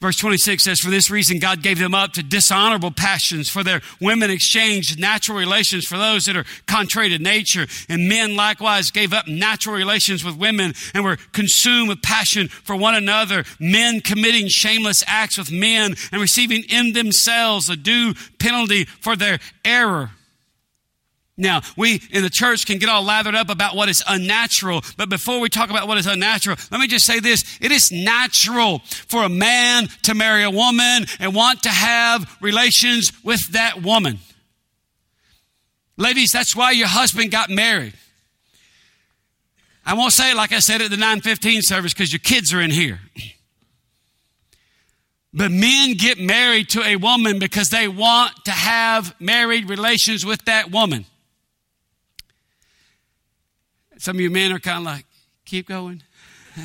Verse 0.03 0.17
26 0.17 0.61
says, 0.61 0.81
For 0.81 0.89
this 0.89 1.09
reason, 1.09 1.39
God 1.39 1.61
gave 1.61 1.79
them 1.79 1.95
up 1.95 2.11
to 2.11 2.23
dishonorable 2.23 2.91
passions, 2.91 3.49
for 3.49 3.63
their 3.63 3.79
women 4.01 4.31
exchanged 4.31 4.99
natural 4.99 5.37
relations 5.37 5.87
for 5.87 5.97
those 5.97 6.25
that 6.25 6.35
are 6.35 6.43
contrary 6.67 7.07
to 7.07 7.19
nature. 7.19 7.67
And 7.87 8.09
men 8.09 8.35
likewise 8.35 8.91
gave 8.91 9.13
up 9.13 9.29
natural 9.29 9.77
relations 9.77 10.21
with 10.21 10.35
women 10.35 10.73
and 10.93 11.05
were 11.05 11.15
consumed 11.31 11.87
with 11.87 12.01
passion 12.01 12.49
for 12.49 12.75
one 12.75 12.95
another. 12.95 13.45
Men 13.61 14.01
committing 14.01 14.49
shameless 14.49 15.05
acts 15.07 15.37
with 15.37 15.53
men 15.53 15.95
and 16.11 16.19
receiving 16.19 16.63
in 16.67 16.91
themselves 16.91 17.69
a 17.69 17.77
due 17.77 18.13
penalty 18.39 18.83
for 18.83 19.15
their 19.15 19.39
error. 19.63 20.11
Now, 21.35 21.61
we 21.75 21.99
in 22.11 22.21
the 22.21 22.29
church 22.29 22.67
can 22.67 22.77
get 22.77 22.89
all 22.89 23.03
lathered 23.03 23.33
up 23.33 23.49
about 23.49 23.75
what 23.75 23.89
is 23.89 24.03
unnatural, 24.07 24.81
but 24.97 25.09
before 25.09 25.39
we 25.39 25.49
talk 25.49 25.71
about 25.71 25.87
what 25.87 25.97
is 25.97 26.05
unnatural, 26.05 26.57
let 26.69 26.79
me 26.79 26.87
just 26.87 27.05
say 27.05 27.19
this. 27.19 27.57
It 27.59 27.71
is 27.71 27.91
natural 27.91 28.79
for 29.07 29.23
a 29.23 29.29
man 29.29 29.87
to 30.03 30.13
marry 30.13 30.43
a 30.43 30.51
woman 30.51 31.05
and 31.19 31.33
want 31.33 31.63
to 31.63 31.69
have 31.69 32.37
relations 32.39 33.11
with 33.23 33.41
that 33.53 33.81
woman. 33.81 34.19
Ladies, 35.97 36.31
that's 36.31 36.55
why 36.55 36.71
your 36.71 36.87
husband 36.87 37.31
got 37.31 37.49
married. 37.49 37.93
I 39.85 39.95
won't 39.95 40.13
say 40.13 40.31
it 40.31 40.35
like 40.35 40.51
I 40.51 40.59
said 40.59 40.81
at 40.81 40.91
the 40.91 40.97
915 40.97 41.61
service 41.63 41.93
because 41.93 42.13
your 42.13 42.19
kids 42.19 42.53
are 42.53 42.61
in 42.61 42.71
here. 42.71 42.99
But 45.33 45.51
men 45.51 45.95
get 45.95 46.19
married 46.19 46.69
to 46.69 46.83
a 46.83 46.95
woman 46.95 47.39
because 47.39 47.69
they 47.69 47.87
want 47.87 48.33
to 48.45 48.51
have 48.51 49.19
married 49.19 49.67
relations 49.67 50.23
with 50.23 50.45
that 50.45 50.69
woman. 50.69 51.05
Some 54.03 54.17
of 54.17 54.19
you 54.19 54.29
men 54.29 54.51
are 54.51 54.59
kind 54.59 54.79
of 54.79 54.83
like, 54.83 55.05
keep 55.45 55.69
going. 55.69 56.03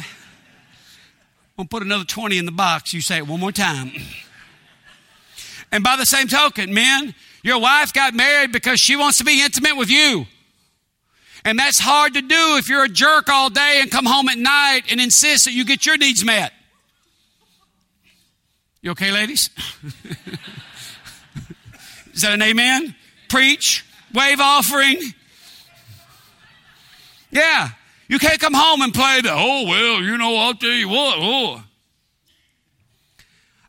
We'll 1.56 1.66
put 1.66 1.82
another 1.82 2.04
20 2.04 2.38
in 2.38 2.46
the 2.46 2.52
box. 2.52 2.94
You 2.94 3.00
say 3.00 3.16
it 3.18 3.26
one 3.26 3.40
more 3.40 3.52
time. 3.52 3.92
And 5.72 5.84
by 5.84 5.96
the 5.96 6.06
same 6.06 6.28
token, 6.28 6.72
men, 6.72 7.14
your 7.42 7.60
wife 7.60 7.92
got 7.92 8.14
married 8.14 8.52
because 8.52 8.80
she 8.80 8.96
wants 8.96 9.18
to 9.18 9.24
be 9.24 9.42
intimate 9.42 9.76
with 9.76 9.90
you. 9.90 10.26
And 11.44 11.58
that's 11.58 11.78
hard 11.78 12.14
to 12.14 12.22
do 12.22 12.56
if 12.56 12.70
you're 12.70 12.84
a 12.84 12.88
jerk 12.88 13.28
all 13.28 13.50
day 13.50 13.80
and 13.82 13.90
come 13.90 14.06
home 14.06 14.28
at 14.30 14.38
night 14.38 14.84
and 14.90 15.00
insist 15.00 15.44
that 15.44 15.52
you 15.52 15.66
get 15.66 15.84
your 15.84 15.98
needs 15.98 16.24
met. 16.24 16.52
You 18.80 18.92
okay, 18.92 19.10
ladies? 19.10 19.50
Is 22.14 22.22
that 22.22 22.32
an 22.32 22.40
amen? 22.40 22.94
Preach, 23.28 23.84
wave 24.14 24.40
offering. 24.40 25.00
Yeah. 27.30 27.70
You 28.08 28.18
can't 28.18 28.40
come 28.40 28.54
home 28.54 28.80
and 28.82 28.92
play 28.94 29.20
the, 29.20 29.32
oh, 29.32 29.66
well, 29.66 30.02
you 30.02 30.16
know, 30.16 30.36
I'll 30.36 30.54
tell 30.54 30.70
you 30.70 30.88
what, 30.88 31.16
oh. 31.18 31.62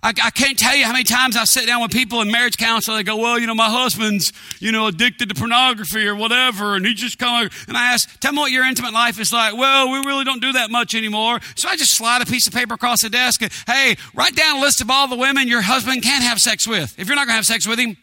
I, 0.01 0.09
I, 0.09 0.29
can't 0.29 0.57
tell 0.57 0.77
you 0.77 0.85
how 0.85 0.93
many 0.93 1.03
times 1.03 1.35
I 1.35 1.43
sit 1.43 1.67
down 1.67 1.81
with 1.81 1.91
people 1.91 2.21
in 2.21 2.31
marriage 2.31 2.55
counsel. 2.55 2.95
They 2.95 3.03
go, 3.03 3.17
well, 3.17 3.37
you 3.37 3.47
know, 3.47 3.53
my 3.55 3.69
husband's, 3.69 4.31
you 4.59 4.71
know, 4.71 4.87
addicted 4.87 5.27
to 5.27 5.35
pornography 5.35 6.07
or 6.07 6.15
whatever. 6.15 6.75
And 6.75 6.85
he 6.85 6.93
just 6.93 7.19
kind 7.19 7.45
of, 7.45 7.65
and 7.67 7.75
I 7.75 7.91
ask, 7.91 8.17
tell 8.21 8.31
me 8.31 8.37
what 8.37 8.51
your 8.53 8.65
intimate 8.65 8.93
life 8.93 9.19
is 9.19 9.33
like. 9.33 9.57
Well, 9.57 9.91
we 9.91 9.97
really 10.07 10.23
don't 10.23 10.41
do 10.41 10.53
that 10.53 10.71
much 10.71 10.95
anymore. 10.95 11.39
So 11.55 11.67
I 11.67 11.75
just 11.75 11.95
slide 11.95 12.21
a 12.21 12.25
piece 12.25 12.47
of 12.47 12.53
paper 12.53 12.75
across 12.75 13.01
the 13.01 13.09
desk. 13.09 13.41
And, 13.41 13.51
hey, 13.67 13.97
write 14.13 14.37
down 14.37 14.59
a 14.59 14.61
list 14.61 14.79
of 14.79 14.89
all 14.89 15.09
the 15.09 15.17
women 15.17 15.49
your 15.49 15.61
husband 15.61 16.01
can't 16.01 16.23
have 16.23 16.39
sex 16.39 16.65
with. 16.65 16.97
If 16.97 17.07
you're 17.07 17.17
not 17.17 17.27
going 17.27 17.33
to 17.33 17.37
have 17.37 17.45
sex 17.45 17.67
with 17.67 17.77
him. 17.77 17.97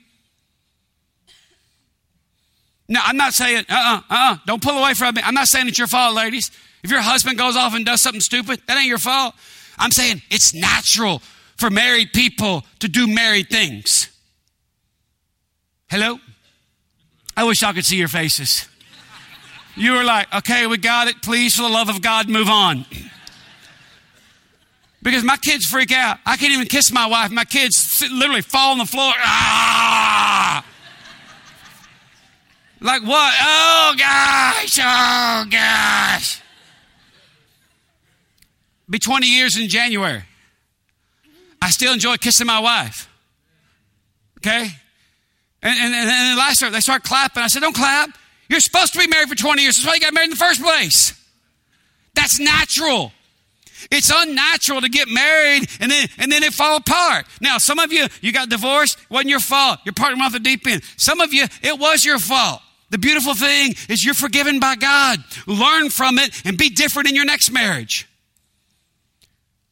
No, 2.88 3.01
I'm 3.03 3.16
not 3.16 3.33
saying, 3.33 3.64
uh-uh, 3.68 4.01
uh-uh, 4.09 4.37
don't 4.46 4.62
pull 4.62 4.79
away 4.79 4.94
from 4.94 5.16
me. 5.16 5.22
I'm 5.25 5.35
not 5.35 5.49
saying 5.49 5.66
it's 5.68 5.79
your 5.79 5.88
fault, 5.88 6.14
ladies. 6.14 6.51
If 6.85 6.90
your 6.90 7.01
husband 7.01 7.37
goes 7.37 7.57
off 7.57 7.75
and 7.75 7.85
does 7.85 8.01
something 8.01 8.20
stupid, 8.20 8.61
that 8.68 8.77
ain't 8.77 8.87
your 8.87 8.99
fault. 8.99 9.35
I'm 9.79 9.90
saying 9.90 10.22
it's 10.31 10.55
natural 10.55 11.20
for 11.57 11.68
married 11.68 12.12
people 12.12 12.64
to 12.79 12.88
do 12.88 13.07
married 13.07 13.51
things. 13.51 14.09
Hello? 15.88 16.18
I 17.37 17.44
wish 17.44 17.62
I 17.62 17.72
could 17.72 17.85
see 17.85 17.96
your 17.96 18.09
faces. 18.09 18.68
You 19.75 19.92
were 19.92 20.05
like, 20.05 20.33
okay, 20.35 20.66
we 20.66 20.79
got 20.79 21.09
it. 21.09 21.22
Please, 21.22 21.57
for 21.57 21.62
the 21.62 21.68
love 21.68 21.88
of 21.88 22.01
God, 22.01 22.29
move 22.29 22.49
on. 22.49 22.87
Because 25.03 25.22
my 25.22 25.37
kids 25.37 25.66
freak 25.66 25.92
out. 25.92 26.18
I 26.25 26.37
can't 26.37 26.53
even 26.53 26.66
kiss 26.66 26.90
my 26.90 27.07
wife. 27.07 27.31
My 27.31 27.44
kids 27.44 28.03
literally 28.11 28.42
fall 28.42 28.72
on 28.72 28.79
the 28.79 28.87
floor. 28.87 29.12
Ah! 29.18 30.64
Like 32.87 33.03
what? 33.03 33.35
Oh 33.42 33.94
gosh, 33.99 34.79
oh 34.81 35.44
gosh. 35.51 36.40
Be 38.88 39.01
20 39.01 39.27
years 39.27 39.59
in 39.59 39.68
January. 39.68 40.22
I 41.61 41.70
still 41.70 41.92
enjoy 41.92 42.16
kissing 42.16 42.46
my 42.46 42.61
wife. 42.61 43.11
Okay? 44.38 44.70
And, 45.62 45.79
and, 45.79 45.94
and 45.94 46.09
then 46.09 46.38
last 46.38 46.62
year, 46.62 46.70
they 46.70 46.79
start 46.79 47.03
clapping. 47.03 47.42
I 47.42 47.49
said, 47.49 47.59
Don't 47.59 47.75
clap. 47.75 48.11
You're 48.49 48.61
supposed 48.61 48.92
to 48.92 49.01
be 49.01 49.09
married 49.09 49.29
for 49.29 49.35
20 49.35 49.62
years. 49.62 49.77
That's 49.77 49.87
why 49.88 49.94
you 49.94 50.01
got 50.01 50.14
married 50.14 50.27
in 50.27 50.31
the 50.31 50.37
first 50.37 50.62
place. 50.62 51.12
That's 52.14 52.38
natural. 52.38 53.11
It's 53.90 54.12
unnatural 54.14 54.81
to 54.83 54.88
get 54.88 55.09
married 55.09 55.68
and 55.81 55.90
then 55.90 56.09
and 56.18 56.31
then 56.31 56.44
it 56.44 56.55
fall 56.55 56.77
apart. 56.77 57.27
Now, 57.40 57.59
some 57.59 57.81
of 57.81 57.92
you 57.92 58.07
you 58.20 58.33
got 58.33 58.49
divorced, 58.49 58.96
wasn't 59.11 59.31
your 59.31 59.40
fault. 59.40 59.81
You're 59.85 59.92
partnering 59.92 60.20
off 60.20 60.33
the 60.33 60.38
deep 60.38 60.68
end. 60.68 60.83
Some 60.96 61.20
of 61.20 61.35
you, 61.35 61.46
it 61.62 61.81
was 61.81 62.05
your 62.05 62.20
fault. 62.20 62.62
The 62.90 62.99
beautiful 62.99 63.35
thing 63.35 63.75
is 63.88 64.05
you're 64.05 64.14
forgiven 64.14 64.61
by 64.61 64.77
God. 64.77 65.18
Learn 65.46 65.90
from 65.90 66.18
it 66.18 66.42
and 66.44 66.57
be 66.57 66.70
different 66.70 67.09
in 67.09 67.14
your 67.14 67.25
next 67.25 67.51
marriage. 67.51 68.09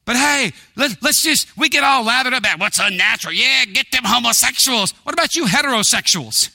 But 0.05 0.16
hey, 0.16 0.53
let, 0.77 1.03
us 1.03 1.22
just, 1.22 1.57
we 1.57 1.68
get 1.68 1.83
all 1.83 2.05
lathered 2.05 2.35
at 2.35 2.59
what's 2.59 2.79
unnatural. 2.79 3.33
Yeah, 3.33 3.64
get 3.64 3.90
them 3.90 4.03
homosexuals. 4.05 4.92
What 5.05 5.14
about 5.14 5.35
you 5.35 5.46
heterosexuals? 5.46 6.50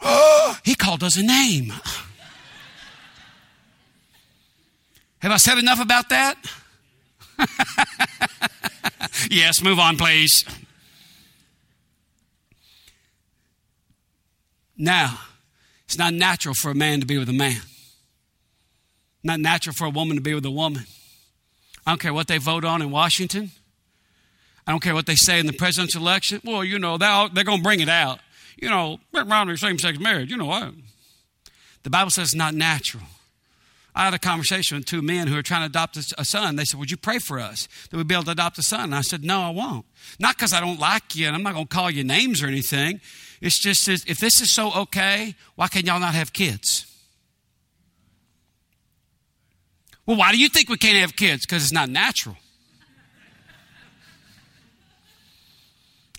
Oh, 0.00 0.58
he 0.64 0.74
called 0.74 1.02
us 1.02 1.16
a 1.16 1.22
name. 1.22 1.72
Have 5.20 5.32
I 5.32 5.36
said 5.36 5.58
enough 5.58 5.80
about 5.80 6.08
that? 6.08 6.36
yes, 9.30 9.62
move 9.62 9.78
on, 9.78 9.96
please. 9.96 10.44
Now, 14.82 15.20
it's 15.84 15.96
not 15.96 16.12
natural 16.12 16.56
for 16.56 16.72
a 16.72 16.74
man 16.74 16.98
to 16.98 17.06
be 17.06 17.16
with 17.16 17.28
a 17.28 17.32
man. 17.32 17.60
Not 19.22 19.38
natural 19.38 19.72
for 19.72 19.84
a 19.84 19.90
woman 19.90 20.16
to 20.16 20.20
be 20.20 20.34
with 20.34 20.44
a 20.44 20.50
woman. 20.50 20.86
I 21.86 21.92
don't 21.92 22.00
care 22.00 22.12
what 22.12 22.26
they 22.26 22.38
vote 22.38 22.64
on 22.64 22.82
in 22.82 22.90
Washington. 22.90 23.52
I 24.66 24.72
don't 24.72 24.82
care 24.82 24.92
what 24.92 25.06
they 25.06 25.14
say 25.14 25.38
in 25.38 25.46
the 25.46 25.52
presidential 25.52 26.02
election. 26.02 26.40
Well, 26.42 26.64
you 26.64 26.80
know, 26.80 26.98
they're, 26.98 27.44
going 27.44 27.58
to 27.58 27.62
bring 27.62 27.78
it 27.78 27.88
out. 27.88 28.18
You 28.60 28.70
know, 28.70 28.98
around 29.14 29.56
same 29.56 29.78
sex 29.78 30.00
marriage, 30.00 30.32
you 30.32 30.36
know 30.36 30.46
what? 30.46 30.74
The 31.84 31.90
Bible 31.90 32.10
says 32.10 32.30
it's 32.30 32.34
not 32.34 32.52
natural. 32.52 33.04
I 33.94 34.06
had 34.06 34.14
a 34.14 34.18
conversation 34.18 34.78
with 34.78 34.86
two 34.86 35.00
men 35.00 35.28
who 35.28 35.36
are 35.36 35.42
trying 35.42 35.60
to 35.60 35.66
adopt 35.66 35.96
a 35.96 36.24
son. 36.24 36.56
They 36.56 36.64
said, 36.64 36.80
Would 36.80 36.90
you 36.90 36.96
pray 36.96 37.20
for 37.20 37.38
us 37.38 37.68
that 37.90 37.96
we'd 37.96 38.08
be 38.08 38.14
able 38.14 38.24
to 38.24 38.30
adopt 38.32 38.58
a 38.58 38.62
son? 38.62 38.84
And 38.84 38.94
I 38.96 39.02
said, 39.02 39.22
No, 39.22 39.42
I 39.42 39.50
won't. 39.50 39.86
Not 40.18 40.36
because 40.36 40.52
I 40.52 40.58
don't 40.58 40.80
like 40.80 41.14
you 41.14 41.28
and 41.28 41.36
I'm 41.36 41.44
not 41.44 41.54
going 41.54 41.66
to 41.66 41.72
call 41.72 41.90
you 41.90 42.02
names 42.02 42.42
or 42.42 42.46
anything. 42.48 43.00
It's 43.42 43.58
just, 43.58 43.88
if 43.88 44.18
this 44.18 44.40
is 44.40 44.52
so 44.52 44.72
okay, 44.82 45.34
why 45.56 45.66
can 45.66 45.84
y'all 45.84 45.98
not 45.98 46.14
have 46.14 46.32
kids? 46.32 46.86
Well, 50.06 50.16
why 50.16 50.30
do 50.30 50.38
you 50.38 50.48
think 50.48 50.68
we 50.68 50.76
can't 50.76 50.96
have 50.98 51.16
kids? 51.16 51.44
Because 51.44 51.64
it's 51.64 51.72
not 51.72 51.88
natural. 51.88 52.36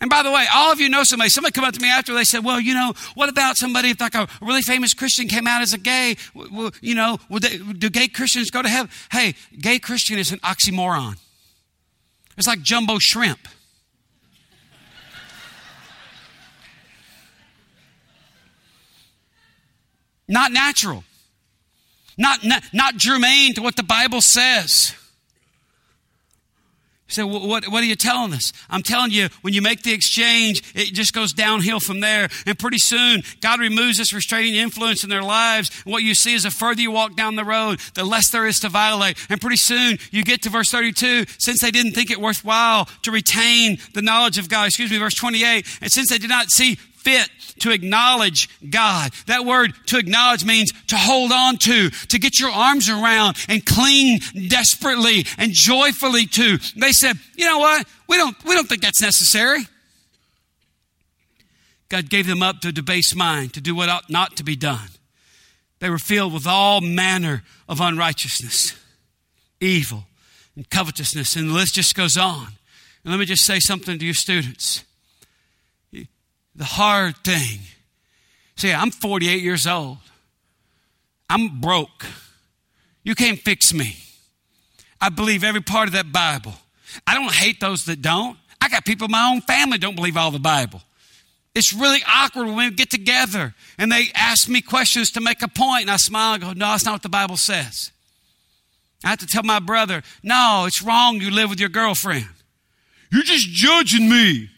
And 0.02 0.10
by 0.10 0.22
the 0.22 0.32
way, 0.32 0.46
all 0.54 0.70
of 0.70 0.82
you 0.82 0.90
know 0.90 1.04
somebody. 1.04 1.30
Somebody 1.30 1.54
come 1.54 1.64
up 1.64 1.74
to 1.76 1.82
me 1.82 1.88
after 1.88 2.14
they 2.14 2.26
said, 2.26 2.44
"Well, 2.44 2.60
you 2.60 2.74
know, 2.74 2.94
what 3.16 3.30
about 3.30 3.56
somebody 3.56 3.90
if 3.92 4.02
like 4.02 4.16
a 4.16 4.28
really 4.42 4.62
famous 4.62 4.94
Christian 4.94 5.30
came 5.30 5.48
out 5.48 5.62
as 5.62 5.72
a 5.72 5.78
gay? 5.78 6.18
Well, 6.34 6.72
you 6.82 6.94
know, 6.94 7.20
they, 7.30 7.58
do 7.58 7.90
gay 7.90 8.10
Christians 8.10 8.52
go 8.52 8.62
to 8.62 8.68
heaven?" 8.68 8.92
Hey, 9.14 9.36
gay 9.58 9.80
Christian 9.80 10.20
is 10.20 10.34
an 10.34 10.40
oxymoron. 10.40 11.16
It's 12.38 12.48
like 12.48 12.62
jumbo 12.62 12.98
shrimp. 13.00 13.48
Not 20.34 20.52
natural. 20.52 21.04
Not, 22.18 22.44
not, 22.44 22.64
not 22.74 22.98
germane 22.98 23.54
to 23.54 23.62
what 23.62 23.76
the 23.76 23.84
Bible 23.84 24.20
says. 24.20 24.96
You 27.08 27.14
say, 27.14 27.24
well, 27.24 27.48
what, 27.48 27.68
what 27.68 27.84
are 27.84 27.86
you 27.86 27.96
telling 27.96 28.34
us? 28.34 28.52
I'm 28.68 28.82
telling 28.82 29.12
you, 29.12 29.30
when 29.42 29.54
you 29.54 29.62
make 29.62 29.84
the 29.84 29.94
exchange, 29.94 30.64
it 30.74 30.96
just 30.96 31.14
goes 31.14 31.34
downhill 31.34 31.80
from 31.80 32.00
there. 32.00 32.30
And 32.48 32.58
pretty 32.58 32.80
soon, 32.80 33.22
God 33.42 33.60
removes 33.60 34.00
this 34.00 34.12
restraining 34.12 34.56
influence 34.56 35.04
in 35.04 35.12
their 35.12 35.22
lives. 35.22 35.70
And 35.86 35.94
what 35.94 36.02
you 36.02 36.16
see 36.16 36.34
is 36.34 36.44
the 36.44 36.50
further 36.50 36.82
you 36.82 36.90
walk 36.90 37.16
down 37.16 37.36
the 37.36 37.46
road, 37.46 37.80
the 37.94 38.04
less 38.04 38.32
there 38.32 38.48
is 38.48 38.58
to 38.62 38.70
violate. 38.70 39.18
And 39.30 39.40
pretty 39.40 39.58
soon, 39.58 40.00
you 40.10 40.24
get 40.24 40.42
to 40.44 40.50
verse 40.50 40.72
32. 40.72 41.26
Since 41.38 41.62
they 41.62 41.70
didn't 41.70 41.92
think 41.92 42.10
it 42.10 42.20
worthwhile 42.20 42.90
to 43.04 43.12
retain 43.12 43.78
the 43.94 44.02
knowledge 44.02 44.40
of 44.40 44.50
God, 44.50 44.66
excuse 44.66 44.90
me, 44.90 44.98
verse 44.98 45.14
28. 45.14 45.68
And 45.82 45.92
since 45.92 46.10
they 46.10 46.18
did 46.18 46.32
not 46.32 46.50
see 46.50 46.80
fit 47.04 47.30
to 47.60 47.72
acknowledge 47.72 48.50
God. 48.70 49.12
That 49.28 49.46
word 49.46 49.74
to 49.88 49.98
acknowledge 49.98 50.46
means 50.46 50.72
to 50.88 50.98
hold 50.98 51.32
on 51.32 51.58
to, 51.58 51.90
to 51.90 52.20
get 52.20 52.40
your 52.40 52.50
arms 52.50 52.90
around 52.90 53.38
and 53.48 53.66
cling 53.66 54.20
desperately 54.48 55.26
and 55.38 55.52
joyfully 55.52 56.26
to. 56.28 56.58
They 56.76 56.92
said, 56.92 57.18
you 57.36 57.46
know 57.46 57.60
what? 57.60 57.88
We 58.08 58.18
don't, 58.18 58.36
we 58.46 58.56
don't 58.56 58.68
think 58.68 58.82
that's 58.82 59.02
necessary. 59.02 59.68
God 61.90 62.10
gave 62.10 62.26
them 62.26 62.42
up 62.42 62.60
to 62.62 62.70
a 62.70 62.72
debased 62.72 63.16
mind 63.16 63.54
to 63.54 63.62
do 63.62 63.76
what 63.76 63.90
ought 63.90 64.10
not 64.10 64.36
to 64.38 64.44
be 64.44 64.56
done. 64.56 64.90
They 65.80 65.90
were 65.90 66.00
filled 66.00 66.34
with 66.34 66.48
all 66.48 66.82
manner 66.82 67.44
of 67.68 67.82
unrighteousness, 67.82 68.74
evil, 69.60 70.06
and 70.56 70.70
covetousness, 70.70 71.36
and 71.36 71.50
the 71.50 71.54
list 71.54 71.76
just 71.76 71.94
goes 71.94 72.18
on. 72.18 72.48
And 73.04 73.12
let 73.12 73.20
me 73.20 73.26
just 73.26 73.46
say 73.46 73.60
something 73.60 74.00
to 74.00 74.06
you 74.06 74.14
students. 74.14 74.84
The 76.56 76.66
hard 76.66 77.18
thing. 77.18 77.60
See, 78.56 78.72
I'm 78.72 78.92
48 78.92 79.42
years 79.42 79.68
old. 79.68 79.98
I'm 81.30 81.60
broke. 81.60 82.06
You 83.04 83.16
can't 83.16 83.40
fix 83.40 83.74
me. 83.74 83.98
I 85.02 85.10
believe 85.10 85.44
every 85.44 85.62
part 85.62 85.88
of 85.88 85.94
that 85.94 86.12
Bible. 86.12 86.54
I 87.06 87.16
don't 87.16 87.32
hate 87.32 87.60
those 87.60 87.86
that 87.86 88.02
don't. 88.02 88.38
I 88.62 88.70
got 88.70 88.86
people 88.86 89.06
in 89.06 89.12
my 89.12 89.32
own 89.32 89.42
family 89.42 89.78
don't 89.78 89.96
believe 89.96 90.16
all 90.16 90.32
the 90.32 90.40
Bible. 90.40 90.82
It's 91.56 91.74
really 91.74 92.00
awkward 92.08 92.48
when 92.48 92.56
we 92.56 92.72
get 92.72 92.90
together 92.90 93.54
and 93.78 93.92
they 93.92 94.06
ask 94.16 94.48
me 94.48 94.62
questions 94.62 95.12
to 95.12 95.22
make 95.22 95.42
a 95.42 95.48
point, 95.48 95.84
and 95.84 95.92
I 95.92 95.98
smile 95.98 96.36
and 96.36 96.44
go, 96.44 96.54
No, 96.54 96.68
that's 96.68 96.86
not 96.86 96.94
what 96.94 97.02
the 97.04 97.10
Bible 97.10 97.38
says. 97.38 97.92
I 99.04 99.10
have 99.10 99.20
to 99.20 99.28
tell 99.28 99.44
my 99.44 99.60
brother, 99.60 100.02
No, 100.24 100.64
it's 100.68 100.82
wrong 100.82 101.20
you 101.20 101.30
live 101.30 101.50
with 101.50 101.60
your 101.60 101.70
girlfriend. 101.70 102.28
You're 103.12 103.24
just 103.24 103.48
judging 103.50 104.10
me. 104.10 104.50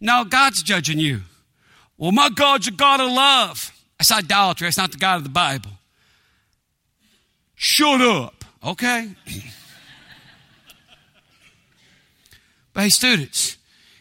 No, 0.00 0.24
God's 0.24 0.62
judging 0.62 0.98
you. 0.98 1.22
Well, 1.96 2.12
my 2.12 2.30
God's 2.30 2.68
a 2.68 2.70
God 2.70 3.00
of 3.00 3.10
love. 3.10 3.72
That's 3.98 4.12
idolatry. 4.12 4.66
That's 4.66 4.78
not 4.78 4.92
the 4.92 4.98
God 4.98 5.16
of 5.16 5.24
the 5.24 5.30
Bible. 5.30 5.70
Shut 7.56 8.00
up. 8.00 8.44
Okay. 8.64 9.10
but 12.72 12.82
hey, 12.82 12.88
students, 12.88 13.56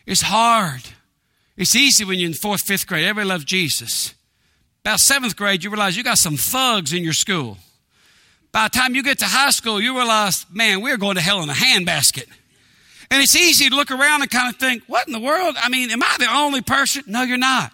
it's 0.06 0.22
hard. 0.22 0.84
It's 1.56 1.76
easy 1.76 2.06
when 2.06 2.20
you're 2.20 2.30
in 2.30 2.36
fourth, 2.36 2.62
fifth 2.62 2.86
grade. 2.86 3.06
Everybody 3.06 3.30
loves 3.30 3.46
Jesus. 3.46 4.14
About 4.82 5.00
seventh 5.00 5.36
grade, 5.36 5.64
you 5.64 5.72
realize 5.72 5.98
you 5.98 6.04
got 6.04 6.20
some 6.20 6.38
thugs 6.38 6.94
in 6.94 7.04
your 7.04 7.14
school. 7.14 7.58
By 8.52 8.66
the 8.66 8.78
time 8.78 8.96
you 8.96 9.04
get 9.04 9.20
to 9.20 9.26
high 9.26 9.50
school, 9.50 9.82
you 9.82 9.96
realize, 9.96 10.46
man, 10.52 10.82
we're 10.82 10.98
going 10.98 11.16
to 11.16 11.22
hell 11.22 11.42
in 11.42 11.50
a 11.50 11.54
handbasket. 11.54 12.26
And 13.10 13.22
it's 13.22 13.36
easy 13.36 13.70
to 13.70 13.76
look 13.76 13.92
around 13.92 14.22
and 14.22 14.30
kind 14.30 14.54
of 14.54 14.60
think, 14.60 14.84
what 14.88 15.08
in 15.08 15.14
the 15.14 15.20
world? 15.20 15.56
I 15.62 15.70
mean, 15.70 15.92
am 15.92 16.04
I 16.04 16.16
the 16.20 16.34
only 16.34 16.62
person? 16.62 17.04
No, 17.08 17.24
you're 17.24 17.38
not. 17.38 17.72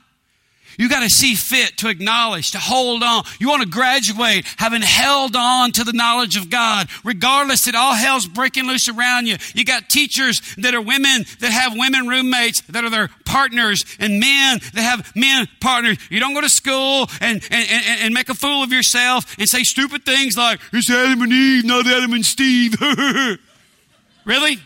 You 0.77 0.89
got 0.89 1.01
to 1.01 1.09
see 1.09 1.36
fit 1.36 1.77
to 1.77 1.89
acknowledge, 1.89 2.51
to 2.51 2.59
hold 2.59 3.03
on. 3.03 3.23
You 3.39 3.49
want 3.49 3.61
to 3.61 3.69
graduate 3.69 4.45
having 4.57 4.81
held 4.81 5.36
on 5.36 5.71
to 5.73 5.84
the 5.84 5.93
knowledge 5.93 6.36
of 6.36 6.49
God, 6.49 6.88
regardless 7.03 7.65
that 7.65 7.75
all 7.75 7.93
hell's 7.93 8.27
breaking 8.27 8.65
loose 8.65 8.89
around 8.89 9.27
you. 9.27 9.38
You 9.53 9.65
got 9.65 9.89
teachers 9.89 10.41
that 10.57 10.73
are 10.73 10.81
women 10.81 11.25
that 11.39 11.51
have 11.51 11.73
women 11.75 12.07
roommates 12.07 12.61
that 12.61 12.84
are 12.84 12.89
their 12.89 13.09
partners 13.25 13.86
and 13.99 14.19
men 14.19 14.59
that 14.73 14.81
have 14.81 15.15
men 15.15 15.47
partners. 15.59 15.97
You 16.09 16.19
don't 16.19 16.34
go 16.34 16.41
to 16.41 16.49
school 16.49 17.07
and, 17.21 17.43
and, 17.51 17.69
and, 17.69 18.01
and 18.01 18.13
make 18.13 18.29
a 18.29 18.36
fool 18.36 18.63
of 18.63 18.71
yourself 18.71 19.38
and 19.38 19.47
say 19.47 19.63
stupid 19.63 20.05
things 20.05 20.38
like, 20.38 20.59
it's 20.71 20.89
Adam 20.89 21.21
and 21.21 21.34
Eve, 21.34 21.65
not 21.65 21.86
Adam 21.86 22.13
and 22.13 22.25
Steve. 22.25 22.75
really? 24.25 24.59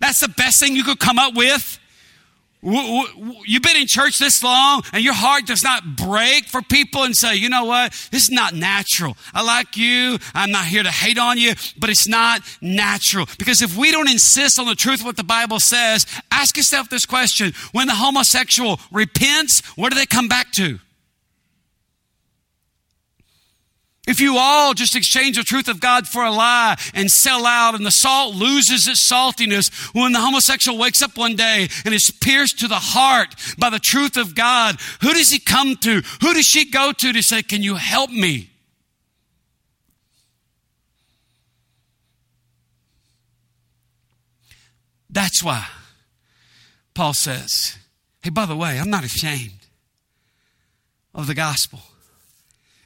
That's 0.00 0.20
the 0.20 0.28
best 0.28 0.60
thing 0.60 0.74
you 0.76 0.84
could 0.84 1.00
come 1.00 1.18
up 1.18 1.34
with? 1.34 1.78
You've 2.60 3.62
been 3.62 3.76
in 3.76 3.86
church 3.86 4.18
this 4.18 4.42
long 4.42 4.82
and 4.92 5.04
your 5.04 5.14
heart 5.14 5.46
does 5.46 5.62
not 5.62 5.96
break 5.96 6.46
for 6.46 6.60
people 6.60 7.04
and 7.04 7.16
say, 7.16 7.36
you 7.36 7.48
know 7.48 7.64
what? 7.66 7.92
This 8.10 8.24
is 8.24 8.30
not 8.30 8.52
natural. 8.52 9.16
I 9.32 9.44
like 9.44 9.76
you. 9.76 10.18
I'm 10.34 10.50
not 10.50 10.66
here 10.66 10.82
to 10.82 10.90
hate 10.90 11.18
on 11.18 11.38
you, 11.38 11.54
but 11.78 11.88
it's 11.88 12.08
not 12.08 12.42
natural. 12.60 13.26
Because 13.38 13.62
if 13.62 13.76
we 13.76 13.92
don't 13.92 14.10
insist 14.10 14.58
on 14.58 14.66
the 14.66 14.74
truth 14.74 15.00
of 15.00 15.06
what 15.06 15.16
the 15.16 15.24
Bible 15.24 15.60
says, 15.60 16.04
ask 16.32 16.56
yourself 16.56 16.88
this 16.88 17.06
question. 17.06 17.52
When 17.70 17.86
the 17.86 17.94
homosexual 17.94 18.80
repents, 18.90 19.60
what 19.76 19.92
do 19.92 19.98
they 19.98 20.06
come 20.06 20.26
back 20.26 20.50
to? 20.52 20.80
If 24.08 24.20
you 24.20 24.38
all 24.38 24.72
just 24.72 24.96
exchange 24.96 25.36
the 25.36 25.42
truth 25.42 25.68
of 25.68 25.80
God 25.80 26.08
for 26.08 26.24
a 26.24 26.30
lie 26.30 26.76
and 26.94 27.10
sell 27.10 27.44
out 27.44 27.74
and 27.74 27.84
the 27.84 27.90
salt 27.90 28.34
loses 28.34 28.88
its 28.88 29.06
saltiness, 29.06 29.70
when 29.94 30.12
the 30.12 30.20
homosexual 30.20 30.78
wakes 30.78 31.02
up 31.02 31.18
one 31.18 31.36
day 31.36 31.68
and 31.84 31.94
is 31.94 32.10
pierced 32.22 32.58
to 32.60 32.68
the 32.68 32.76
heart 32.76 33.34
by 33.58 33.68
the 33.68 33.78
truth 33.78 34.16
of 34.16 34.34
God, 34.34 34.76
who 35.02 35.12
does 35.12 35.28
he 35.28 35.38
come 35.38 35.76
to? 35.76 36.00
Who 36.22 36.32
does 36.32 36.46
she 36.46 36.70
go 36.70 36.92
to 36.92 37.12
to 37.12 37.22
say, 37.22 37.42
Can 37.42 37.62
you 37.62 37.74
help 37.74 38.10
me? 38.10 38.50
That's 45.10 45.44
why 45.44 45.66
Paul 46.94 47.12
says, 47.12 47.76
Hey, 48.22 48.30
by 48.30 48.46
the 48.46 48.56
way, 48.56 48.80
I'm 48.80 48.88
not 48.88 49.04
ashamed 49.04 49.66
of 51.14 51.26
the 51.26 51.34
gospel. 51.34 51.80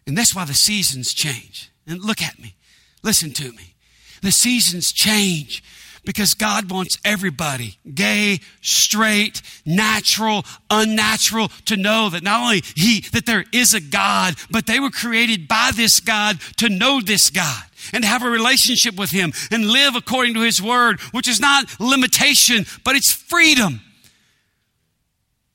And 0.07 0.17
that's 0.17 0.35
why 0.35 0.45
the 0.45 0.55
seasons 0.55 1.13
change. 1.13 1.71
And 1.87 2.03
look 2.03 2.23
at 2.23 2.39
me. 2.39 2.55
Listen 3.03 3.33
to 3.33 3.53
me. 3.53 3.75
The 4.23 4.33
seasons 4.33 4.93
change 4.93 5.63
because 6.05 6.35
God 6.35 6.71
wants 6.71 6.99
everybody, 7.05 7.79
gay, 7.95 8.41
straight, 8.61 9.41
natural, 9.65 10.45
unnatural, 10.71 11.49
to 11.67 11.77
know 11.77 12.09
that 12.11 12.23
not 12.23 12.43
only 12.43 12.63
He, 12.75 13.01
that 13.13 13.27
there 13.27 13.45
is 13.53 13.75
a 13.75 13.81
God, 13.81 14.35
but 14.51 14.67
they 14.67 14.81
were 14.81 14.91
created 14.91 15.47
by 15.47 15.71
this 15.75 16.01
God 16.01 16.41
to 16.57 16.69
know 16.69 17.01
this 17.01 17.31
God 17.31 17.63
and 17.93 18.05
have 18.05 18.23
a 18.23 18.31
relationship 18.31 18.97
with 18.97 19.11
Him 19.11 19.33
and 19.51 19.67
live 19.67 19.95
according 19.95 20.35
to 20.35 20.41
His 20.41 20.61
Word, 20.61 21.01
which 21.13 21.29
is 21.29 21.41
not 21.41 21.67
limitation, 21.79 22.65
but 22.85 22.97
it's 22.97 23.13
freedom. 23.13 23.81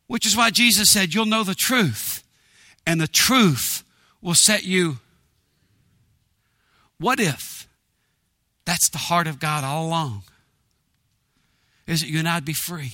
Which 0.07 0.25
is 0.25 0.37
why 0.37 0.51
Jesus 0.51 0.89
said, 0.89 1.13
You'll 1.13 1.25
know 1.25 1.43
the 1.43 1.55
truth, 1.55 2.23
and 2.85 3.01
the 3.01 3.07
truth 3.07 3.83
will 4.22 4.34
set 4.36 4.63
you. 4.63 4.97
What 6.99 7.20
if 7.20 7.68
that's 8.65 8.89
the 8.89 8.97
heart 8.97 9.28
of 9.28 9.39
God 9.39 9.63
all 9.63 9.88
along? 9.88 10.24
Is 11.86 12.01
that 12.01 12.09
you 12.09 12.20
and 12.20 12.28
I'd 12.28 12.45
be 12.45 12.53
free? 12.53 12.93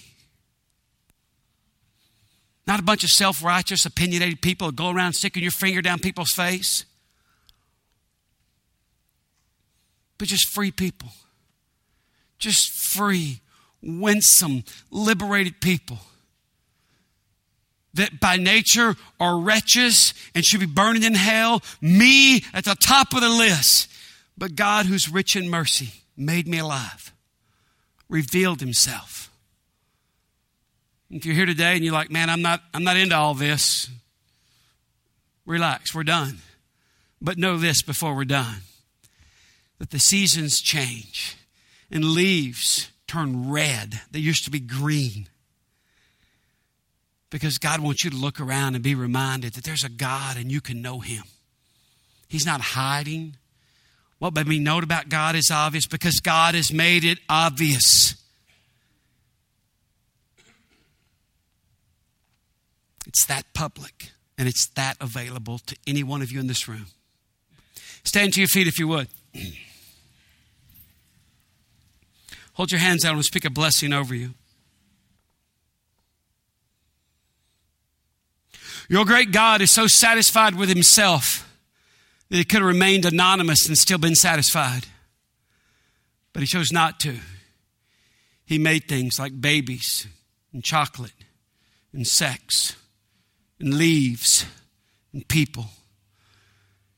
Not 2.67 2.79
a 2.79 2.83
bunch 2.83 3.03
of 3.03 3.09
self 3.09 3.43
righteous, 3.43 3.85
opinionated 3.85 4.41
people 4.41 4.71
go 4.71 4.89
around 4.89 5.13
sticking 5.13 5.43
your 5.43 5.51
finger 5.51 5.81
down 5.81 5.99
people's 5.99 6.31
face, 6.31 6.85
but 10.17 10.27
just 10.27 10.47
free 10.49 10.71
people. 10.71 11.09
Just 12.39 12.71
free, 12.71 13.39
winsome, 13.81 14.63
liberated 14.91 15.61
people 15.61 15.99
that 17.93 18.19
by 18.19 18.37
nature 18.37 18.95
are 19.19 19.37
wretches 19.37 20.13
and 20.33 20.43
should 20.43 20.59
be 20.59 20.65
burning 20.65 21.03
in 21.03 21.13
hell, 21.13 21.61
me 21.81 22.43
at 22.53 22.65
the 22.65 22.75
top 22.75 23.13
of 23.13 23.21
the 23.21 23.29
list. 23.29 23.91
But 24.37 24.55
God, 24.55 24.87
who's 24.87 25.09
rich 25.09 25.35
in 25.35 25.49
mercy, 25.49 25.91
made 26.17 26.47
me 26.47 26.59
alive, 26.59 27.13
revealed 28.09 28.59
himself. 28.59 29.29
If 31.09 31.25
you're 31.25 31.35
here 31.35 31.45
today 31.45 31.75
and 31.75 31.83
you're 31.83 31.93
like, 31.93 32.09
man, 32.09 32.29
I'm 32.29 32.41
not, 32.41 32.61
I'm 32.73 32.83
not 32.83 32.97
into 32.97 33.15
all 33.15 33.35
this, 33.35 33.89
relax, 35.45 35.93
we're 35.93 36.03
done. 36.03 36.39
But 37.21 37.37
know 37.37 37.57
this 37.57 37.81
before 37.81 38.15
we're 38.15 38.25
done 38.25 38.61
that 39.77 39.91
the 39.91 39.99
seasons 39.99 40.59
change 40.59 41.37
and 41.91 42.03
leaves 42.03 42.89
turn 43.07 43.51
red. 43.51 44.01
They 44.11 44.19
used 44.19 44.45
to 44.45 44.51
be 44.51 44.59
green 44.59 45.29
because 47.33 47.57
God 47.57 47.79
wants 47.79 48.03
you 48.03 48.11
to 48.11 48.15
look 48.15 48.39
around 48.39 48.75
and 48.75 48.83
be 48.83 48.93
reminded 48.93 49.53
that 49.53 49.63
there's 49.63 49.83
a 49.83 49.89
God 49.89 50.37
and 50.37 50.51
you 50.51 50.61
can 50.61 50.83
know 50.83 50.99
Him. 50.99 51.23
He's 52.29 52.45
not 52.45 52.61
hiding. 52.61 53.37
What 54.19 54.35
made 54.35 54.47
me 54.47 54.59
note 54.59 54.83
about 54.83 55.09
God 55.09 55.35
is 55.35 55.49
obvious 55.51 55.87
because 55.87 56.19
God 56.19 56.53
has 56.53 56.71
made 56.71 57.03
it 57.03 57.17
obvious. 57.27 58.13
It's 63.07 63.25
that 63.25 63.51
public 63.55 64.11
and 64.37 64.47
it's 64.47 64.67
that 64.75 64.97
available 65.01 65.57
to 65.65 65.75
any 65.87 66.03
one 66.03 66.21
of 66.21 66.31
you 66.31 66.39
in 66.39 66.45
this 66.45 66.67
room. 66.67 66.85
Stand 68.03 68.33
to 68.33 68.41
your 68.41 68.47
feet 68.47 68.67
if 68.67 68.77
you 68.77 68.87
would. 68.89 69.07
Hold 72.53 72.71
your 72.71 72.79
hands 72.79 73.03
out 73.03 73.15
and 73.15 73.25
speak 73.25 73.43
a 73.43 73.49
blessing 73.49 73.91
over 73.91 74.13
you. 74.13 74.35
Your 78.89 79.05
great 79.05 79.31
God 79.31 79.61
is 79.61 79.71
so 79.71 79.87
satisfied 79.87 80.55
with 80.55 80.69
himself 80.69 81.49
that 82.29 82.37
he 82.37 82.43
could 82.43 82.61
have 82.61 82.67
remained 82.67 83.05
anonymous 83.05 83.67
and 83.67 83.77
still 83.77 83.97
been 83.97 84.15
satisfied. 84.15 84.85
But 86.33 86.41
he 86.41 86.47
chose 86.47 86.71
not 86.71 86.99
to. 87.01 87.17
He 88.45 88.57
made 88.57 88.87
things 88.87 89.19
like 89.19 89.39
babies 89.39 90.07
and 90.51 90.63
chocolate 90.63 91.13
and 91.93 92.05
sex 92.05 92.75
and 93.59 93.73
leaves 93.73 94.45
and 95.13 95.27
people. 95.27 95.67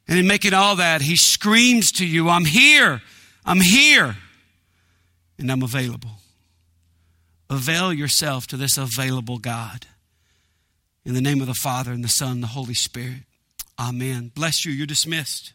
And 0.07 0.17
in 0.17 0.27
making 0.27 0.53
all 0.53 0.75
that, 0.77 1.01
he 1.01 1.15
screams 1.15 1.91
to 1.93 2.05
you, 2.05 2.29
I'm 2.29 2.45
here, 2.45 3.01
I'm 3.45 3.59
here, 3.59 4.15
and 5.37 5.51
I'm 5.51 5.63
available. 5.63 6.19
Avail 7.49 7.93
yourself 7.93 8.47
to 8.47 8.57
this 8.57 8.77
available 8.77 9.37
God. 9.37 9.87
In 11.05 11.13
the 11.13 11.21
name 11.21 11.39
of 11.39 11.47
the 11.47 11.53
Father, 11.53 11.91
and 11.91 12.03
the 12.03 12.09
Son, 12.09 12.31
and 12.31 12.43
the 12.43 12.47
Holy 12.47 12.73
Spirit. 12.73 13.23
Amen. 13.79 14.31
Bless 14.33 14.65
you. 14.65 14.71
You're 14.71 14.87
dismissed. 14.87 15.53